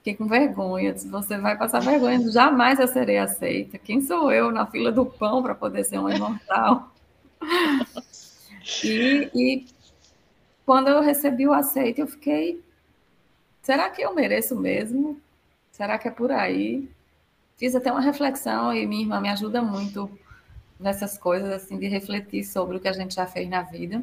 Fiquei 0.07 0.15
com 0.15 0.27
vergonha. 0.29 0.93
Disse, 0.93 1.09
você 1.09 1.37
vai 1.37 1.59
passar 1.59 1.81
vergonha, 1.81 2.31
jamais 2.31 2.79
eu 2.79 2.87
serei 2.87 3.19
aceita. 3.19 3.77
Quem 3.77 4.01
sou 4.01 4.31
eu 4.31 4.53
na 4.53 4.65
fila 4.65 4.93
do 4.93 5.05
pão 5.05 5.43
para 5.43 5.53
poder 5.53 5.83
ser 5.83 5.99
um 5.99 6.09
imortal? 6.09 6.95
e, 8.85 9.29
e 9.35 9.67
quando 10.65 10.87
eu 10.87 11.01
recebi 11.01 11.45
o 11.45 11.53
aceite, 11.53 12.01
eu 12.01 12.07
fiquei. 12.07 12.63
Será 13.61 13.91
que 13.91 14.01
eu 14.01 14.15
mereço 14.15 14.55
mesmo? 14.55 15.21
Será 15.73 15.99
que 15.99 16.07
é 16.07 16.11
por 16.13 16.31
aí? 16.31 16.89
Fiz 17.57 17.75
até 17.75 17.91
uma 17.91 18.01
reflexão 18.01 18.73
e 18.73 18.87
minha 18.87 19.03
irmã 19.03 19.21
me 19.21 19.29
ajuda 19.29 19.61
muito 19.61 20.09
nessas 20.79 21.19
coisas, 21.19 21.51
assim, 21.51 21.81
de 21.81 21.89
refletir 21.89 22.45
sobre 22.45 22.77
o 22.77 22.81
que 22.81 22.87
a 22.87 22.93
gente 22.93 23.13
já 23.13 23.27
fez 23.27 23.49
na 23.49 23.63
vida. 23.63 24.01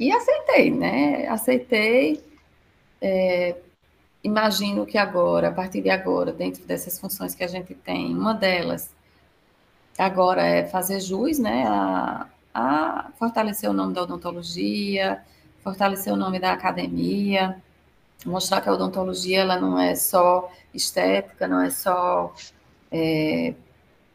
E 0.00 0.10
aceitei, 0.10 0.72
né? 0.72 1.28
Aceitei. 1.28 2.20
É, 3.00 3.54
imagino 4.22 4.86
que 4.86 4.98
agora, 4.98 5.48
a 5.48 5.52
partir 5.52 5.80
de 5.82 5.90
agora, 5.90 6.32
dentro 6.32 6.64
dessas 6.64 6.98
funções 6.98 7.34
que 7.34 7.44
a 7.44 7.48
gente 7.48 7.74
tem, 7.74 8.14
uma 8.14 8.34
delas 8.34 8.90
agora 9.98 10.42
é 10.42 10.66
fazer 10.66 11.00
jus, 11.00 11.38
né, 11.38 11.66
a, 11.66 12.26
a 12.54 13.10
fortalecer 13.18 13.68
o 13.68 13.72
nome 13.72 13.94
da 13.94 14.02
odontologia, 14.02 15.22
fortalecer 15.62 16.12
o 16.12 16.16
nome 16.16 16.38
da 16.38 16.52
academia, 16.52 17.60
mostrar 18.24 18.60
que 18.60 18.68
a 18.68 18.72
odontologia 18.72 19.40
ela 19.40 19.60
não 19.60 19.78
é 19.78 19.94
só 19.94 20.50
estética, 20.74 21.46
não 21.46 21.60
é 21.60 21.70
só 21.70 22.34
é, 22.90 23.54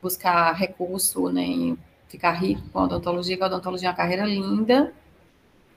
buscar 0.01 0.53
recurso, 0.53 1.29
nem 1.29 1.77
ficar 2.07 2.31
rico 2.31 2.61
com 2.69 2.79
a 2.79 2.83
odontologia, 2.83 3.37
que 3.37 3.43
a 3.43 3.47
odontologia 3.47 3.89
é 3.89 3.91
uma 3.91 3.97
carreira 3.97 4.25
linda, 4.25 4.93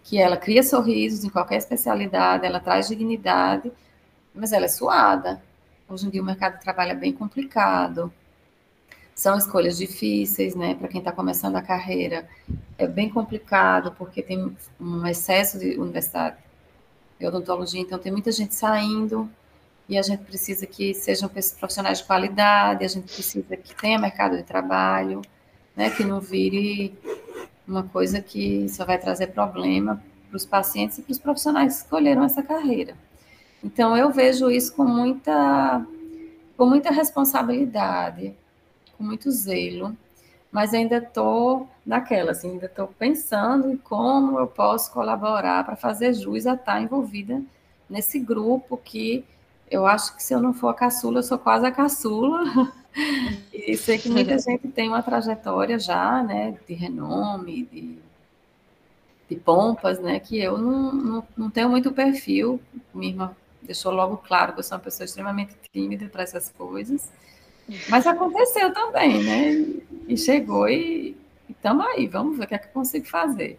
que 0.05 0.18
ela 0.18 0.37
cria 0.37 0.62
sorrisos 0.62 1.24
em 1.24 1.29
qualquer 1.29 1.57
especialidade, 1.57 2.47
ela 2.47 2.61
traz 2.61 2.89
dignidade, 2.89 3.70
mas 4.39 4.53
ela 4.53 4.64
é 4.66 4.68
suada. 4.68 5.43
Hoje 5.89 6.07
em 6.07 6.11
dia 6.11 6.22
o 6.22 6.24
mercado 6.24 6.59
de 6.59 6.62
trabalho 6.62 6.93
é 6.93 6.95
bem 6.95 7.12
complicado, 7.12 8.12
são 9.14 9.36
escolhas 9.36 9.76
difíceis, 9.76 10.55
né? 10.55 10.76
Para 10.76 10.86
quem 10.86 11.01
está 11.01 11.11
começando 11.11 11.57
a 11.57 11.62
carreira, 11.62 12.28
é 12.78 12.86
bem 12.86 13.11
complicado, 13.11 13.93
porque 13.99 14.22
tem 14.22 14.57
um 14.80 15.07
excesso 15.07 15.59
de 15.59 15.76
universidade 15.76 16.36
de 17.18 17.26
odontologia, 17.26 17.80
então 17.80 17.99
tem 17.99 18.12
muita 18.12 18.30
gente 18.30 18.55
saindo, 18.55 19.28
e 19.89 19.99
a 19.99 20.03
gente 20.03 20.22
precisa 20.22 20.66
que 20.66 20.95
sejam 20.95 21.28
profissionais 21.28 21.99
de 21.99 22.05
qualidade, 22.05 22.84
a 22.84 22.89
gente 22.89 23.12
precisa 23.12 23.57
que 23.57 23.74
tenha 23.74 23.99
mercado 23.99 24.36
de 24.36 24.45
trabalho, 24.45 25.20
né? 25.74 25.91
Que 25.91 26.05
não 26.05 26.20
vire 26.20 26.97
uma 27.66 27.82
coisa 27.82 28.20
que 28.20 28.68
só 28.68 28.84
vai 28.84 28.99
trazer 28.99 29.28
problema 29.28 30.01
para 30.28 30.36
os 30.36 30.47
pacientes 30.47 30.99
e 30.99 31.03
para 31.03 31.12
os 31.12 31.18
profissionais 31.18 31.78
que 31.78 31.84
escolheram 31.84 32.22
essa 32.22 32.43
carreira. 32.43 32.95
Então 33.62 33.96
eu 33.96 34.11
vejo 34.11 34.50
isso 34.50 34.74
com 34.74 34.84
muita 34.84 35.84
com 36.56 36.66
muita 36.66 36.90
responsabilidade 36.90 38.34
com 38.98 39.04
muito 39.04 39.30
zelo, 39.30 39.96
mas 40.50 40.74
ainda 40.74 40.98
estou 40.98 41.68
naquela, 41.86 42.32
assim, 42.32 42.50
ainda 42.50 42.66
estou 42.66 42.88
pensando 42.88 43.70
em 43.70 43.76
como 43.76 44.38
eu 44.38 44.46
posso 44.48 44.92
colaborar 44.92 45.64
para 45.64 45.76
fazer 45.76 46.12
jus 46.12 46.46
a 46.46 46.54
estar 46.54 46.82
envolvida 46.82 47.40
nesse 47.88 48.18
grupo 48.18 48.76
que 48.76 49.24
eu 49.70 49.86
acho 49.86 50.16
que 50.16 50.22
se 50.22 50.34
eu 50.34 50.40
não 50.40 50.52
for 50.52 50.68
a 50.68 50.74
caçula, 50.74 51.18
eu 51.18 51.22
sou 51.22 51.38
quase 51.38 51.64
a 51.64 51.70
caçula. 51.70 52.42
e 53.52 53.76
sei 53.76 53.98
que 53.98 54.09
muita 54.09 54.38
gente 54.38 54.66
tem 54.68 54.88
uma 54.88 55.02
trajetória 55.02 55.78
já, 55.78 56.22
né, 56.22 56.56
de 56.66 56.74
renome, 56.74 57.68
de, 57.70 57.98
de 59.28 59.36
pompas, 59.36 60.00
né, 60.00 60.18
que 60.18 60.38
eu 60.38 60.59
não, 60.59 60.92
não, 60.92 61.28
não 61.36 61.50
tenho 61.50 61.68
muito 61.68 61.92
perfil. 61.92 62.61
Minha 62.92 63.12
irmã 63.12 63.36
deixou 63.62 63.92
logo 63.92 64.16
claro 64.18 64.52
que 64.52 64.61
eu 64.61 64.64
sou 64.64 64.76
uma 64.76 64.84
pessoa 64.84 65.04
extremamente 65.04 65.54
tímida 65.72 66.06
para 66.06 66.22
essas 66.22 66.50
coisas. 66.50 67.11
Mas 67.88 68.06
aconteceu 68.06 68.72
também, 68.72 69.22
né? 69.22 69.64
E 70.06 70.16
chegou 70.16 70.68
e 70.68 71.16
estamos 71.48 71.86
aí, 71.86 72.06
vamos 72.06 72.38
ver 72.38 72.44
o 72.44 72.48
que 72.48 72.54
é 72.54 72.59
que 72.59 72.68
eu 72.68 72.72
consigo 72.72 73.06
fazer. 73.06 73.59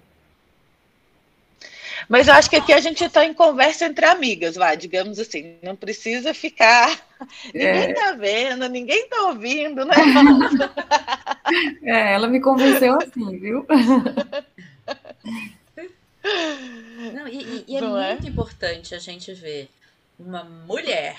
Mas 2.08 2.28
eu 2.28 2.34
acho 2.34 2.50
que 2.50 2.56
aqui 2.56 2.72
a 2.74 2.80
gente 2.80 3.04
está 3.04 3.26
em 3.26 3.34
conversa 3.34 3.86
entre 3.86 4.06
amigas, 4.06 4.56
vai, 4.56 4.78
digamos 4.78 5.20
assim, 5.20 5.58
não 5.62 5.76
precisa 5.76 6.34
ficar. 6.34 6.90
Ninguém 7.54 7.92
está 7.92 8.08
é. 8.08 8.16
vendo, 8.16 8.70
ninguém 8.70 9.04
está 9.04 9.28
ouvindo, 9.28 9.84
né? 9.84 9.96
é, 11.84 12.14
ela 12.14 12.28
me 12.28 12.40
convenceu 12.40 12.96
assim, 12.96 13.38
viu? 13.38 13.66
Não, 17.14 17.28
e, 17.28 17.66
e 17.68 17.78
é 17.78 17.82
não 17.82 17.92
muito 17.92 18.26
é? 18.26 18.30
importante 18.30 18.94
a 18.94 19.00
gente 19.00 19.34
ver 19.34 19.70
uma 20.20 20.44
mulher 20.44 21.18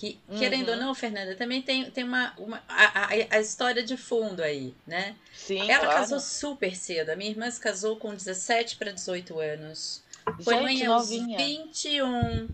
que, 0.00 0.18
uhum. 0.28 0.38
querendo 0.38 0.70
ou 0.70 0.76
não, 0.76 0.94
Fernanda, 0.94 1.34
também 1.34 1.60
tem, 1.60 1.90
tem 1.90 2.04
uma, 2.04 2.32
uma 2.38 2.62
a, 2.66 3.04
a, 3.04 3.08
a 3.32 3.38
história 3.38 3.82
de 3.82 3.98
fundo 3.98 4.42
aí, 4.42 4.74
né? 4.86 5.14
Sim, 5.34 5.70
Ela 5.70 5.84
claro. 5.84 6.00
casou 6.00 6.18
super 6.18 6.74
cedo. 6.74 7.10
A 7.10 7.16
minha 7.16 7.30
irmã 7.30 7.50
se 7.50 7.60
casou 7.60 7.96
com 7.96 8.14
17 8.14 8.76
para 8.76 8.92
18 8.92 9.38
anos. 9.38 10.02
Foi 10.42 10.54
Gente, 10.54 10.62
mãe 10.62 10.86
aos 10.86 11.10
novinha. 11.10 11.36
21. 11.36 12.48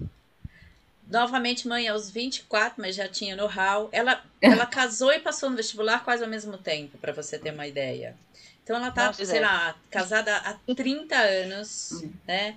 Novamente 1.09 1.69
mãe 1.69 1.87
aos 1.87 2.11
24, 2.11 2.83
mas 2.83 2.97
já 2.97 3.07
tinha 3.07 3.37
know-how. 3.37 3.89
Ela, 3.93 4.25
ela 4.43 4.67
casou 4.67 5.13
e 5.13 5.21
passou 5.21 5.49
no 5.49 5.57
vestibular 5.57 6.03
quase 6.03 6.25
ao 6.25 6.29
mesmo 6.29 6.59
tempo, 6.59 6.99
para 6.99 7.13
você 7.13 7.39
ter 7.39 7.53
uma 7.53 7.69
ideia. 7.69 8.17
Então 8.65 8.75
ela 8.75 8.91
tá, 8.91 9.07
Nossa, 9.07 9.25
sei 9.25 9.39
é. 9.39 9.43
lá, 9.43 9.77
casada 9.89 10.37
há 10.37 10.55
30 10.75 11.15
anos, 11.15 11.93
uhum. 11.93 12.13
né? 12.27 12.57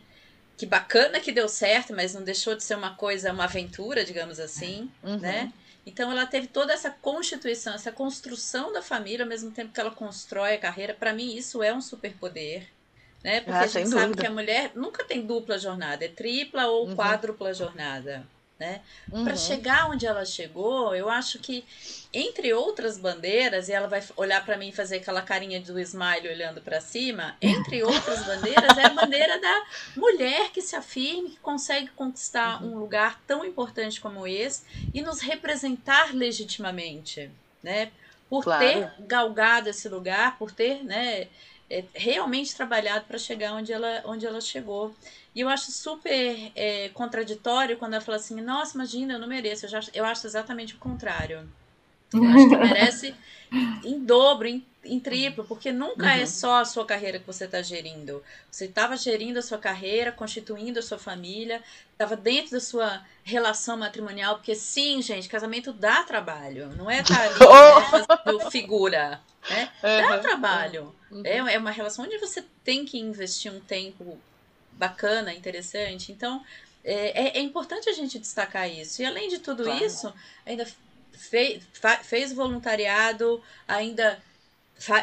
Que 0.60 0.66
bacana 0.66 1.22
que 1.22 1.32
deu 1.32 1.48
certo, 1.48 1.96
mas 1.96 2.14
não 2.14 2.22
deixou 2.22 2.54
de 2.54 2.66
ser 2.66 2.76
uma 2.76 2.94
coisa, 2.94 3.32
uma 3.32 3.46
aventura, 3.46 4.04
digamos 4.04 4.42
assim, 4.42 4.92
uhum. 5.02 5.18
né? 5.18 5.54
Então 5.86 6.12
ela 6.12 6.26
teve 6.26 6.48
toda 6.48 6.74
essa 6.74 6.92
constituição, 6.92 7.74
essa 7.74 7.94
construção 7.94 8.74
da 8.74 8.82
família, 8.82 9.24
ao 9.24 9.30
mesmo 9.30 9.52
tempo 9.52 9.72
que 9.72 9.80
ela 9.80 9.90
constrói 9.90 10.56
a 10.56 10.58
carreira. 10.58 10.94
Para 10.94 11.14
mim 11.14 11.34
isso 11.34 11.64
é 11.64 11.74
um 11.74 11.80
superpoder, 11.80 12.68
né? 13.24 13.40
Porque 13.40 13.58
ah, 13.58 13.62
a 13.62 13.68
gente 13.68 13.90
sabe 13.90 14.18
que 14.18 14.28
a 14.28 14.30
mulher 14.30 14.74
nunca 14.76 15.02
tem 15.06 15.26
dupla 15.26 15.58
jornada, 15.58 16.04
é 16.04 16.10
tripla 16.10 16.68
ou 16.68 16.90
uhum. 16.90 16.96
quádrupla 16.96 17.54
jornada 17.54 18.28
né? 18.60 18.82
Uhum. 19.12 19.24
Para 19.24 19.36
chegar 19.38 19.90
onde 19.90 20.06
ela 20.06 20.26
chegou, 20.26 20.94
eu 20.94 21.10
acho 21.10 21.40
que 21.40 21.64
entre 22.14 22.54
outras 22.54 22.98
bandeiras, 22.98 23.70
e 23.70 23.72
ela 23.72 23.88
vai 23.88 24.04
olhar 24.18 24.44
para 24.44 24.58
mim 24.58 24.70
e 24.70 24.74
fazer 24.74 24.98
aquela 24.98 25.22
carinha 25.22 25.62
do 25.62 25.80
smile 25.80 26.28
olhando 26.28 26.60
para 26.60 26.82
cima, 26.82 27.38
entre 27.42 27.82
outras 27.84 28.26
bandeiras, 28.26 28.78
é 28.78 28.86
a 28.86 28.90
bandeira 28.90 29.40
da 29.40 29.66
mulher 29.96 30.52
que 30.52 30.62
se 30.62 30.76
afirme, 30.76 31.30
que 31.30 31.40
consegue 31.40 31.88
conquistar 31.90 32.62
uhum. 32.62 32.74
um 32.74 32.80
lugar 32.80 33.22
tão 33.26 33.46
importante 33.46 34.02
como 34.02 34.28
esse 34.28 34.64
e 34.94 35.02
nos 35.02 35.22
representar 35.22 36.14
legitimamente, 36.14 37.32
né? 37.64 37.92
Por 38.30 38.44
claro. 38.44 38.64
ter 38.64 38.94
galgado 39.08 39.70
esse 39.70 39.88
lugar, 39.90 40.38
por 40.38 40.52
ter, 40.52 40.84
né, 40.84 41.28
é, 41.70 41.84
realmente 41.94 42.56
trabalhado 42.56 43.06
para 43.06 43.18
chegar 43.18 43.54
onde 43.54 43.72
ela, 43.72 44.02
onde 44.06 44.26
ela 44.26 44.42
chegou. 44.42 44.94
E 45.36 45.42
eu 45.42 45.50
acho 45.50 45.72
super 45.72 46.52
é, 46.56 46.90
contraditório 46.90 47.78
quando 47.78 47.94
ela 47.94 48.02
fala 48.02 48.18
assim: 48.18 48.42
nossa, 48.42 48.76
imagina, 48.76 49.14
eu 49.14 49.20
não 49.20 49.28
mereço. 49.28 49.66
Eu, 49.66 49.70
já, 49.70 49.80
eu 49.94 50.06
acho 50.06 50.26
exatamente 50.26 50.76
o 50.76 50.80
contrário. 50.80 51.48
Eu 52.14 52.24
acho 52.24 52.50
que 52.50 52.56
merece 52.56 53.16
em 53.84 54.04
dobro, 54.04 54.48
em, 54.48 54.66
em 54.84 55.00
triplo, 55.00 55.44
porque 55.44 55.72
nunca 55.72 56.08
é 56.08 56.18
uhum. 56.18 56.22
é 56.24 56.26
só 56.26 56.62
a 56.62 56.66
sua 56.66 56.86
carreira 56.86 57.20
que 57.20 57.28
você 57.28 57.46
está 57.46 57.62
gerindo. 57.62 58.24
Você 58.50 58.66
estava 58.66 58.96
gerindo 58.96 59.40
a 59.40 59.42
sua 59.42 59.58
carreira, 59.58 60.12
constituindo 60.12 60.80
a 60.80 60.82
sua 60.82 60.98
família, 60.98 61.62
estava 61.92 62.16
dentro 62.16 62.52
da 62.52 62.60
sua 62.62 63.04
relação 63.24 63.78
matrimonial, 63.78 64.36
porque 64.36 64.56
sim, 64.56 65.02
gente, 65.02 65.28
casamento 65.28 65.74
dá 65.74 66.04
trabalho, 66.04 66.70
não 66.78 66.90
é 66.90 67.02
estar 67.02 67.22
ali 67.22 67.40
né, 68.40 68.50
figura. 68.50 69.22
Né? 69.50 69.70
Dá 69.82 70.16
uhum. 70.16 70.22
trabalho. 70.22 70.96
Uhum. 71.12 71.24
É, 71.26 71.38
é 71.38 71.58
uma 71.58 71.72
relação 71.72 72.06
onde 72.06 72.18
você 72.18 72.44
tem 72.64 72.86
que 72.86 72.98
investir 72.98 73.52
um 73.52 73.60
tempo 73.60 74.18
bacana, 74.74 75.34
interessante. 75.34 76.12
Então, 76.12 76.44
é, 76.86 77.28
é, 77.28 77.38
é 77.38 77.42
importante 77.42 77.90
a 77.90 77.94
gente 77.94 78.18
destacar 78.18 78.70
isso. 78.70 79.02
E 79.02 79.06
além 79.06 79.28
de 79.28 79.40
tudo 79.40 79.64
claro. 79.64 79.84
isso, 79.84 80.14
ainda 80.46 80.66
fez, 81.12 81.62
fez 82.04 82.32
voluntariado, 82.32 83.44
ainda 83.68 84.18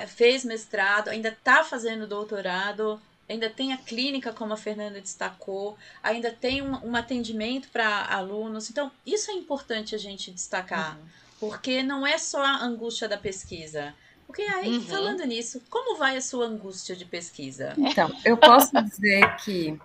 fez 0.07 0.45
mestrado, 0.45 1.09
ainda 1.09 1.29
está 1.29 1.62
fazendo 1.62 2.07
doutorado, 2.07 3.01
ainda 3.29 3.51
tem 3.51 3.72
a 3.72 3.77
clínica, 3.77 4.33
como 4.33 4.53
a 4.53 4.57
Fernanda 4.57 5.01
destacou, 5.01 5.77
ainda 6.03 6.31
tem 6.31 6.62
um, 6.62 6.91
um 6.91 6.97
atendimento 6.97 7.68
para 7.68 8.07
alunos. 8.07 8.70
Então, 8.70 8.91
isso 9.05 9.31
é 9.31 9.35
importante 9.35 9.95
a 9.95 9.99
gente 9.99 10.31
destacar, 10.31 10.97
uhum. 10.97 11.05
porque 11.41 11.83
não 11.83 12.07
é 12.07 12.18
só 12.18 12.43
a 12.43 12.64
angústia 12.64 13.09
da 13.09 13.18
pesquisa. 13.18 13.95
Porque 14.27 14.43
aí, 14.43 14.77
uhum. 14.77 14.83
falando 14.83 15.24
nisso, 15.24 15.62
como 15.70 15.97
vai 15.97 16.16
a 16.16 16.20
sua 16.20 16.47
angústia 16.47 16.97
de 16.97 17.05
pesquisa? 17.05 17.74
Então, 17.79 18.11
eu 18.24 18.37
posso 18.37 18.72
dizer 18.83 19.37
que, 19.37 19.79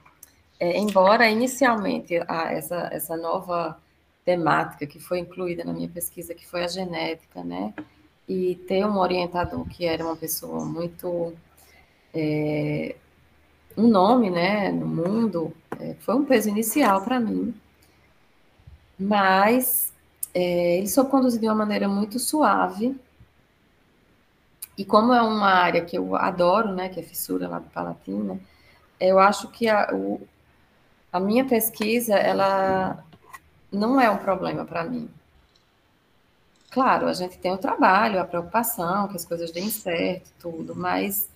é, 0.59 0.79
embora 0.79 1.29
inicialmente 1.29 2.17
a, 2.27 2.51
essa, 2.51 2.89
essa 2.91 3.15
nova 3.15 3.79
temática 4.25 4.87
que 4.87 4.99
foi 4.99 5.19
incluída 5.19 5.63
na 5.63 5.73
minha 5.73 5.89
pesquisa, 5.89 6.33
que 6.33 6.45
foi 6.45 6.63
a 6.63 6.67
genética, 6.67 7.43
né? 7.43 7.73
E 8.27 8.55
ter 8.67 8.85
um 8.85 8.97
orientador 8.97 9.67
que 9.67 9.85
era 9.85 10.03
uma 10.03 10.15
pessoa 10.15 10.65
muito. 10.65 11.33
É, 12.13 12.95
um 13.77 13.87
nome, 13.87 14.29
né, 14.29 14.69
no 14.71 14.85
mundo, 14.85 15.53
é, 15.79 15.95
foi 15.99 16.15
um 16.15 16.25
peso 16.25 16.49
inicial 16.49 17.01
para 17.01 17.19
mim. 17.19 17.53
Mas 18.99 19.93
é, 20.33 20.77
ele 20.77 20.87
soube 20.87 21.09
conduzir 21.09 21.39
de 21.39 21.47
uma 21.47 21.55
maneira 21.55 21.87
muito 21.87 22.19
suave, 22.19 22.95
e 24.77 24.85
como 24.85 25.13
é 25.13 25.21
uma 25.21 25.49
área 25.49 25.83
que 25.85 25.97
eu 25.97 26.15
adoro, 26.15 26.73
né, 26.73 26.89
que 26.89 26.99
é 26.99 27.03
fissura 27.03 27.47
lá 27.47 27.59
do 27.59 27.69
Palatina, 27.69 28.39
eu 28.99 29.19
acho 29.19 29.49
que 29.49 29.67
a, 29.67 29.89
o, 29.93 30.21
a 31.11 31.19
minha 31.19 31.45
pesquisa, 31.45 32.15
ela 32.15 33.03
não 33.71 33.99
é 33.99 34.09
um 34.09 34.17
problema 34.17 34.65
para 34.65 34.83
mim. 34.83 35.09
Claro, 36.71 37.07
a 37.07 37.13
gente 37.13 37.37
tem 37.37 37.51
o 37.51 37.57
trabalho, 37.57 38.19
a 38.19 38.23
preocupação, 38.23 39.09
que 39.09 39.17
as 39.17 39.25
coisas 39.25 39.51
deem 39.51 39.69
certo, 39.69 40.31
tudo, 40.39 40.73
mas 40.73 41.29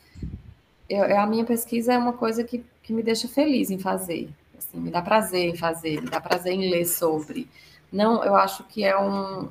eu, 0.90 1.04
a 1.20 1.28
minha 1.28 1.44
pesquisa 1.44 1.94
é 1.94 1.98
uma 1.98 2.14
coisa 2.14 2.42
que, 2.42 2.64
que 2.82 2.94
me 2.94 3.04
deixa 3.04 3.28
feliz 3.28 3.70
em 3.70 3.78
fazer. 3.78 4.30
Assim, 4.58 4.80
me 4.80 4.90
dá 4.90 5.02
prazer 5.02 5.50
em 5.50 5.56
fazer, 5.56 6.02
me 6.02 6.10
dá 6.10 6.22
prazer 6.22 6.54
em 6.54 6.70
ler 6.70 6.86
sobre. 6.86 7.50
Não, 7.92 8.24
eu 8.24 8.34
acho 8.34 8.64
que 8.64 8.86
é 8.86 8.98
um, 8.98 9.50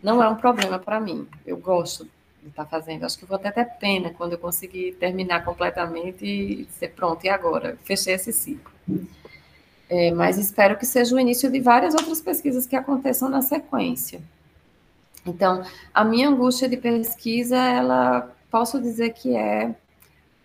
não 0.00 0.22
é 0.22 0.28
um 0.28 0.36
problema 0.36 0.78
para 0.78 1.00
mim. 1.00 1.26
Eu 1.44 1.56
gosto 1.56 2.08
estar 2.46 2.64
tá 2.64 2.70
fazendo. 2.70 3.04
Acho 3.04 3.18
que 3.18 3.24
vou 3.24 3.36
até 3.36 3.50
ter 3.50 3.64
pena 3.64 4.10
quando 4.10 4.34
eu 4.34 4.38
conseguir 4.38 4.92
terminar 4.92 5.44
completamente 5.44 6.24
e 6.24 6.68
ser 6.70 6.88
pronto. 6.90 7.24
E 7.24 7.28
agora? 7.28 7.76
Fechei 7.82 8.14
esse 8.14 8.32
ciclo. 8.32 8.72
É, 9.88 10.12
mas 10.12 10.38
espero 10.38 10.78
que 10.78 10.86
seja 10.86 11.16
o 11.16 11.18
início 11.18 11.50
de 11.50 11.58
várias 11.58 11.94
outras 11.94 12.20
pesquisas 12.20 12.64
que 12.64 12.76
aconteçam 12.76 13.28
na 13.28 13.42
sequência. 13.42 14.20
Então, 15.26 15.62
a 15.92 16.04
minha 16.04 16.28
angústia 16.28 16.68
de 16.68 16.76
pesquisa, 16.76 17.56
ela 17.56 18.34
posso 18.50 18.80
dizer 18.80 19.10
que 19.10 19.36
é 19.36 19.74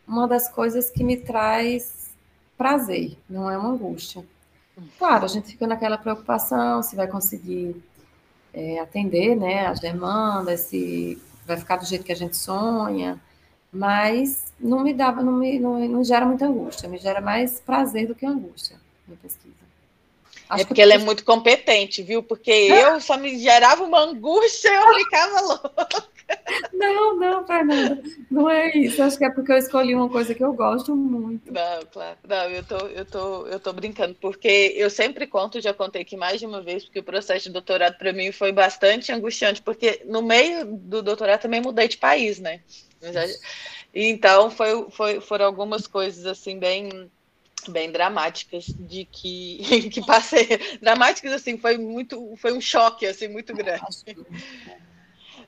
uma 0.08 0.28
das 0.28 0.50
coisas 0.50 0.90
que 0.90 1.04
me 1.04 1.18
traz 1.18 2.12
prazer, 2.58 3.18
não 3.30 3.50
é 3.50 3.58
uma 3.58 3.70
angústia. 3.70 4.24
Claro, 4.98 5.26
a 5.26 5.28
gente 5.28 5.52
fica 5.52 5.66
naquela 5.66 5.98
preocupação 5.98 6.84
se 6.84 6.96
vai 6.96 7.08
conseguir 7.08 7.82
é, 8.54 8.80
atender 8.80 9.36
né, 9.36 9.68
as 9.68 9.80
demandas, 9.80 10.62
se 10.62 11.22
vai 11.46 11.58
ficar 11.58 11.78
do 11.78 11.86
jeito 11.86 12.04
que 12.04 12.12
a 12.12 12.16
gente 12.16 12.36
sonha, 12.36 13.20
mas 13.72 14.54
não 14.60 14.84
me 14.84 14.94
dava, 14.94 15.22
não 15.22 15.34
me 15.34 15.60
não, 15.60 15.80
não 15.88 16.04
gera 16.04 16.26
muita 16.26 16.46
angústia, 16.46 16.90
me 16.90 16.98
gera 16.98 17.22
mais 17.22 17.60
prazer 17.60 18.08
do 18.08 18.16
que 18.16 18.26
angústia 18.26 18.78
na 19.08 19.16
pesquisa. 19.16 19.65
Acho 20.50 20.64
é 20.64 20.66
porque 20.66 20.82
ela 20.82 20.94
é 20.94 20.98
muito 20.98 21.24
competente, 21.24 22.04
viu? 22.04 22.22
Porque 22.22 22.52
eu 22.52 23.02
só 23.02 23.18
me 23.18 23.38
gerava 23.38 23.84
uma 23.84 24.02
angústia 24.02 24.70
e 24.70 24.76
eu 24.76 24.96
ficava 24.96 25.42
louca. 25.42 26.06
Não, 26.74 27.16
não, 27.18 27.46
Fernanda, 27.46 28.02
não 28.30 28.50
é 28.50 28.76
isso. 28.76 29.02
Acho 29.02 29.18
que 29.18 29.26
é 29.26 29.30
porque 29.30 29.52
eu 29.52 29.58
escolhi 29.58 29.94
uma 29.96 30.10
coisa 30.10 30.34
que 30.34 30.44
eu 30.44 30.54
gosto 30.54 30.96
muito. 30.96 31.52
Não, 31.52 31.86
claro. 31.92 32.18
Não, 32.28 32.50
eu 32.50 32.64
tô, 32.64 32.78
eu 32.88 33.06
tô, 33.06 33.48
eu 33.48 33.60
tô 33.60 33.74
brincando, 33.74 34.16
porque 34.16 34.74
eu 34.76 34.90
sempre 34.90 35.28
conto, 35.28 35.62
já 35.62 35.74
contei 35.74 36.02
aqui 36.02 36.18
mais 36.18 36.40
de 36.40 36.46
uma 36.46 36.62
vez, 36.62 36.84
porque 36.84 37.00
o 37.00 37.04
processo 37.04 37.46
de 37.46 37.54
doutorado 37.54 37.98
para 37.98 38.14
mim 38.14 38.32
foi 38.32 38.52
bastante 38.52 39.12
angustiante, 39.12 39.62
porque 39.62 40.02
no 40.06 40.22
meio 40.22 40.66
do 40.66 41.02
doutorado 41.02 41.42
também 41.42 41.62
mudei 41.62 41.88
de 41.88 41.98
país, 41.98 42.40
né? 42.40 42.62
Então 43.94 44.52
foi, 44.52 44.88
foi, 44.92 45.22
foram 45.22 45.46
algumas 45.46 45.88
coisas 45.88 46.26
assim 46.26 46.60
bem 46.60 47.10
bem 47.68 47.92
dramáticas 47.92 48.66
de 48.66 49.06
que 49.06 49.90
que 49.90 50.06
passei 50.06 50.48
dramáticas 50.82 51.34
assim 51.34 51.58
foi 51.58 51.78
muito 51.78 52.36
foi 52.38 52.54
um 52.54 52.62
choque 52.62 53.06
assim 53.06 53.28
muito 53.28 53.54
grande 53.56 54.06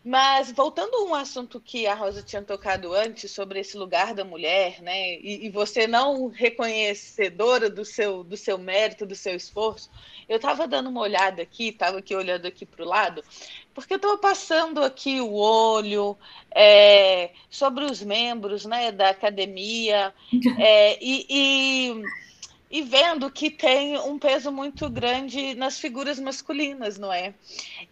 mas 0.04 0.54
voltando 0.54 0.96
a 0.96 1.04
um 1.04 1.14
assunto 1.14 1.60
que 1.60 1.86
a 1.86 1.94
Rosa 1.94 2.24
tinha 2.24 2.42
tocado 2.42 2.94
antes 2.94 3.30
sobre 3.30 3.60
esse 3.60 3.76
lugar 3.78 4.14
da 4.14 4.24
mulher, 4.24 4.82
né? 4.82 5.16
E, 5.16 5.46
e 5.46 5.50
você 5.50 5.86
não 5.86 6.28
reconhecedora 6.30 7.70
do 7.70 7.84
seu 7.84 8.24
do 8.24 8.38
seu 8.38 8.58
mérito, 8.58 9.06
do 9.06 9.16
seu 9.16 9.36
esforço, 9.36 9.90
eu 10.30 10.38
estava 10.38 10.66
dando 10.66 10.90
uma 10.90 11.02
olhada 11.02 11.42
aqui, 11.42 11.70
estava 11.70 12.00
aqui 12.00 12.16
olhando 12.16 12.46
aqui 12.46 12.66
para 12.66 12.84
o 12.84 12.88
lado, 12.88 13.22
porque 13.78 13.94
eu 13.94 13.98
estava 13.98 14.18
passando 14.18 14.84
aqui 14.84 15.22
o 15.22 15.36
olho 15.36 16.18
é, 16.50 17.30
sobre 17.48 17.86
os 17.86 18.02
membros, 18.02 18.66
né, 18.66 18.92
da 18.92 19.10
academia 19.10 20.12
é, 20.58 20.98
e, 21.00 21.28
e 21.30 22.04
e 22.70 22.82
vendo 22.82 23.32
que 23.32 23.50
tem 23.50 23.98
um 23.98 24.20
peso 24.20 24.52
muito 24.52 24.90
grande 24.90 25.56
nas 25.56 25.80
figuras 25.80 26.20
masculinas, 26.20 26.98
não 26.98 27.12
é? 27.12 27.34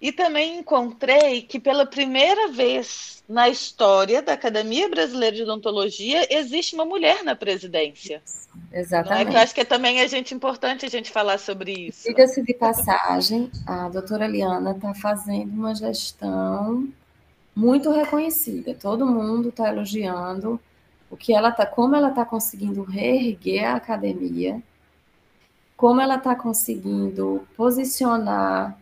E 0.01 0.11
também 0.11 0.59
encontrei 0.59 1.41
que 1.41 1.59
pela 1.59 1.85
primeira 1.85 2.49
vez 2.49 3.23
na 3.27 3.49
história 3.49 4.21
da 4.21 4.33
Academia 4.33 4.89
Brasileira 4.89 5.35
de 5.35 5.43
Odontologia 5.43 6.27
existe 6.29 6.75
uma 6.75 6.85
mulher 6.85 7.23
na 7.23 7.35
presidência. 7.35 8.21
Exatamente. 8.71 9.31
É? 9.31 9.37
Eu 9.37 9.41
acho 9.41 9.55
que 9.55 9.61
é 9.61 9.65
também 9.65 9.99
é 10.01 10.07
gente 10.07 10.35
importante 10.35 10.85
a 10.85 10.89
gente 10.89 11.09
falar 11.09 11.39
sobre 11.39 11.71
isso. 11.71 12.03
Diga-se 12.07 12.41
de 12.43 12.53
passagem, 12.53 13.49
a 13.65 13.87
doutora 13.89 14.27
Liana 14.27 14.71
está 14.71 14.93
fazendo 14.93 15.53
uma 15.53 15.73
gestão 15.73 16.87
muito 17.55 17.89
reconhecida. 17.91 18.75
Todo 18.75 19.05
mundo 19.05 19.49
está 19.49 19.69
elogiando 19.69 20.59
o 21.15 21.17
que 21.17 21.33
ela 21.33 21.49
tá, 21.49 21.65
como 21.65 21.95
ela 21.95 22.09
está 22.09 22.25
conseguindo 22.25 22.83
reerguer 22.83 23.63
a 23.63 23.75
academia, 23.77 24.61
como 25.77 26.01
ela 26.01 26.15
está 26.15 26.35
conseguindo 26.35 27.47
posicionar 27.55 28.77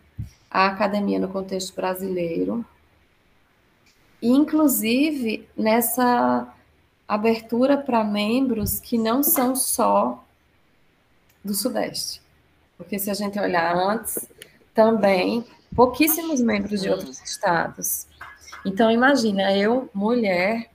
a 0.50 0.66
academia 0.66 1.20
no 1.20 1.28
contexto 1.28 1.76
brasileiro, 1.76 2.66
inclusive 4.20 5.48
nessa 5.56 6.52
abertura 7.06 7.76
para 7.76 8.02
membros 8.02 8.80
que 8.80 8.98
não 8.98 9.22
são 9.22 9.54
só 9.54 10.24
do 11.44 11.54
Sudeste. 11.54 12.20
Porque 12.76 12.98
se 12.98 13.12
a 13.12 13.14
gente 13.14 13.38
olhar 13.38 13.76
antes, 13.76 14.28
também 14.74 15.46
pouquíssimos 15.72 16.40
membros 16.40 16.82
de 16.82 16.90
outros 16.90 17.22
estados. 17.22 18.08
Então 18.66 18.90
imagina, 18.90 19.56
eu, 19.56 19.88
mulher, 19.94 20.73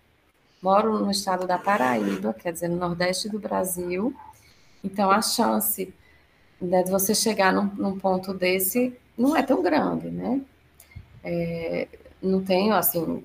Moro 0.61 0.99
no 0.99 1.09
estado 1.09 1.47
da 1.47 1.57
Paraíba, 1.57 2.33
quer 2.33 2.51
dizer, 2.51 2.67
no 2.67 2.75
nordeste 2.75 3.29
do 3.29 3.39
Brasil. 3.39 4.13
Então, 4.83 5.09
a 5.09 5.21
chance 5.21 5.93
né, 6.61 6.83
de 6.83 6.91
você 6.91 7.15
chegar 7.15 7.53
num, 7.53 7.65
num, 7.75 7.97
ponto 7.97 8.33
desse 8.33 8.93
não 9.17 9.35
é 9.35 9.41
tão 9.41 9.63
grande, 9.63 10.09
né? 10.09 10.41
É, 11.23 11.87
não 12.21 12.43
tenho, 12.43 12.73
assim, 12.73 13.23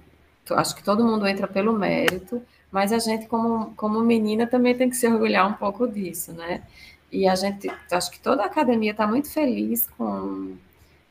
acho 0.51 0.77
que 0.77 0.85
todo 0.85 1.05
mundo 1.05 1.27
entra 1.27 1.49
pelo 1.49 1.73
mérito, 1.73 2.41
mas 2.71 2.93
a 2.93 2.99
gente, 2.99 3.27
como, 3.27 3.75
como 3.77 4.01
menina, 4.01 4.47
também 4.47 4.77
tem 4.77 4.89
que 4.89 4.97
se 4.97 5.07
orgulhar 5.09 5.49
um 5.49 5.55
pouco 5.55 5.89
disso, 5.89 6.33
né? 6.33 6.63
E 7.11 7.27
a 7.29 7.35
gente, 7.35 7.71
acho 7.91 8.11
que 8.11 8.21
toda 8.21 8.43
a 8.43 8.47
academia 8.47 8.93
está 8.93 9.07
muito 9.07 9.31
feliz 9.31 9.89
com, 9.97 10.57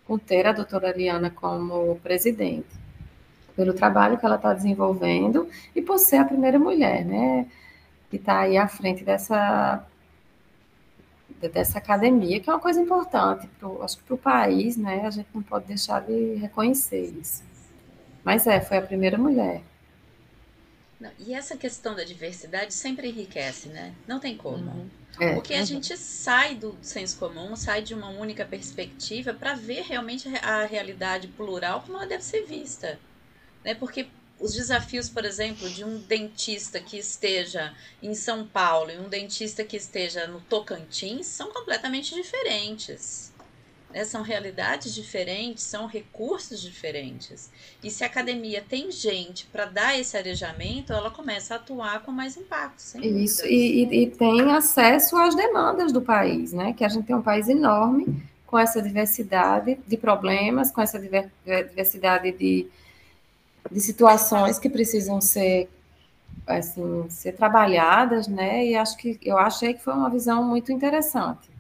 com 0.06 0.18
ter 0.18 0.48
a 0.48 0.54
doutora 0.54 0.90
Ariana 0.90 1.30
como 1.30 1.98
presidente 1.98 2.83
pelo 3.56 3.74
trabalho 3.74 4.18
que 4.18 4.26
ela 4.26 4.36
está 4.36 4.54
desenvolvendo 4.54 5.48
e 5.76 5.82
por 5.82 5.98
ser 5.98 6.18
a 6.18 6.26
primeira 6.26 6.58
mulher, 6.58 7.06
né, 7.06 7.48
que 8.10 8.18
está 8.18 8.42
aí 8.42 8.58
à 8.58 8.68
frente 8.68 9.04
dessa 9.04 9.86
dessa 11.52 11.78
academia, 11.78 12.40
que 12.40 12.50
é 12.50 12.54
uma 12.54 12.60
coisa 12.60 12.80
importante, 12.80 13.50
pro, 13.60 13.84
acho 13.84 13.98
que 13.98 14.04
para 14.04 14.16
o 14.16 14.18
país, 14.18 14.78
né, 14.78 15.06
a 15.06 15.10
gente 15.10 15.28
não 15.34 15.44
pode 15.44 15.66
deixar 15.66 16.00
de 16.00 16.36
reconhecer 16.36 17.04
isso. 17.20 17.44
Mas 18.24 18.48
é, 18.48 18.62
foi 18.62 18.78
a 18.78 18.82
primeira 18.82 19.18
mulher. 19.18 19.62
Não, 21.02 21.12
e 21.20 21.34
essa 21.34 21.58
questão 21.58 21.94
da 21.94 22.06
diversidade 22.06 22.74
sempre 22.74 23.10
enriquece, 23.10 23.68
né? 23.68 23.94
Não 24.08 24.22
tem 24.22 24.38
como. 24.38 24.72
Uhum. 24.72 24.88
É, 25.20 25.34
Porque 25.34 25.54
a 25.54 25.58
uhum. 25.58 25.66
gente 25.66 25.98
sai 25.98 26.56
do 26.56 26.78
senso 26.82 27.20
comum, 27.20 27.58
sai 27.58 27.82
de 27.82 27.94
uma 27.94 28.08
única 28.08 28.46
perspectiva 28.46 29.34
para 29.34 29.54
ver 29.54 29.82
realmente 29.82 30.30
a 30.38 30.64
realidade 30.64 31.28
plural 31.28 31.82
como 31.82 31.98
ela 31.98 32.08
deve 32.08 32.24
ser 32.24 32.46
vista 32.46 32.98
né? 33.64 33.74
Porque 33.76 34.08
os 34.40 34.54
desafios, 34.54 35.10
por 35.10 35.24
exemplo, 35.24 35.70
de 35.70 35.86
um 35.86 36.00
dentista 36.00 36.80
que 36.80 36.98
esteja 36.98 37.74
em 38.02 38.14
São 38.14 38.46
Paulo 38.46 38.92
e 38.92 38.98
um 38.98 39.08
dentista 39.08 39.64
que 39.64 39.78
esteja 39.78 40.28
no 40.28 40.42
Tocantins 40.42 41.28
são 41.28 41.52
completamente 41.52 42.14
diferentes. 42.14 43.32
Né? 43.94 44.04
São 44.04 44.22
realidades 44.22 44.94
diferentes, 44.94 45.64
são 45.64 45.86
recursos 45.86 46.62
diferentes. 46.62 47.50
E 47.82 47.90
se 47.90 48.04
a 48.04 48.08
academia 48.08 48.62
tem 48.68 48.92
gente 48.92 49.46
para 49.46 49.66
dar 49.66 49.98
esse 49.98 50.18
arejamento, 50.18 50.92
ela 50.92 51.12
começa 51.12 51.54
a 51.54 51.58
atuar 51.58 52.02
com 52.02 52.12
mais 52.12 52.36
impacto. 52.36 52.98
Isso, 53.02 53.46
e, 53.46 53.86
e, 53.86 54.04
e, 54.04 54.10
tem 54.10 54.52
acesso 54.52 55.16
às 55.16 55.36
demandas 55.36 55.94
do 55.94 56.02
país, 56.02 56.52
né? 56.52 56.74
Que 56.74 56.84
a 56.84 56.90
gente 56.90 57.06
tem 57.06 57.16
um 57.16 57.22
país 57.22 57.48
enorme 57.48 58.22
com 58.46 58.60
essa 58.60 58.82
diversidade 58.82 59.80
de 59.88 59.98
problemas, 59.98 60.70
com 60.70 60.82
essa 60.82 61.00
diversidade 61.00 62.32
de 62.34 62.68
de 63.72 63.80
situações 63.80 64.60
que 64.60 64.70
precisam 64.70 65.22
ser 65.22 65.70
assim 66.46 67.10
ser 67.10 67.34
trabalhadas, 67.34 68.28
né? 68.28 68.66
E 68.66 68.76
acho 68.76 68.98
que 68.98 69.20
eu 69.24 69.38
achei 69.38 69.74
que 69.74 69.84
foi 69.84 69.94
uma 69.94 70.10
visão 70.10 70.44
muito 70.44 70.72
interessante 70.72 71.54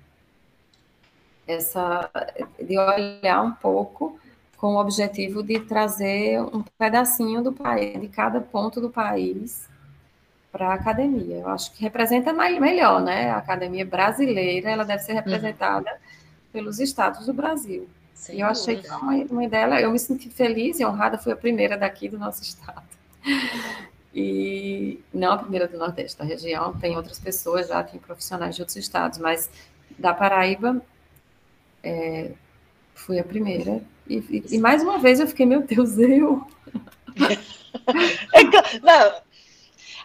essa 1.47 2.09
de 2.61 2.77
olhar 2.77 3.41
um 3.43 3.51
pouco 3.51 4.17
com 4.57 4.75
o 4.75 4.79
objetivo 4.79 5.43
de 5.43 5.59
trazer 5.59 6.41
um 6.41 6.63
pedacinho 6.77 7.43
do 7.43 7.51
país, 7.51 7.99
de 7.99 8.07
cada 8.07 8.39
ponto 8.39 8.79
do 8.79 8.89
país 8.89 9.67
para 10.51 10.69
a 10.69 10.73
academia. 10.75 11.37
Eu 11.37 11.49
acho 11.49 11.73
que 11.73 11.81
representa 11.81 12.31
mais, 12.31 12.57
melhor, 12.59 13.01
né? 13.01 13.29
A 13.31 13.37
academia 13.37 13.85
brasileira, 13.85 14.69
ela 14.69 14.85
deve 14.85 15.03
ser 15.03 15.13
representada 15.13 15.91
uhum. 15.91 15.97
pelos 16.53 16.79
estados 16.79 17.25
do 17.25 17.33
Brasil. 17.33 17.89
Sem 18.23 18.37
e 18.37 18.39
eu 18.39 18.47
achei 18.47 18.77
que 18.77 18.87
uma, 18.87 19.15
uma 19.15 19.43
ideia, 19.43 19.81
eu 19.81 19.91
me 19.91 19.99
senti 19.99 20.29
feliz 20.29 20.79
e 20.79 20.85
honrada, 20.85 21.17
fui 21.17 21.33
a 21.33 21.35
primeira 21.35 21.77
daqui 21.77 22.07
do 22.07 22.17
nosso 22.17 22.41
estado. 22.41 22.87
E 24.15 25.01
não 25.13 25.33
a 25.33 25.37
primeira 25.37 25.67
do 25.67 25.77
Nordeste, 25.77 26.17
da 26.17 26.23
região, 26.23 26.73
tem 26.79 26.95
outras 26.95 27.19
pessoas 27.19 27.67
já, 27.67 27.83
tem 27.83 27.99
profissionais 27.99 28.55
de 28.55 28.61
outros 28.61 28.77
estados, 28.77 29.19
mas 29.19 29.49
da 29.99 30.13
Paraíba 30.13 30.81
é, 31.83 32.31
fui 32.95 33.19
a 33.19 33.25
primeira. 33.25 33.83
E, 34.07 34.15
e, 34.15 34.55
e, 34.55 34.57
mais 34.57 34.81
uma 34.81 34.99
vez 34.99 35.19
eu 35.19 35.27
fiquei, 35.27 35.45
meu 35.45 35.61
Deus, 35.61 35.97
eu. 35.99 36.47
não, 38.81 39.21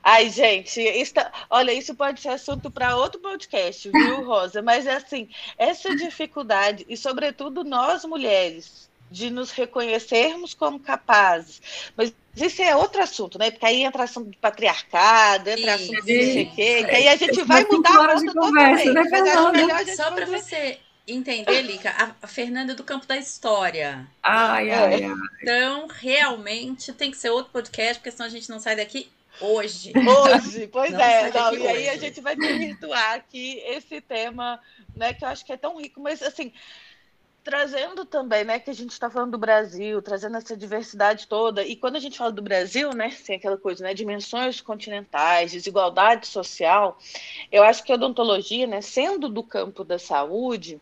Ai, 0.03 0.31
gente, 0.31 0.81
isso 0.81 1.15
tá... 1.15 1.31
olha, 1.51 1.73
isso 1.73 1.95
pode 1.95 2.21
ser 2.21 2.31
assunto 2.31 2.71
para 2.71 2.97
outro 2.97 3.21
podcast, 3.21 3.91
viu, 3.91 4.25
Rosa? 4.27 4.63
Mas 4.63 4.87
é 4.87 4.95
assim, 4.95 5.29
essa 5.57 5.95
dificuldade, 5.95 6.85
e 6.89 6.97
sobretudo 6.97 7.65
nós 7.65 8.05
mulheres, 8.05 8.89
de 9.11 9.31
nos 9.31 9.51
reconhecermos 9.51 10.55
como 10.55 10.79
capazes. 10.79 11.61
Mas 11.97 12.13
isso 12.37 12.63
é 12.63 12.77
outro 12.77 13.03
assunto, 13.03 13.39
né? 13.39 13.51
Porque 13.51 13.67
aí 13.67 13.83
entra 13.83 14.05
assunto 14.05 14.31
de 14.31 14.37
patriarcado, 14.37 15.51
entra 15.51 15.79
Sim, 15.79 15.85
assunto 15.85 16.05
de 16.05 16.15
não 16.15 16.33
sei 16.33 16.43
o 16.43 16.55
quê, 16.55 16.85
que 16.85 16.97
aí 16.97 17.09
a 17.09 17.17
gente 17.17 17.43
vai 17.43 17.65
mudar 17.65 17.91
a 17.91 18.15
rota 18.15 18.27
totalmente. 18.27 18.91
Né, 18.91 19.03
mas 19.11 19.23
acho 19.29 19.53
melhor 19.53 19.71
a 19.73 19.85
gente 19.85 19.97
Só 19.97 20.11
para 20.11 20.27
você 20.27 20.79
entender, 21.07 21.63
Lica, 21.63 21.91
a, 21.91 22.15
a 22.23 22.27
Fernanda 22.27 22.73
é 22.73 22.75
do 22.75 22.85
campo 22.85 23.07
da 23.07 23.17
história. 23.17 24.07
Ai, 24.23 24.71
ai, 24.71 25.05
ai. 25.05 25.13
Então, 25.43 25.89
realmente, 25.89 26.93
tem 26.93 27.11
que 27.11 27.17
ser 27.17 27.31
outro 27.31 27.51
podcast, 27.51 27.95
porque 27.95 28.11
senão 28.11 28.27
a 28.27 28.31
gente 28.31 28.51
não 28.51 28.61
sai 28.61 28.77
daqui 28.77 29.09
hoje. 29.41 29.93
Hoje, 29.97 30.67
pois 30.69 30.93
não 30.93 31.01
é. 31.01 31.31
Não, 31.31 31.55
e 31.55 31.59
hoje. 31.59 31.67
aí 31.67 31.89
a 31.89 31.97
gente 31.97 32.21
vai 32.21 32.37
desvirtuar 32.37 33.15
aqui 33.15 33.63
esse 33.67 34.01
tema, 34.01 34.61
né, 34.95 35.13
que 35.13 35.25
eu 35.25 35.29
acho 35.29 35.45
que 35.45 35.53
é 35.53 35.57
tão 35.57 35.81
rico, 35.81 36.01
mas 36.01 36.23
assim 36.23 36.53
trazendo 37.49 38.05
também, 38.05 38.45
né, 38.45 38.59
que 38.59 38.69
a 38.69 38.75
gente 38.75 38.91
está 38.91 39.09
falando 39.09 39.31
do 39.31 39.39
Brasil, 39.39 40.03
trazendo 40.03 40.37
essa 40.37 40.55
diversidade 40.55 41.27
toda. 41.27 41.65
E 41.65 41.77
quando 41.77 41.97
a 41.97 41.99
gente 41.99 42.19
fala 42.19 42.31
do 42.31 42.43
Brasil, 42.43 42.91
né, 42.91 43.11
tem 43.25 43.37
aquela 43.37 43.57
coisa, 43.57 43.83
né, 43.83 43.95
dimensões 43.95 44.61
continentais, 44.61 45.53
desigualdade 45.53 46.27
social. 46.27 46.99
Eu 47.51 47.63
acho 47.63 47.83
que 47.83 47.91
a 47.91 47.95
odontologia, 47.95 48.67
né, 48.67 48.83
sendo 48.83 49.31
do 49.31 49.43
campo 49.43 49.83
da 49.83 49.99
saúde, 49.99 50.79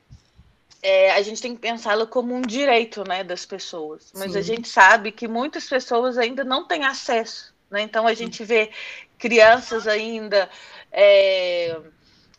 é, 0.82 1.12
a 1.12 1.22
gente 1.22 1.40
tem 1.40 1.54
que 1.54 1.60
pensá-la 1.60 2.04
como 2.04 2.34
um 2.34 2.42
direito, 2.42 3.06
né, 3.06 3.22
das 3.22 3.46
pessoas. 3.46 4.10
Mas 4.12 4.32
Sim. 4.32 4.38
a 4.38 4.42
gente 4.42 4.68
sabe 4.68 5.12
que 5.12 5.28
muitas 5.28 5.68
pessoas 5.68 6.18
ainda 6.18 6.42
não 6.42 6.66
têm 6.66 6.84
acesso, 6.84 7.54
né? 7.70 7.82
Então 7.82 8.06
a 8.06 8.14
gente 8.14 8.44
vê 8.44 8.70
crianças 9.18 9.86
ainda 9.86 10.48
é, 10.92 11.78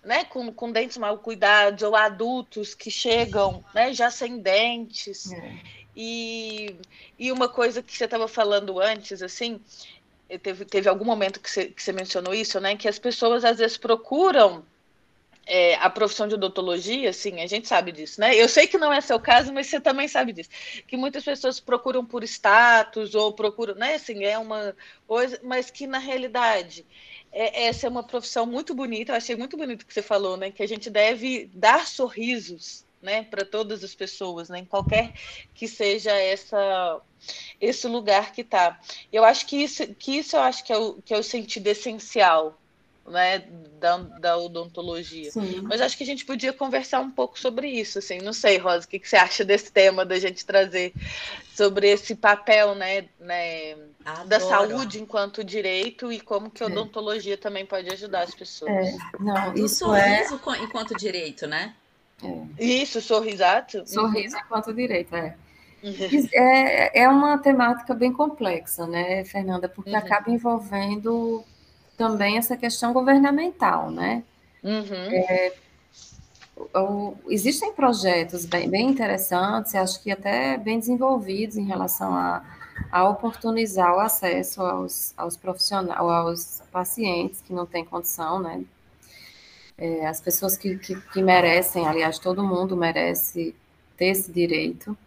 né, 0.03 0.23
com, 0.23 0.51
com 0.53 0.71
dentes 0.71 0.97
mal 0.97 1.17
cuidados, 1.17 1.83
ou 1.83 1.95
adultos 1.95 2.73
que 2.73 2.89
chegam 2.89 3.63
né, 3.73 3.93
já 3.93 4.09
sem 4.09 4.39
dentes. 4.39 5.31
É. 5.31 5.53
E, 5.95 6.75
e 7.17 7.31
uma 7.31 7.49
coisa 7.49 7.81
que 7.81 7.95
você 7.95 8.05
estava 8.05 8.27
falando 8.27 8.79
antes, 8.79 9.21
assim, 9.21 9.59
teve, 10.41 10.63
teve 10.63 10.87
algum 10.87 11.05
momento 11.05 11.39
que 11.39 11.49
você, 11.49 11.65
que 11.65 11.81
você 11.81 11.91
mencionou 11.91 12.33
isso, 12.33 12.59
né? 12.59 12.75
Que 12.75 12.87
as 12.87 12.99
pessoas 12.99 13.43
às 13.43 13.57
vezes 13.57 13.77
procuram 13.77 14.63
é, 15.47 15.75
a 15.75 15.89
profissão 15.89 16.27
de 16.27 16.35
odontologia, 16.35 17.09
assim, 17.09 17.39
a 17.41 17.47
gente 17.47 17.67
sabe 17.67 17.91
disso, 17.91 18.19
né? 18.19 18.35
Eu 18.35 18.49
sei 18.49 18.67
que 18.67 18.77
não 18.77 18.91
é 18.91 18.99
seu 18.99 19.19
caso, 19.19 19.53
mas 19.53 19.67
você 19.67 19.79
também 19.79 20.07
sabe 20.07 20.33
disso. 20.33 20.49
Que 20.85 20.97
muitas 20.97 21.23
pessoas 21.23 21.59
procuram 21.59 22.05
por 22.05 22.23
status 22.23 23.15
ou 23.15 23.31
procuram, 23.31 23.73
né? 23.75 23.95
Assim, 23.95 24.25
é 24.25 24.37
uma 24.37 24.75
coisa, 25.07 25.39
mas 25.43 25.71
que 25.71 25.87
na 25.87 25.99
realidade 25.99 26.85
é, 27.31 27.67
essa 27.67 27.87
é 27.87 27.89
uma 27.89 28.03
profissão 28.03 28.45
muito 28.45 28.75
bonita. 28.75 29.13
Eu 29.13 29.15
achei 29.15 29.35
muito 29.35 29.55
bonito 29.55 29.83
o 29.83 29.85
que 29.85 29.93
você 29.93 30.01
falou, 30.01 30.35
né? 30.35 30.51
Que 30.51 30.63
a 30.63 30.67
gente 30.67 30.89
deve 30.89 31.49
dar 31.53 31.87
sorrisos, 31.87 32.85
né, 32.99 33.23
para 33.23 33.45
todas 33.45 33.83
as 33.83 33.93
pessoas, 33.93 34.49
né, 34.49 34.59
em 34.59 34.65
qualquer 34.65 35.13
que 35.53 35.67
seja 35.67 36.11
essa 36.11 36.99
esse 37.61 37.87
lugar 37.87 38.31
que 38.31 38.41
está. 38.41 38.79
Eu 39.13 39.23
acho 39.23 39.45
que 39.45 39.55
isso, 39.57 39.93
que 39.95 40.17
isso 40.17 40.35
eu 40.35 40.41
acho 40.41 40.63
que 40.63 40.73
é 40.73 40.77
o, 40.77 40.95
que 41.01 41.13
é 41.13 41.17
o 41.17 41.23
sentido 41.23 41.67
essencial 41.67 42.59
né, 43.07 43.43
da, 43.79 43.97
da 43.97 44.37
odontologia. 44.37 45.31
Sim. 45.31 45.61
Mas 45.61 45.81
acho 45.81 45.97
que 45.97 46.03
a 46.03 46.05
gente 46.05 46.25
podia 46.25 46.51
conversar 46.51 46.99
um 46.99 47.11
pouco 47.11 47.39
sobre 47.39 47.69
isso, 47.69 47.99
assim. 47.99 48.19
Não 48.19 48.33
sei, 48.33 48.57
Rosa, 48.57 48.85
o 48.85 48.89
que, 48.89 48.99
que 48.99 49.07
você 49.07 49.15
acha 49.15 49.45
desse 49.45 49.71
tema 49.71 50.05
da 50.05 50.19
gente 50.19 50.45
trazer 50.45 50.93
sobre 51.55 51.89
esse 51.89 52.15
papel, 52.15 52.75
né, 52.75 53.05
né 53.19 53.75
da 54.27 54.39
saúde 54.39 55.01
enquanto 55.01 55.43
direito 55.43 56.11
e 56.11 56.19
como 56.19 56.49
que 56.49 56.63
a 56.63 56.67
é. 56.67 56.69
odontologia 56.69 57.33
é. 57.33 57.37
também 57.37 57.65
pode 57.65 57.89
ajudar 57.91 58.23
as 58.23 58.35
pessoas. 58.35 58.71
É. 58.71 58.97
Não, 59.19 59.53
isso 59.53 59.85
sorriso 59.85 60.39
é... 60.49 60.63
enquanto 60.63 60.95
direito, 60.95 61.47
né? 61.47 61.73
É. 62.23 62.63
Isso, 62.63 63.01
sorrisato. 63.01 63.87
Sorriso 63.87 64.35
uhum. 64.35 64.41
enquanto 64.43 64.73
direito, 64.73 65.15
é. 65.15 65.35
Uhum. 65.83 66.27
É, 66.33 67.01
é 67.03 67.09
uma 67.09 67.37
temática 67.37 67.93
bem 67.93 68.11
complexa, 68.11 68.87
né, 68.87 69.23
Fernanda? 69.25 69.69
Porque 69.69 69.91
uhum. 69.91 69.97
acaba 69.97 70.31
envolvendo 70.31 71.43
também 71.97 72.37
essa 72.37 72.55
questão 72.55 72.93
governamental, 72.93 73.89
né? 73.89 74.23
Uhum. 74.63 75.11
É, 75.11 75.53
o, 76.75 77.15
existem 77.27 77.73
projetos 77.73 78.45
bem, 78.45 78.69
bem 78.69 78.89
interessantes, 78.89 79.73
acho 79.75 80.01
que 80.01 80.11
até 80.11 80.57
bem 80.57 80.79
desenvolvidos 80.79 81.57
em 81.57 81.65
relação 81.65 82.15
a, 82.15 82.43
a 82.91 83.09
oportunizar 83.09 83.95
o 83.95 83.99
acesso 83.99 84.61
aos, 84.61 85.13
aos 85.17 85.35
profissionais, 85.35 85.99
aos 85.99 86.61
pacientes 86.71 87.41
que 87.41 87.51
não 87.51 87.65
têm 87.65 87.83
condição, 87.83 88.39
né? 88.39 88.63
É, 89.77 90.07
as 90.07 90.19
pessoas 90.19 90.57
que, 90.57 90.77
que, 90.77 90.99
que 91.11 91.21
merecem, 91.21 91.87
aliás, 91.87 92.17
todo 92.17 92.43
mundo 92.43 92.75
merece 92.75 93.55
ter 93.95 94.07
esse 94.07 94.31
direito. 94.31 94.97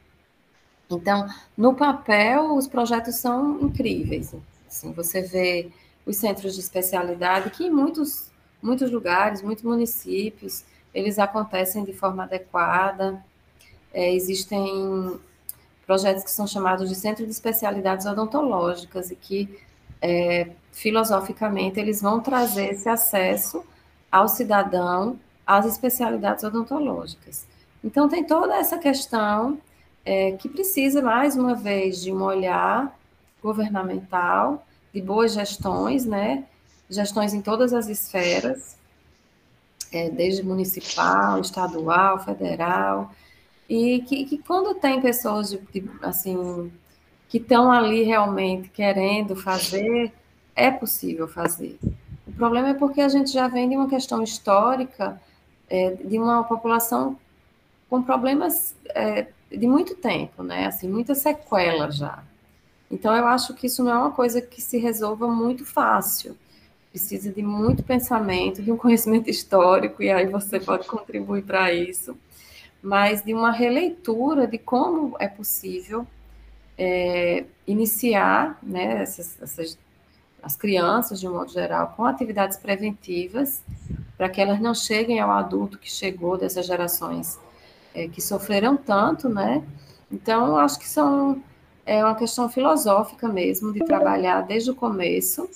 Então, 0.89 1.29
no 1.57 1.75
papel, 1.75 2.55
os 2.55 2.69
projetos 2.69 3.17
são 3.17 3.61
incríveis. 3.61 4.33
Assim, 4.69 4.93
você 4.93 5.23
vê 5.23 5.71
os 6.11 6.17
centros 6.17 6.55
de 6.55 6.61
especialidade, 6.61 7.51
que 7.51 7.65
em 7.65 7.71
muitos, 7.71 8.31
muitos 8.63 8.91
lugares, 8.91 9.43
muitos 9.43 9.65
municípios, 9.65 10.65
eles 10.93 11.19
acontecem 11.19 11.85
de 11.85 11.93
forma 11.93 12.25
adequada. 12.25 13.25
É, 13.95 14.13
existem 14.13 15.19
projetos 15.87 16.25
que 16.25 16.31
são 16.31 16.47
chamados 16.47 16.89
de 16.89 16.95
centro 16.95 17.25
de 17.25 17.31
especialidades 17.31 18.07
odontológicas 18.07 19.11
e 19.11 19.17
que, 19.17 19.59
é, 20.03 20.51
filosoficamente, 20.73 21.81
eles 21.81 22.03
vão 22.03 22.21
trazer 22.21 22.73
esse 22.73 22.89
acesso 22.89 23.65
ao 24.11 24.29
cidadão 24.29 25.19
às 25.47 25.67
especialidades 25.67 26.45
odontológicas. 26.45 27.47
Então, 27.83 28.09
tem 28.09 28.25
toda 28.25 28.57
essa 28.57 28.79
questão 28.79 29.59
é, 30.05 30.33
que 30.33 30.49
precisa, 30.49 31.01
mais 31.03 31.37
uma 31.37 31.55
vez, 31.55 32.03
de 32.03 32.13
um 32.13 32.23
olhar 32.23 32.97
governamental 33.43 34.65
de 34.93 35.01
boas 35.01 35.33
gestões, 35.33 36.05
né? 36.05 36.45
Gestões 36.89 37.33
em 37.33 37.41
todas 37.41 37.73
as 37.73 37.89
esferas, 37.89 38.77
é, 39.93 40.11
desde 40.11 40.43
municipal, 40.43 41.41
estadual, 41.41 42.19
federal, 42.25 43.13
e 43.69 44.01
que, 44.03 44.25
que 44.25 44.39
quando 44.39 44.75
tem 44.75 45.01
pessoas 45.01 45.51
de, 45.51 45.59
de, 45.73 45.89
assim 46.03 46.73
que 47.29 47.39
estão 47.39 47.71
ali 47.71 48.03
realmente 48.03 48.69
querendo 48.71 49.37
fazer, 49.37 50.13
é 50.57 50.69
possível 50.71 51.29
fazer. 51.29 51.79
O 52.27 52.33
problema 52.33 52.71
é 52.71 52.75
porque 52.75 53.01
a 53.01 53.09
gente 53.09 53.31
já 53.31 53.47
vem 53.47 53.69
de 53.69 53.77
uma 53.77 53.89
questão 53.89 54.23
histórica 54.23 55.21
é, 55.69 55.95
de 55.95 56.19
uma 56.19 56.43
população 56.43 57.17
com 57.89 58.03
problemas 58.03 58.75
é, 58.89 59.29
de 59.51 59.67
muito 59.67 59.95
tempo, 59.95 60.43
né? 60.43 60.67
Assim, 60.67 60.89
muita 60.89 61.15
sequela 61.15 61.91
já. 61.91 62.23
Então, 62.91 63.15
eu 63.15 63.27
acho 63.27 63.55
que 63.55 63.67
isso 63.67 63.85
não 63.85 63.93
é 63.93 63.99
uma 63.99 64.11
coisa 64.11 64.41
que 64.41 64.61
se 64.61 64.79
resolva 64.79 65.29
muito 65.29 65.65
fácil. 65.65 66.37
Precisa 66.91 67.31
de 67.31 67.43
muito 67.43 67.83
pensamento, 67.85 68.63
de 68.63 68.73
um 68.73 68.77
conhecimento 68.79 69.31
histórico, 69.31 70.03
e 70.03 70.11
aí 70.11 70.27
você 70.27 70.59
pode 70.59 70.89
contribuir 70.89 71.43
para 71.45 71.73
isso, 71.73 72.17
mas 72.83 73.23
de 73.23 73.33
uma 73.33 73.53
releitura 73.53 74.47
de 74.47 74.59
como 74.59 75.15
é 75.21 75.29
possível 75.29 76.07
é, 76.77 77.45
iniciar 77.67 78.59
né, 78.63 79.03
essas, 79.03 79.41
essas, 79.41 79.79
as 80.43 80.57
crianças, 80.57 81.21
de 81.21 81.29
um 81.29 81.35
modo 81.35 81.53
geral, 81.53 81.95
com 81.97 82.05
atividades 82.05 82.57
preventivas, 82.57 83.63
para 84.17 84.29
que 84.29 84.41
elas 84.41 84.61
não 84.61 84.75
cheguem 84.75 85.21
ao 85.21 85.31
adulto 85.31 85.79
que 85.79 85.91
chegou 85.91 86.37
dessas 86.37 86.67
gerações 86.67 87.39
é, 87.95 88.09
que 88.09 88.21
sofreram 88.21 88.77
tanto, 88.77 89.29
né? 89.29 89.63
Então, 90.11 90.57
acho 90.57 90.79
que 90.79 90.89
são 90.89 91.43
é 91.91 92.05
uma 92.05 92.15
questão 92.15 92.49
filosófica 92.49 93.27
mesmo, 93.27 93.73
de 93.73 93.81
trabalhar 93.81 94.43
desde 94.43 94.71
o 94.71 94.77
começo, 94.77 95.51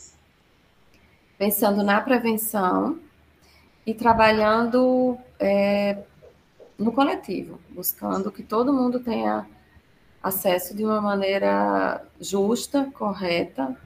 pensando 1.39 1.85
na 1.85 2.01
prevenção 2.01 2.99
e 3.87 3.95
trabalhando 3.95 5.17
é, 5.39 5.97
no 6.77 6.91
coletivo, 6.91 7.61
buscando 7.71 8.33
que 8.33 8.43
todo 8.43 8.73
mundo 8.73 8.99
tenha 8.99 9.47
acesso 10.21 10.75
de 10.75 10.85
uma 10.85 11.01
maneira 11.01 12.05
justa, 12.21 12.91
correta, 12.95 13.77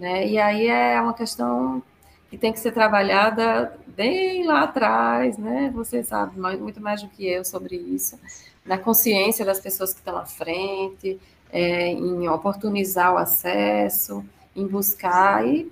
né? 0.00 0.26
E 0.26 0.38
aí 0.38 0.68
é 0.68 0.98
uma 0.98 1.12
questão 1.12 1.82
que 2.30 2.38
tem 2.38 2.54
que 2.54 2.58
ser 2.58 2.72
trabalhada 2.72 3.78
bem 3.86 4.46
lá 4.46 4.62
atrás, 4.62 5.36
né? 5.36 5.70
Você 5.74 6.02
sabe 6.02 6.40
muito 6.40 6.80
mais 6.80 7.02
do 7.02 7.08
que 7.10 7.26
eu 7.28 7.44
sobre 7.44 7.76
isso, 7.76 8.18
na 8.64 8.78
consciência 8.78 9.44
das 9.44 9.60
pessoas 9.60 9.92
que 9.92 9.98
estão 9.98 10.16
à 10.16 10.24
frente, 10.24 11.20
é, 11.50 11.88
em 11.88 12.28
oportunizar 12.28 13.14
o 13.14 13.18
acesso, 13.18 14.24
em 14.54 14.66
buscar 14.66 15.46
e 15.46 15.70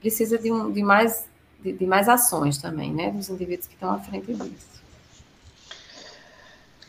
precisa 0.00 0.38
de, 0.38 0.50
um, 0.50 0.70
de 0.70 0.82
mais 0.82 1.26
de, 1.60 1.72
de, 1.72 1.86
mais 1.86 2.08
ações 2.08 2.58
também, 2.58 2.92
né, 2.92 3.10
dos 3.10 3.28
indivíduos 3.28 3.68
que 3.68 3.74
estão 3.74 3.94
à 3.94 3.98
frente 4.00 4.34
disso. 4.34 4.72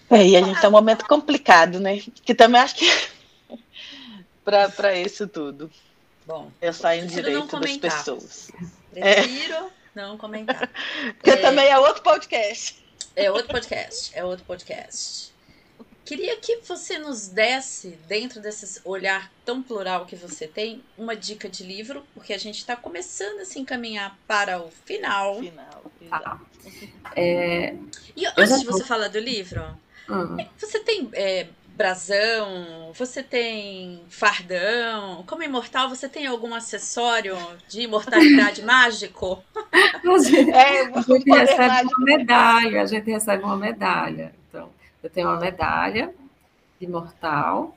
É, 0.10 0.28
e 0.28 0.36
a 0.36 0.42
gente 0.42 0.60
tem 0.60 0.70
um 0.70 0.74
momento 0.74 1.06
complicado, 1.08 1.80
né? 1.80 2.00
Que 2.24 2.36
também 2.36 2.62
acho 2.62 2.76
que 2.76 2.88
para 4.44 4.96
isso 4.96 5.28
tudo. 5.28 5.72
Bom, 6.26 6.52
pensar 6.60 6.96
em 6.96 7.06
direito 7.08 7.60
das 7.60 7.78
pessoas. 7.78 8.52
Prefiro 8.92 9.56
é. 9.56 9.70
não 9.96 10.18
comentar. 10.18 10.70
Porque 11.18 11.32
é, 11.32 11.38
também 11.38 11.68
é 11.68 11.78
outro 11.78 12.04
podcast. 12.04 12.84
É 13.16 13.32
outro 13.32 13.50
podcast, 13.50 14.12
é 14.16 14.24
outro 14.24 14.46
podcast. 14.46 15.33
Queria 16.06 16.36
que 16.36 16.58
você 16.58 17.00
nos 17.00 17.28
desse, 17.28 17.98
dentro 18.08 18.42
desse 18.42 18.82
olhar 18.84 19.32
tão 19.46 19.64
plural 19.64 20.06
que 20.06 20.16
você 20.16 20.46
tem, 20.46 20.84
uma 20.98 21.16
dica 21.16 21.48
de 21.48 21.64
livro, 21.64 22.04
porque 22.14 22.34
a 22.34 22.38
gente 22.38 22.58
está 22.58 22.76
começando 22.76 23.40
a 23.40 23.46
se 23.46 23.58
encaminhar 23.60 24.18
para 24.28 24.62
o 24.62 24.70
final. 24.70 25.40
Final, 25.40 25.92
ah. 26.12 26.40
é, 27.16 27.76
e 28.16 28.26
antes 28.38 28.60
de 28.60 28.66
você 28.66 28.84
falar 28.84 29.08
do 29.08 29.20
livro, 29.20 29.64
uhum. 30.10 30.38
você 30.58 30.80
tem 30.80 31.10
é, 31.14 31.48
brasão, 31.76 32.92
você 32.94 33.24
tem 33.24 34.02
fardão. 34.10 35.24
Como 35.26 35.42
imortal, 35.42 35.88
você 35.88 36.10
tem 36.10 36.28
algum 36.28 36.54
acessório 36.54 37.38
de 37.70 37.82
imortalidade 37.82 38.62
mágico? 38.66 39.44
É, 40.54 40.82
a 40.82 41.02
gente 41.02 41.30
recebe 41.30 41.88
uma 41.88 42.06
medalha, 42.06 42.82
a 42.82 42.86
gente 42.86 43.10
recebe 43.10 43.44
uma 43.44 43.58
medalha. 43.58 44.43
Eu 45.04 45.10
tenho 45.10 45.28
uma 45.28 45.38
medalha 45.38 46.14
de 46.80 46.86
imortal. 46.86 47.76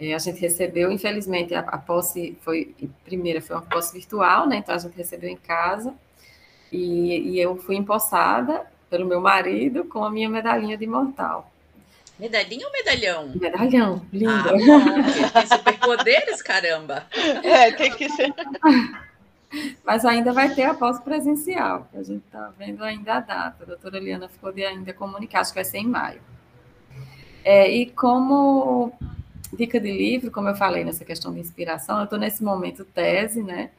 É, 0.00 0.14
a 0.14 0.18
gente 0.18 0.40
recebeu, 0.40 0.90
infelizmente, 0.90 1.54
a, 1.54 1.60
a 1.60 1.76
posse 1.76 2.36
foi, 2.40 2.74
primeira 3.04 3.42
foi 3.42 3.54
uma 3.54 3.62
posse 3.62 3.92
virtual, 3.92 4.48
né? 4.48 4.56
Então 4.56 4.74
a 4.74 4.78
gente 4.78 4.96
recebeu 4.96 5.28
em 5.28 5.36
casa. 5.36 5.94
E, 6.72 7.32
e 7.32 7.40
eu 7.40 7.56
fui 7.56 7.76
empossada 7.76 8.66
pelo 8.88 9.06
meu 9.06 9.20
marido 9.20 9.84
com 9.84 10.02
a 10.02 10.10
minha 10.10 10.28
medalhinha 10.28 10.76
de 10.76 10.84
imortal. 10.84 11.50
Medalhinha 12.18 12.66
ou 12.66 12.72
medalhão? 12.72 13.32
Medalhão, 13.34 14.06
linda. 14.12 14.50
Ah, 14.52 15.32
tem 15.32 15.46
superpoderes, 15.46 16.42
caramba. 16.42 17.06
É, 17.42 17.72
tem 17.72 17.90
que 17.92 18.08
ser. 18.10 18.32
Mas 19.84 20.04
ainda 20.04 20.32
vai 20.32 20.54
ter 20.54 20.62
a 20.62 20.74
pós-presencial, 20.74 21.88
que 21.90 21.98
a 21.98 22.02
gente 22.02 22.24
está 22.24 22.52
vendo 22.56 22.84
ainda 22.84 23.14
a 23.14 23.20
data. 23.20 23.64
A 23.64 23.66
doutora 23.66 23.96
Eliana 23.96 24.28
ficou 24.28 24.52
de 24.52 24.64
ainda 24.64 24.92
comunicar, 24.92 25.40
acho 25.40 25.50
que 25.50 25.56
vai 25.56 25.64
ser 25.64 25.78
em 25.78 25.88
maio. 25.88 26.20
É, 27.44 27.70
e 27.70 27.86
como 27.86 28.92
dica 29.52 29.80
de 29.80 29.90
livro, 29.90 30.30
como 30.30 30.48
eu 30.48 30.54
falei 30.54 30.84
nessa 30.84 31.04
questão 31.04 31.32
de 31.32 31.40
inspiração, 31.40 31.98
eu 31.98 32.04
estou 32.04 32.18
nesse 32.18 32.42
momento 32.42 32.84
tese, 32.84 33.42
né? 33.42 33.70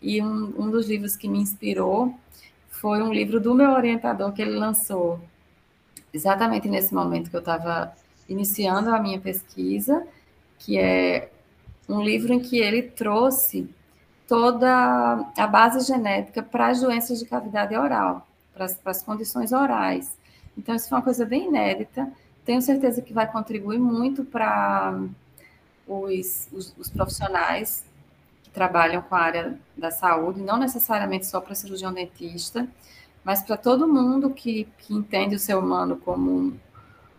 E 0.00 0.22
um, 0.22 0.54
um 0.58 0.70
dos 0.70 0.88
livros 0.88 1.16
que 1.16 1.28
me 1.28 1.38
inspirou 1.38 2.14
foi 2.68 3.02
um 3.02 3.12
livro 3.12 3.40
do 3.40 3.54
meu 3.54 3.70
orientador 3.70 4.32
que 4.32 4.42
ele 4.42 4.56
lançou 4.56 5.20
exatamente 6.12 6.68
nesse 6.68 6.94
momento 6.94 7.30
que 7.30 7.36
eu 7.36 7.40
estava 7.40 7.92
iniciando 8.28 8.90
a 8.90 9.00
minha 9.00 9.18
pesquisa, 9.18 10.06
que 10.58 10.78
é 10.78 11.30
um 11.88 12.02
livro 12.02 12.32
em 12.32 12.40
que 12.40 12.58
ele 12.58 12.82
trouxe 12.82 13.68
toda 14.26 15.26
a 15.36 15.46
base 15.46 15.86
genética 15.86 16.42
para 16.42 16.68
as 16.68 16.80
doenças 16.80 17.18
de 17.18 17.26
cavidade 17.26 17.76
oral, 17.76 18.26
para 18.52 18.66
as, 18.84 19.02
condições 19.02 19.52
orais. 19.52 20.16
Então, 20.56 20.74
isso 20.74 20.88
foi 20.88 20.98
uma 20.98 21.04
coisa 21.04 21.24
bem 21.24 21.48
inédita. 21.48 22.10
Tenho 22.44 22.60
certeza 22.60 23.02
que 23.02 23.12
vai 23.12 23.30
contribuir 23.30 23.78
muito 23.78 24.24
para 24.24 24.98
os, 25.86 26.48
os, 26.52 26.74
os 26.76 26.90
profissionais 26.90 27.84
que 28.42 28.50
trabalham 28.50 29.02
com 29.02 29.14
a 29.14 29.20
área 29.20 29.58
da 29.76 29.90
saúde, 29.90 30.40
não 30.40 30.56
necessariamente 30.56 31.26
só 31.26 31.40
para 31.40 31.54
cirurgião 31.54 31.92
dentista, 31.92 32.66
mas 33.22 33.42
para 33.42 33.56
todo 33.56 33.88
mundo 33.88 34.30
que, 34.30 34.68
que 34.78 34.94
entende 34.94 35.36
o 35.36 35.38
ser 35.38 35.56
humano 35.56 35.96
como 35.96 36.30
um, 36.30 36.58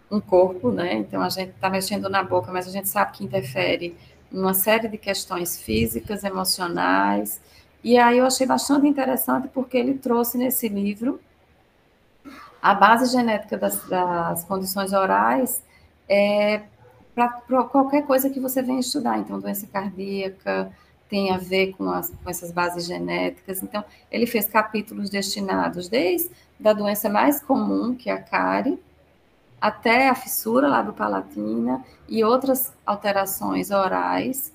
um 0.10 0.20
corpo, 0.20 0.72
né? 0.72 0.93
Então 0.93 1.22
a 1.22 1.30
gente 1.30 1.49
está 1.49 1.70
mexendo 1.70 2.10
na 2.10 2.24
boca, 2.24 2.51
mas 2.51 2.68
a 2.68 2.72
gente 2.72 2.88
sabe 2.88 3.12
que 3.12 3.26
interfere 3.26 3.95
uma 4.32 4.54
série 4.54 4.88
de 4.88 4.98
questões 4.98 5.60
físicas, 5.62 6.24
emocionais. 6.24 7.40
E 7.84 7.98
aí 7.98 8.18
eu 8.18 8.26
achei 8.26 8.46
bastante 8.46 8.88
interessante 8.88 9.48
porque 9.48 9.78
ele 9.78 9.96
trouxe 9.96 10.38
nesse 10.38 10.68
livro 10.68 11.20
a 12.62 12.74
base 12.74 13.12
genética 13.12 13.58
das, 13.58 13.88
das 13.88 14.44
condições 14.44 14.92
orais 14.94 15.64
é, 16.10 16.64
para 17.16 17.30
qualquer 17.64 18.06
coisa 18.06 18.30
que 18.30 18.40
você 18.40 18.62
venha 18.62 18.80
estudar. 18.80 19.18
Então, 19.18 19.40
doença 19.40 19.66
cardíaca, 19.68 20.72
tem 21.10 21.32
a 21.32 21.38
ver 21.38 21.74
com, 21.74 21.90
as, 21.90 22.10
com 22.10 22.30
essas 22.30 22.52
bases 22.52 22.86
genéticas. 22.86 23.64
Então, 23.64 23.84
ele 24.12 24.26
fez 24.26 24.48
capítulos 24.48 25.10
destinados 25.10 25.88
desde 25.88 26.30
da 26.60 26.74
doença 26.74 27.10
mais 27.10 27.42
comum, 27.42 27.96
que 27.96 28.10
é 28.10 28.14
a 28.14 28.22
cárie, 28.22 28.80
até 29.60 30.10
a 30.10 30.16
fissura 30.16 30.68
lá 30.68 30.82
do 30.82 30.93
palatina 30.93 31.84
e 32.08 32.24
outras 32.24 32.74
alterações 32.86 33.72
orais. 33.72 34.53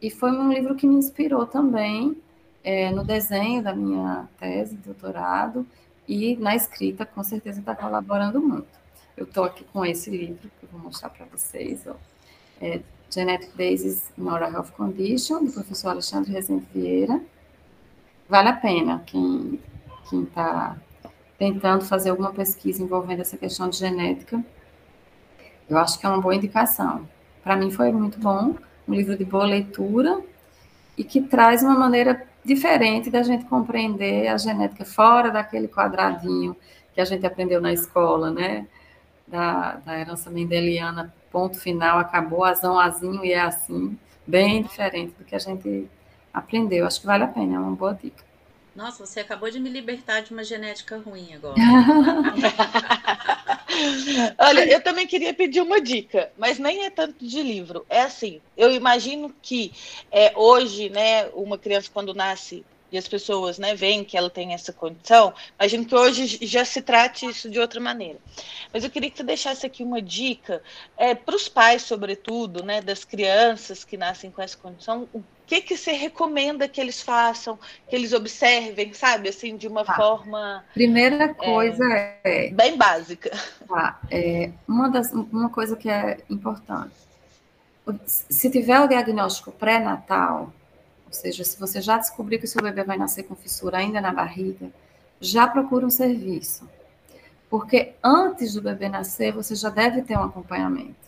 E 0.00 0.10
foi 0.10 0.30
um 0.30 0.52
livro 0.52 0.74
que 0.74 0.86
me 0.86 0.94
inspirou 0.96 1.46
também 1.46 2.16
é, 2.62 2.90
no 2.90 3.04
desenho 3.04 3.62
da 3.62 3.74
minha 3.74 4.28
tese 4.38 4.76
doutorado 4.76 5.66
e 6.06 6.36
na 6.36 6.54
escrita, 6.54 7.04
com 7.04 7.22
certeza 7.22 7.60
está 7.60 7.74
colaborando 7.74 8.40
muito. 8.40 8.76
Eu 9.16 9.24
estou 9.24 9.44
aqui 9.44 9.64
com 9.72 9.84
esse 9.84 10.10
livro 10.10 10.50
que 10.60 10.66
eu 10.66 10.68
vou 10.70 10.80
mostrar 10.80 11.10
para 11.10 11.26
vocês. 11.26 11.86
Ó. 11.86 11.94
É, 12.60 12.80
Genetic 13.10 13.50
Basis 13.56 14.12
in 14.18 14.28
Oral 14.28 14.52
Health 14.52 14.72
Condition, 14.76 15.44
do 15.44 15.52
professor 15.52 15.90
Alexandre 15.90 16.32
Rezende 16.32 16.66
Vieira. 16.74 17.20
Vale 18.28 18.48
a 18.48 18.52
pena 18.52 19.02
quem 19.06 19.60
está 20.12 20.76
tentando 21.38 21.84
fazer 21.84 22.10
alguma 22.10 22.32
pesquisa 22.32 22.82
envolvendo 22.82 23.20
essa 23.20 23.36
questão 23.36 23.68
de 23.68 23.76
genética. 23.76 24.42
Eu 25.68 25.78
acho 25.78 25.98
que 25.98 26.06
é 26.06 26.08
uma 26.08 26.20
boa 26.20 26.34
indicação. 26.34 27.08
Para 27.42 27.56
mim 27.56 27.70
foi 27.70 27.92
muito 27.92 28.18
bom, 28.18 28.54
um 28.88 28.94
livro 28.94 29.16
de 29.16 29.24
boa 29.24 29.44
leitura 29.44 30.20
e 30.96 31.04
que 31.04 31.20
traz 31.20 31.62
uma 31.62 31.78
maneira 31.78 32.26
diferente 32.44 33.10
da 33.10 33.22
gente 33.22 33.44
compreender 33.44 34.28
a 34.28 34.38
genética 34.38 34.84
fora 34.84 35.30
daquele 35.30 35.68
quadradinho 35.68 36.56
que 36.94 37.00
a 37.00 37.04
gente 37.04 37.26
aprendeu 37.26 37.60
na 37.60 37.72
escola, 37.72 38.30
né? 38.30 38.66
Da, 39.26 39.74
da 39.84 39.98
herança 39.98 40.30
mendeliana 40.30 41.12
ponto 41.36 41.60
final, 41.60 41.98
acabou, 41.98 42.44
azão, 42.44 42.78
azinho 42.78 43.22
e 43.22 43.32
é 43.32 43.40
assim, 43.42 43.98
bem 44.26 44.62
diferente 44.62 45.14
do 45.18 45.24
que 45.24 45.34
a 45.34 45.38
gente 45.38 45.86
aprendeu. 46.32 46.86
Acho 46.86 47.00
que 47.00 47.06
vale 47.06 47.24
a 47.24 47.28
pena, 47.28 47.56
é 47.56 47.58
uma 47.58 47.76
boa 47.76 47.92
dica. 47.92 48.24
Nossa, 48.76 49.04
você 49.06 49.20
acabou 49.20 49.50
de 49.50 49.58
me 49.58 49.70
libertar 49.70 50.20
de 50.20 50.32
uma 50.32 50.44
genética 50.44 50.98
ruim 50.98 51.32
agora. 51.32 51.54
Olha, 54.38 54.70
eu 54.70 54.82
também 54.82 55.06
queria 55.06 55.32
pedir 55.32 55.62
uma 55.62 55.80
dica, 55.80 56.30
mas 56.36 56.58
nem 56.58 56.84
é 56.84 56.90
tanto 56.90 57.26
de 57.26 57.42
livro. 57.42 57.86
É 57.88 58.02
assim, 58.02 58.38
eu 58.54 58.70
imagino 58.70 59.34
que 59.40 59.72
é, 60.12 60.36
hoje, 60.36 60.90
né, 60.90 61.24
uma 61.28 61.56
criança 61.56 61.88
quando 61.90 62.12
nasce 62.12 62.66
e 62.92 62.98
as 62.98 63.08
pessoas 63.08 63.58
né, 63.58 63.74
veem 63.74 64.04
que 64.04 64.16
ela 64.16 64.28
tem 64.28 64.52
essa 64.52 64.74
condição, 64.74 65.32
imagino 65.58 65.86
que 65.86 65.94
hoje 65.94 66.46
já 66.46 66.64
se 66.64 66.82
trate 66.82 67.26
isso 67.26 67.48
de 67.48 67.58
outra 67.58 67.80
maneira. 67.80 68.18
Mas 68.74 68.84
eu 68.84 68.90
queria 68.90 69.10
que 69.10 69.16
você 69.16 69.24
deixasse 69.24 69.64
aqui 69.64 69.82
uma 69.82 70.02
dica 70.02 70.62
é, 70.98 71.14
para 71.14 71.34
os 71.34 71.48
pais, 71.48 71.82
sobretudo, 71.82 72.62
né, 72.62 72.82
das 72.82 73.04
crianças 73.04 73.84
que 73.84 73.96
nascem 73.96 74.30
com 74.30 74.42
essa 74.42 74.56
condição, 74.56 75.08
o 75.14 75.22
que, 75.46 75.60
que 75.60 75.76
você 75.76 75.92
recomenda 75.92 76.68
que 76.68 76.80
eles 76.80 77.00
façam, 77.00 77.58
que 77.88 77.94
eles 77.94 78.12
observem, 78.12 78.92
sabe, 78.92 79.28
assim, 79.28 79.56
de 79.56 79.68
uma 79.68 79.84
tá. 79.84 79.94
forma... 79.94 80.64
Primeira 80.74 81.24
é, 81.24 81.34
coisa 81.34 81.84
é... 81.84 82.20
é... 82.24 82.50
Bem 82.50 82.76
básica. 82.76 83.30
Tá, 83.68 84.00
é, 84.10 84.50
uma, 84.66 84.88
das, 84.88 85.12
uma 85.12 85.48
coisa 85.48 85.76
que 85.76 85.88
é 85.88 86.18
importante, 86.28 86.94
se 88.06 88.50
tiver 88.50 88.80
o 88.80 88.88
diagnóstico 88.88 89.52
pré-natal, 89.52 90.52
ou 91.06 91.12
seja, 91.12 91.44
se 91.44 91.58
você 91.58 91.80
já 91.80 91.98
descobriu 91.98 92.38
que 92.38 92.44
o 92.44 92.48
seu 92.48 92.60
bebê 92.60 92.82
vai 92.82 92.96
nascer 92.96 93.22
com 93.22 93.36
fissura 93.36 93.78
ainda 93.78 94.00
na 94.00 94.12
barriga, 94.12 94.70
já 95.20 95.46
procura 95.46 95.86
um 95.86 95.90
serviço. 95.90 96.68
Porque 97.48 97.94
antes 98.02 98.54
do 98.54 98.62
bebê 98.62 98.88
nascer, 98.88 99.32
você 99.32 99.54
já 99.54 99.70
deve 99.70 100.02
ter 100.02 100.18
um 100.18 100.24
acompanhamento. 100.24 101.06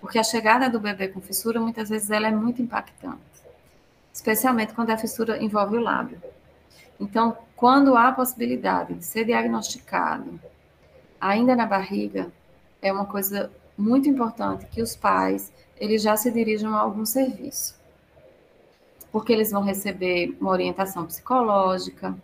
Porque 0.00 0.18
a 0.18 0.24
chegada 0.24 0.68
do 0.68 0.80
bebê 0.80 1.08
com 1.08 1.20
fissura, 1.20 1.60
muitas 1.60 1.88
vezes, 1.88 2.10
ela 2.10 2.26
é 2.26 2.32
muito 2.32 2.60
impactante. 2.60 3.35
Especialmente 4.16 4.72
quando 4.72 4.88
a 4.88 4.96
fissura 4.96 5.42
envolve 5.42 5.76
o 5.76 5.80
lábio. 5.80 6.18
Então, 6.98 7.36
quando 7.54 7.94
há 7.94 8.08
a 8.08 8.12
possibilidade 8.12 8.94
de 8.94 9.04
ser 9.04 9.26
diagnosticado 9.26 10.40
ainda 11.20 11.54
na 11.54 11.66
barriga, 11.66 12.32
é 12.80 12.90
uma 12.90 13.04
coisa 13.04 13.50
muito 13.76 14.08
importante 14.08 14.64
que 14.68 14.80
os 14.80 14.96
pais 14.96 15.52
eles 15.76 16.00
já 16.00 16.16
se 16.16 16.30
dirijam 16.30 16.74
a 16.74 16.80
algum 16.80 17.04
serviço 17.04 17.76
porque 19.12 19.32
eles 19.32 19.50
vão 19.50 19.62
receber 19.62 20.36
uma 20.40 20.50
orientação 20.50 21.06
psicológica, 21.06 22.14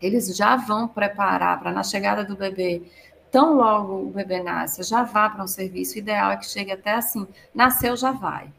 eles 0.00 0.34
já 0.34 0.56
vão 0.56 0.88
preparar 0.88 1.58
para 1.60 1.72
na 1.72 1.82
chegada 1.82 2.24
do 2.24 2.36
bebê, 2.36 2.82
tão 3.30 3.54
logo 3.54 4.02
o 4.02 4.10
bebê 4.10 4.42
nasce, 4.42 4.82
já 4.82 5.02
vá 5.02 5.28
para 5.28 5.44
um 5.44 5.46
serviço. 5.46 5.94
O 5.94 5.98
ideal 5.98 6.30
é 6.30 6.36
que 6.36 6.46
chegue 6.46 6.72
até 6.72 6.92
assim, 6.92 7.26
nasceu 7.54 7.96
já 7.96 8.10
vai. 8.10 8.50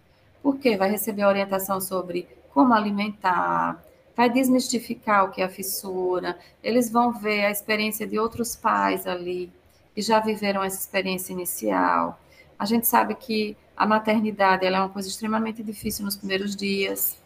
Porque 0.42 0.78
vai 0.78 0.90
receber 0.90 1.26
orientação 1.26 1.80
sobre 1.82 2.28
como 2.54 2.74
alimentar, 2.74 3.82
vai 4.16 4.30
desmistificar 4.30 5.26
o 5.26 5.32
que 5.32 5.42
é 5.42 5.46
a 5.46 5.50
fissura, 5.50 6.38
eles 6.64 6.90
vão 6.90 7.12
ver 7.12 7.46
a 7.46 7.52
experiência 7.52 8.06
de 8.06 8.20
outros 8.20 8.56
pais 8.56 9.08
ali 9.08 9.52
que 9.96 10.02
já 10.02 10.20
viveram 10.20 10.64
essa 10.64 10.78
experiência 10.78 11.34
inicial. 11.34 12.20
A 12.58 12.66
gente 12.66 12.88
sabe 12.88 13.16
que 13.16 13.58
a 13.76 13.86
maternidade 13.86 14.66
é 14.66 14.70
uma 14.70 14.90
coisa 14.90 15.08
extremamente 15.08 15.64
difícil 15.64 16.06
nos 16.06 16.16
primeiros 16.16 16.56
dias. 16.56 17.18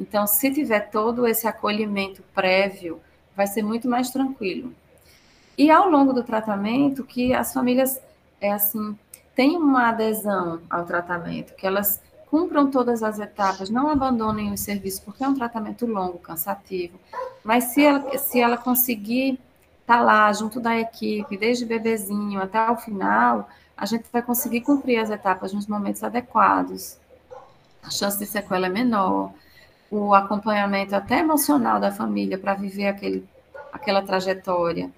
Então, 0.00 0.26
se 0.26 0.50
tiver 0.50 0.90
todo 0.90 1.26
esse 1.26 1.46
acolhimento 1.46 2.22
prévio, 2.34 3.00
vai 3.36 3.46
ser 3.46 3.62
muito 3.62 3.88
mais 3.88 4.10
tranquilo. 4.10 4.72
E 5.56 5.70
ao 5.70 5.90
longo 5.90 6.12
do 6.12 6.22
tratamento, 6.22 7.04
que 7.04 7.34
as 7.34 7.52
famílias, 7.52 8.00
é 8.40 8.52
assim, 8.52 8.96
tenham 9.34 9.60
uma 9.60 9.88
adesão 9.88 10.60
ao 10.70 10.84
tratamento, 10.84 11.54
que 11.54 11.66
elas 11.66 12.00
cumpram 12.30 12.70
todas 12.70 13.02
as 13.02 13.18
etapas, 13.18 13.70
não 13.70 13.88
abandonem 13.88 14.52
o 14.52 14.58
serviço, 14.58 15.02
porque 15.02 15.24
é 15.24 15.28
um 15.28 15.34
tratamento 15.34 15.86
longo, 15.86 16.18
cansativo. 16.18 16.98
Mas 17.42 17.64
se 17.64 17.84
ela, 17.84 18.18
se 18.18 18.40
ela 18.40 18.56
conseguir 18.56 19.38
estar 19.80 19.98
tá 19.98 20.00
lá 20.00 20.32
junto 20.32 20.60
da 20.60 20.78
equipe, 20.78 21.36
desde 21.36 21.64
bebezinho 21.64 22.40
até 22.40 22.70
o 22.70 22.76
final, 22.76 23.48
a 23.76 23.86
gente 23.86 24.04
vai 24.12 24.20
conseguir 24.20 24.60
cumprir 24.60 24.98
as 24.98 25.10
etapas 25.10 25.52
nos 25.52 25.66
momentos 25.66 26.04
adequados. 26.04 26.98
A 27.82 27.90
chance 27.90 28.18
de 28.18 28.26
sequela 28.26 28.66
é 28.66 28.70
menor. 28.70 29.32
O 29.90 30.14
acompanhamento 30.14 30.94
até 30.94 31.20
emocional 31.20 31.80
da 31.80 31.90
família 31.90 32.36
para 32.36 32.52
viver 32.52 32.88
aquele, 32.88 33.26
aquela 33.72 34.02
trajetória 34.02 34.90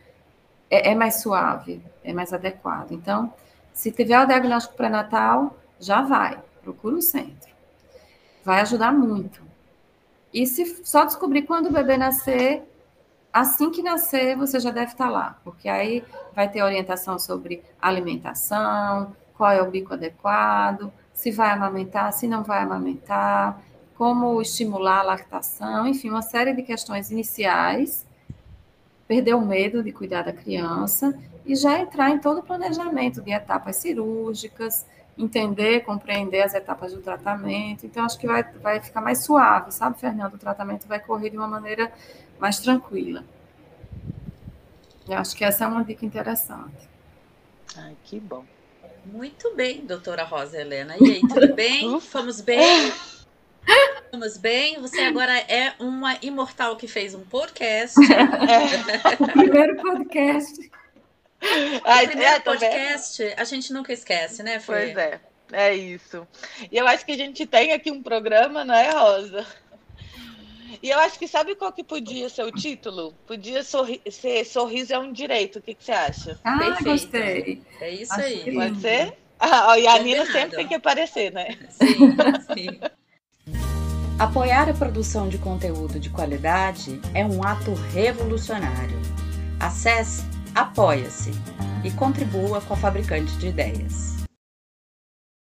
é, 0.68 0.90
é 0.90 0.94
mais 0.94 1.20
suave, 1.22 1.80
é 2.02 2.12
mais 2.12 2.32
adequado. 2.32 2.90
Então, 2.92 3.32
se 3.72 3.92
tiver 3.92 4.18
o 4.20 4.26
diagnóstico 4.26 4.76
pré-natal, 4.76 5.56
já 5.78 6.02
vai, 6.02 6.38
procura 6.72 6.96
o 6.96 7.02
centro. 7.02 7.50
Vai 8.44 8.60
ajudar 8.60 8.92
muito. 8.92 9.42
E 10.32 10.46
se 10.46 10.84
só 10.84 11.04
descobrir 11.04 11.42
quando 11.42 11.66
o 11.66 11.72
bebê 11.72 11.96
nascer, 11.96 12.62
assim 13.32 13.70
que 13.70 13.82
nascer, 13.82 14.36
você 14.36 14.60
já 14.60 14.70
deve 14.70 14.92
estar 14.92 15.10
lá, 15.10 15.38
porque 15.44 15.68
aí 15.68 16.04
vai 16.34 16.48
ter 16.48 16.62
orientação 16.62 17.18
sobre 17.18 17.62
alimentação, 17.80 19.14
qual 19.36 19.50
é 19.50 19.60
o 19.60 19.70
bico 19.70 19.94
adequado, 19.94 20.92
se 21.12 21.30
vai 21.30 21.50
amamentar, 21.50 22.12
se 22.12 22.28
não 22.28 22.42
vai 22.44 22.62
amamentar, 22.62 23.60
como 23.96 24.40
estimular 24.40 25.00
a 25.00 25.02
lactação, 25.02 25.86
enfim, 25.86 26.08
uma 26.08 26.22
série 26.22 26.54
de 26.54 26.62
questões 26.62 27.10
iniciais 27.10 28.06
perder 29.06 29.34
o 29.34 29.44
medo 29.44 29.82
de 29.82 29.90
cuidar 29.90 30.22
da 30.22 30.32
criança 30.32 31.18
e 31.44 31.56
já 31.56 31.80
entrar 31.80 32.10
em 32.10 32.20
todo 32.20 32.38
o 32.38 32.42
planejamento 32.44 33.20
de 33.20 33.32
etapas 33.32 33.74
cirúrgicas, 33.74 34.86
entender, 35.20 35.80
compreender 35.80 36.42
as 36.42 36.54
etapas 36.54 36.92
do 36.92 37.00
tratamento. 37.00 37.84
Então, 37.84 38.04
acho 38.04 38.18
que 38.18 38.26
vai, 38.26 38.42
vai 38.42 38.80
ficar 38.80 39.00
mais 39.00 39.24
suave, 39.24 39.72
sabe, 39.72 39.98
Fernando? 39.98 40.34
O 40.34 40.38
tratamento 40.38 40.86
vai 40.86 40.98
correr 40.98 41.30
de 41.30 41.36
uma 41.36 41.48
maneira 41.48 41.92
mais 42.38 42.58
tranquila. 42.58 43.24
Eu 45.08 45.18
acho 45.18 45.36
que 45.36 45.44
essa 45.44 45.64
é 45.64 45.66
uma 45.68 45.84
dica 45.84 46.06
interessante. 46.06 46.88
Ai, 47.76 47.96
que 48.04 48.18
bom. 48.18 48.44
Muito 49.04 49.54
bem, 49.54 49.84
doutora 49.84 50.24
Rosa 50.24 50.60
Helena. 50.60 50.94
E 51.00 51.04
aí, 51.04 51.20
tudo 51.20 51.54
bem? 51.54 51.98
Fomos 52.00 52.40
bem? 52.40 52.92
Estamos 54.04 54.36
bem. 54.36 54.80
Você 54.80 55.00
agora 55.02 55.36
é 55.38 55.72
uma 55.78 56.16
imortal 56.22 56.76
que 56.76 56.88
fez 56.88 57.14
um 57.14 57.20
podcast. 57.20 57.96
É. 58.12 59.22
o 59.22 59.26
primeiro 59.32 59.76
podcast. 59.76 60.70
Ai, 61.84 62.04
o 62.04 62.08
primeiro 62.08 62.34
é, 62.34 62.40
podcast 62.40 63.34
a 63.36 63.44
gente 63.44 63.72
nunca 63.72 63.92
esquece, 63.92 64.42
né, 64.42 64.60
Fê? 64.60 64.66
Pois 64.66 64.96
é, 64.96 65.20
é 65.52 65.74
isso. 65.74 66.26
E 66.70 66.76
eu 66.76 66.86
acho 66.86 67.04
que 67.04 67.12
a 67.12 67.16
gente 67.16 67.46
tem 67.46 67.72
aqui 67.72 67.90
um 67.90 68.02
programa, 68.02 68.64
não 68.64 68.74
é, 68.74 68.90
Rosa? 68.90 69.46
E 70.82 70.88
eu 70.88 70.98
acho 70.98 71.18
que 71.18 71.28
sabe 71.28 71.54
qual 71.54 71.72
que 71.72 71.84
podia 71.84 72.28
ser 72.28 72.44
o 72.44 72.52
título? 72.52 73.12
Podia 73.26 73.62
sorri 73.62 74.00
ser 74.10 74.44
Sorriso 74.44 74.94
é 74.94 74.98
um 74.98 75.12
Direito. 75.12 75.58
O 75.58 75.62
que, 75.62 75.74
que 75.74 75.84
você 75.84 75.92
acha? 75.92 76.38
Ah, 76.44 76.58
Perfeito. 76.58 76.84
gostei. 76.84 77.62
É 77.80 77.90
isso 77.90 78.12
acho 78.12 78.22
aí. 78.22 78.54
Pode 78.54 78.80
ser? 78.80 79.18
Ah, 79.38 79.78
e 79.78 79.86
a 79.86 79.98
Nina 79.98 80.26
sempre 80.26 80.56
tem 80.56 80.68
que 80.68 80.74
aparecer, 80.74 81.32
né? 81.32 81.58
Sim, 81.70 82.14
sim. 82.54 82.80
Apoiar 84.18 84.68
a 84.68 84.74
produção 84.74 85.28
de 85.28 85.38
conteúdo 85.38 85.98
de 85.98 86.10
qualidade 86.10 87.00
é 87.14 87.24
um 87.24 87.42
ato 87.42 87.72
revolucionário. 87.94 89.00
Acesse 89.58 90.22
Apoia-se 90.54 91.32
e 91.84 91.90
contribua 91.92 92.60
com 92.60 92.74
a 92.74 92.76
Fabricante 92.76 93.32
de 93.38 93.48
Ideias. 93.48 94.19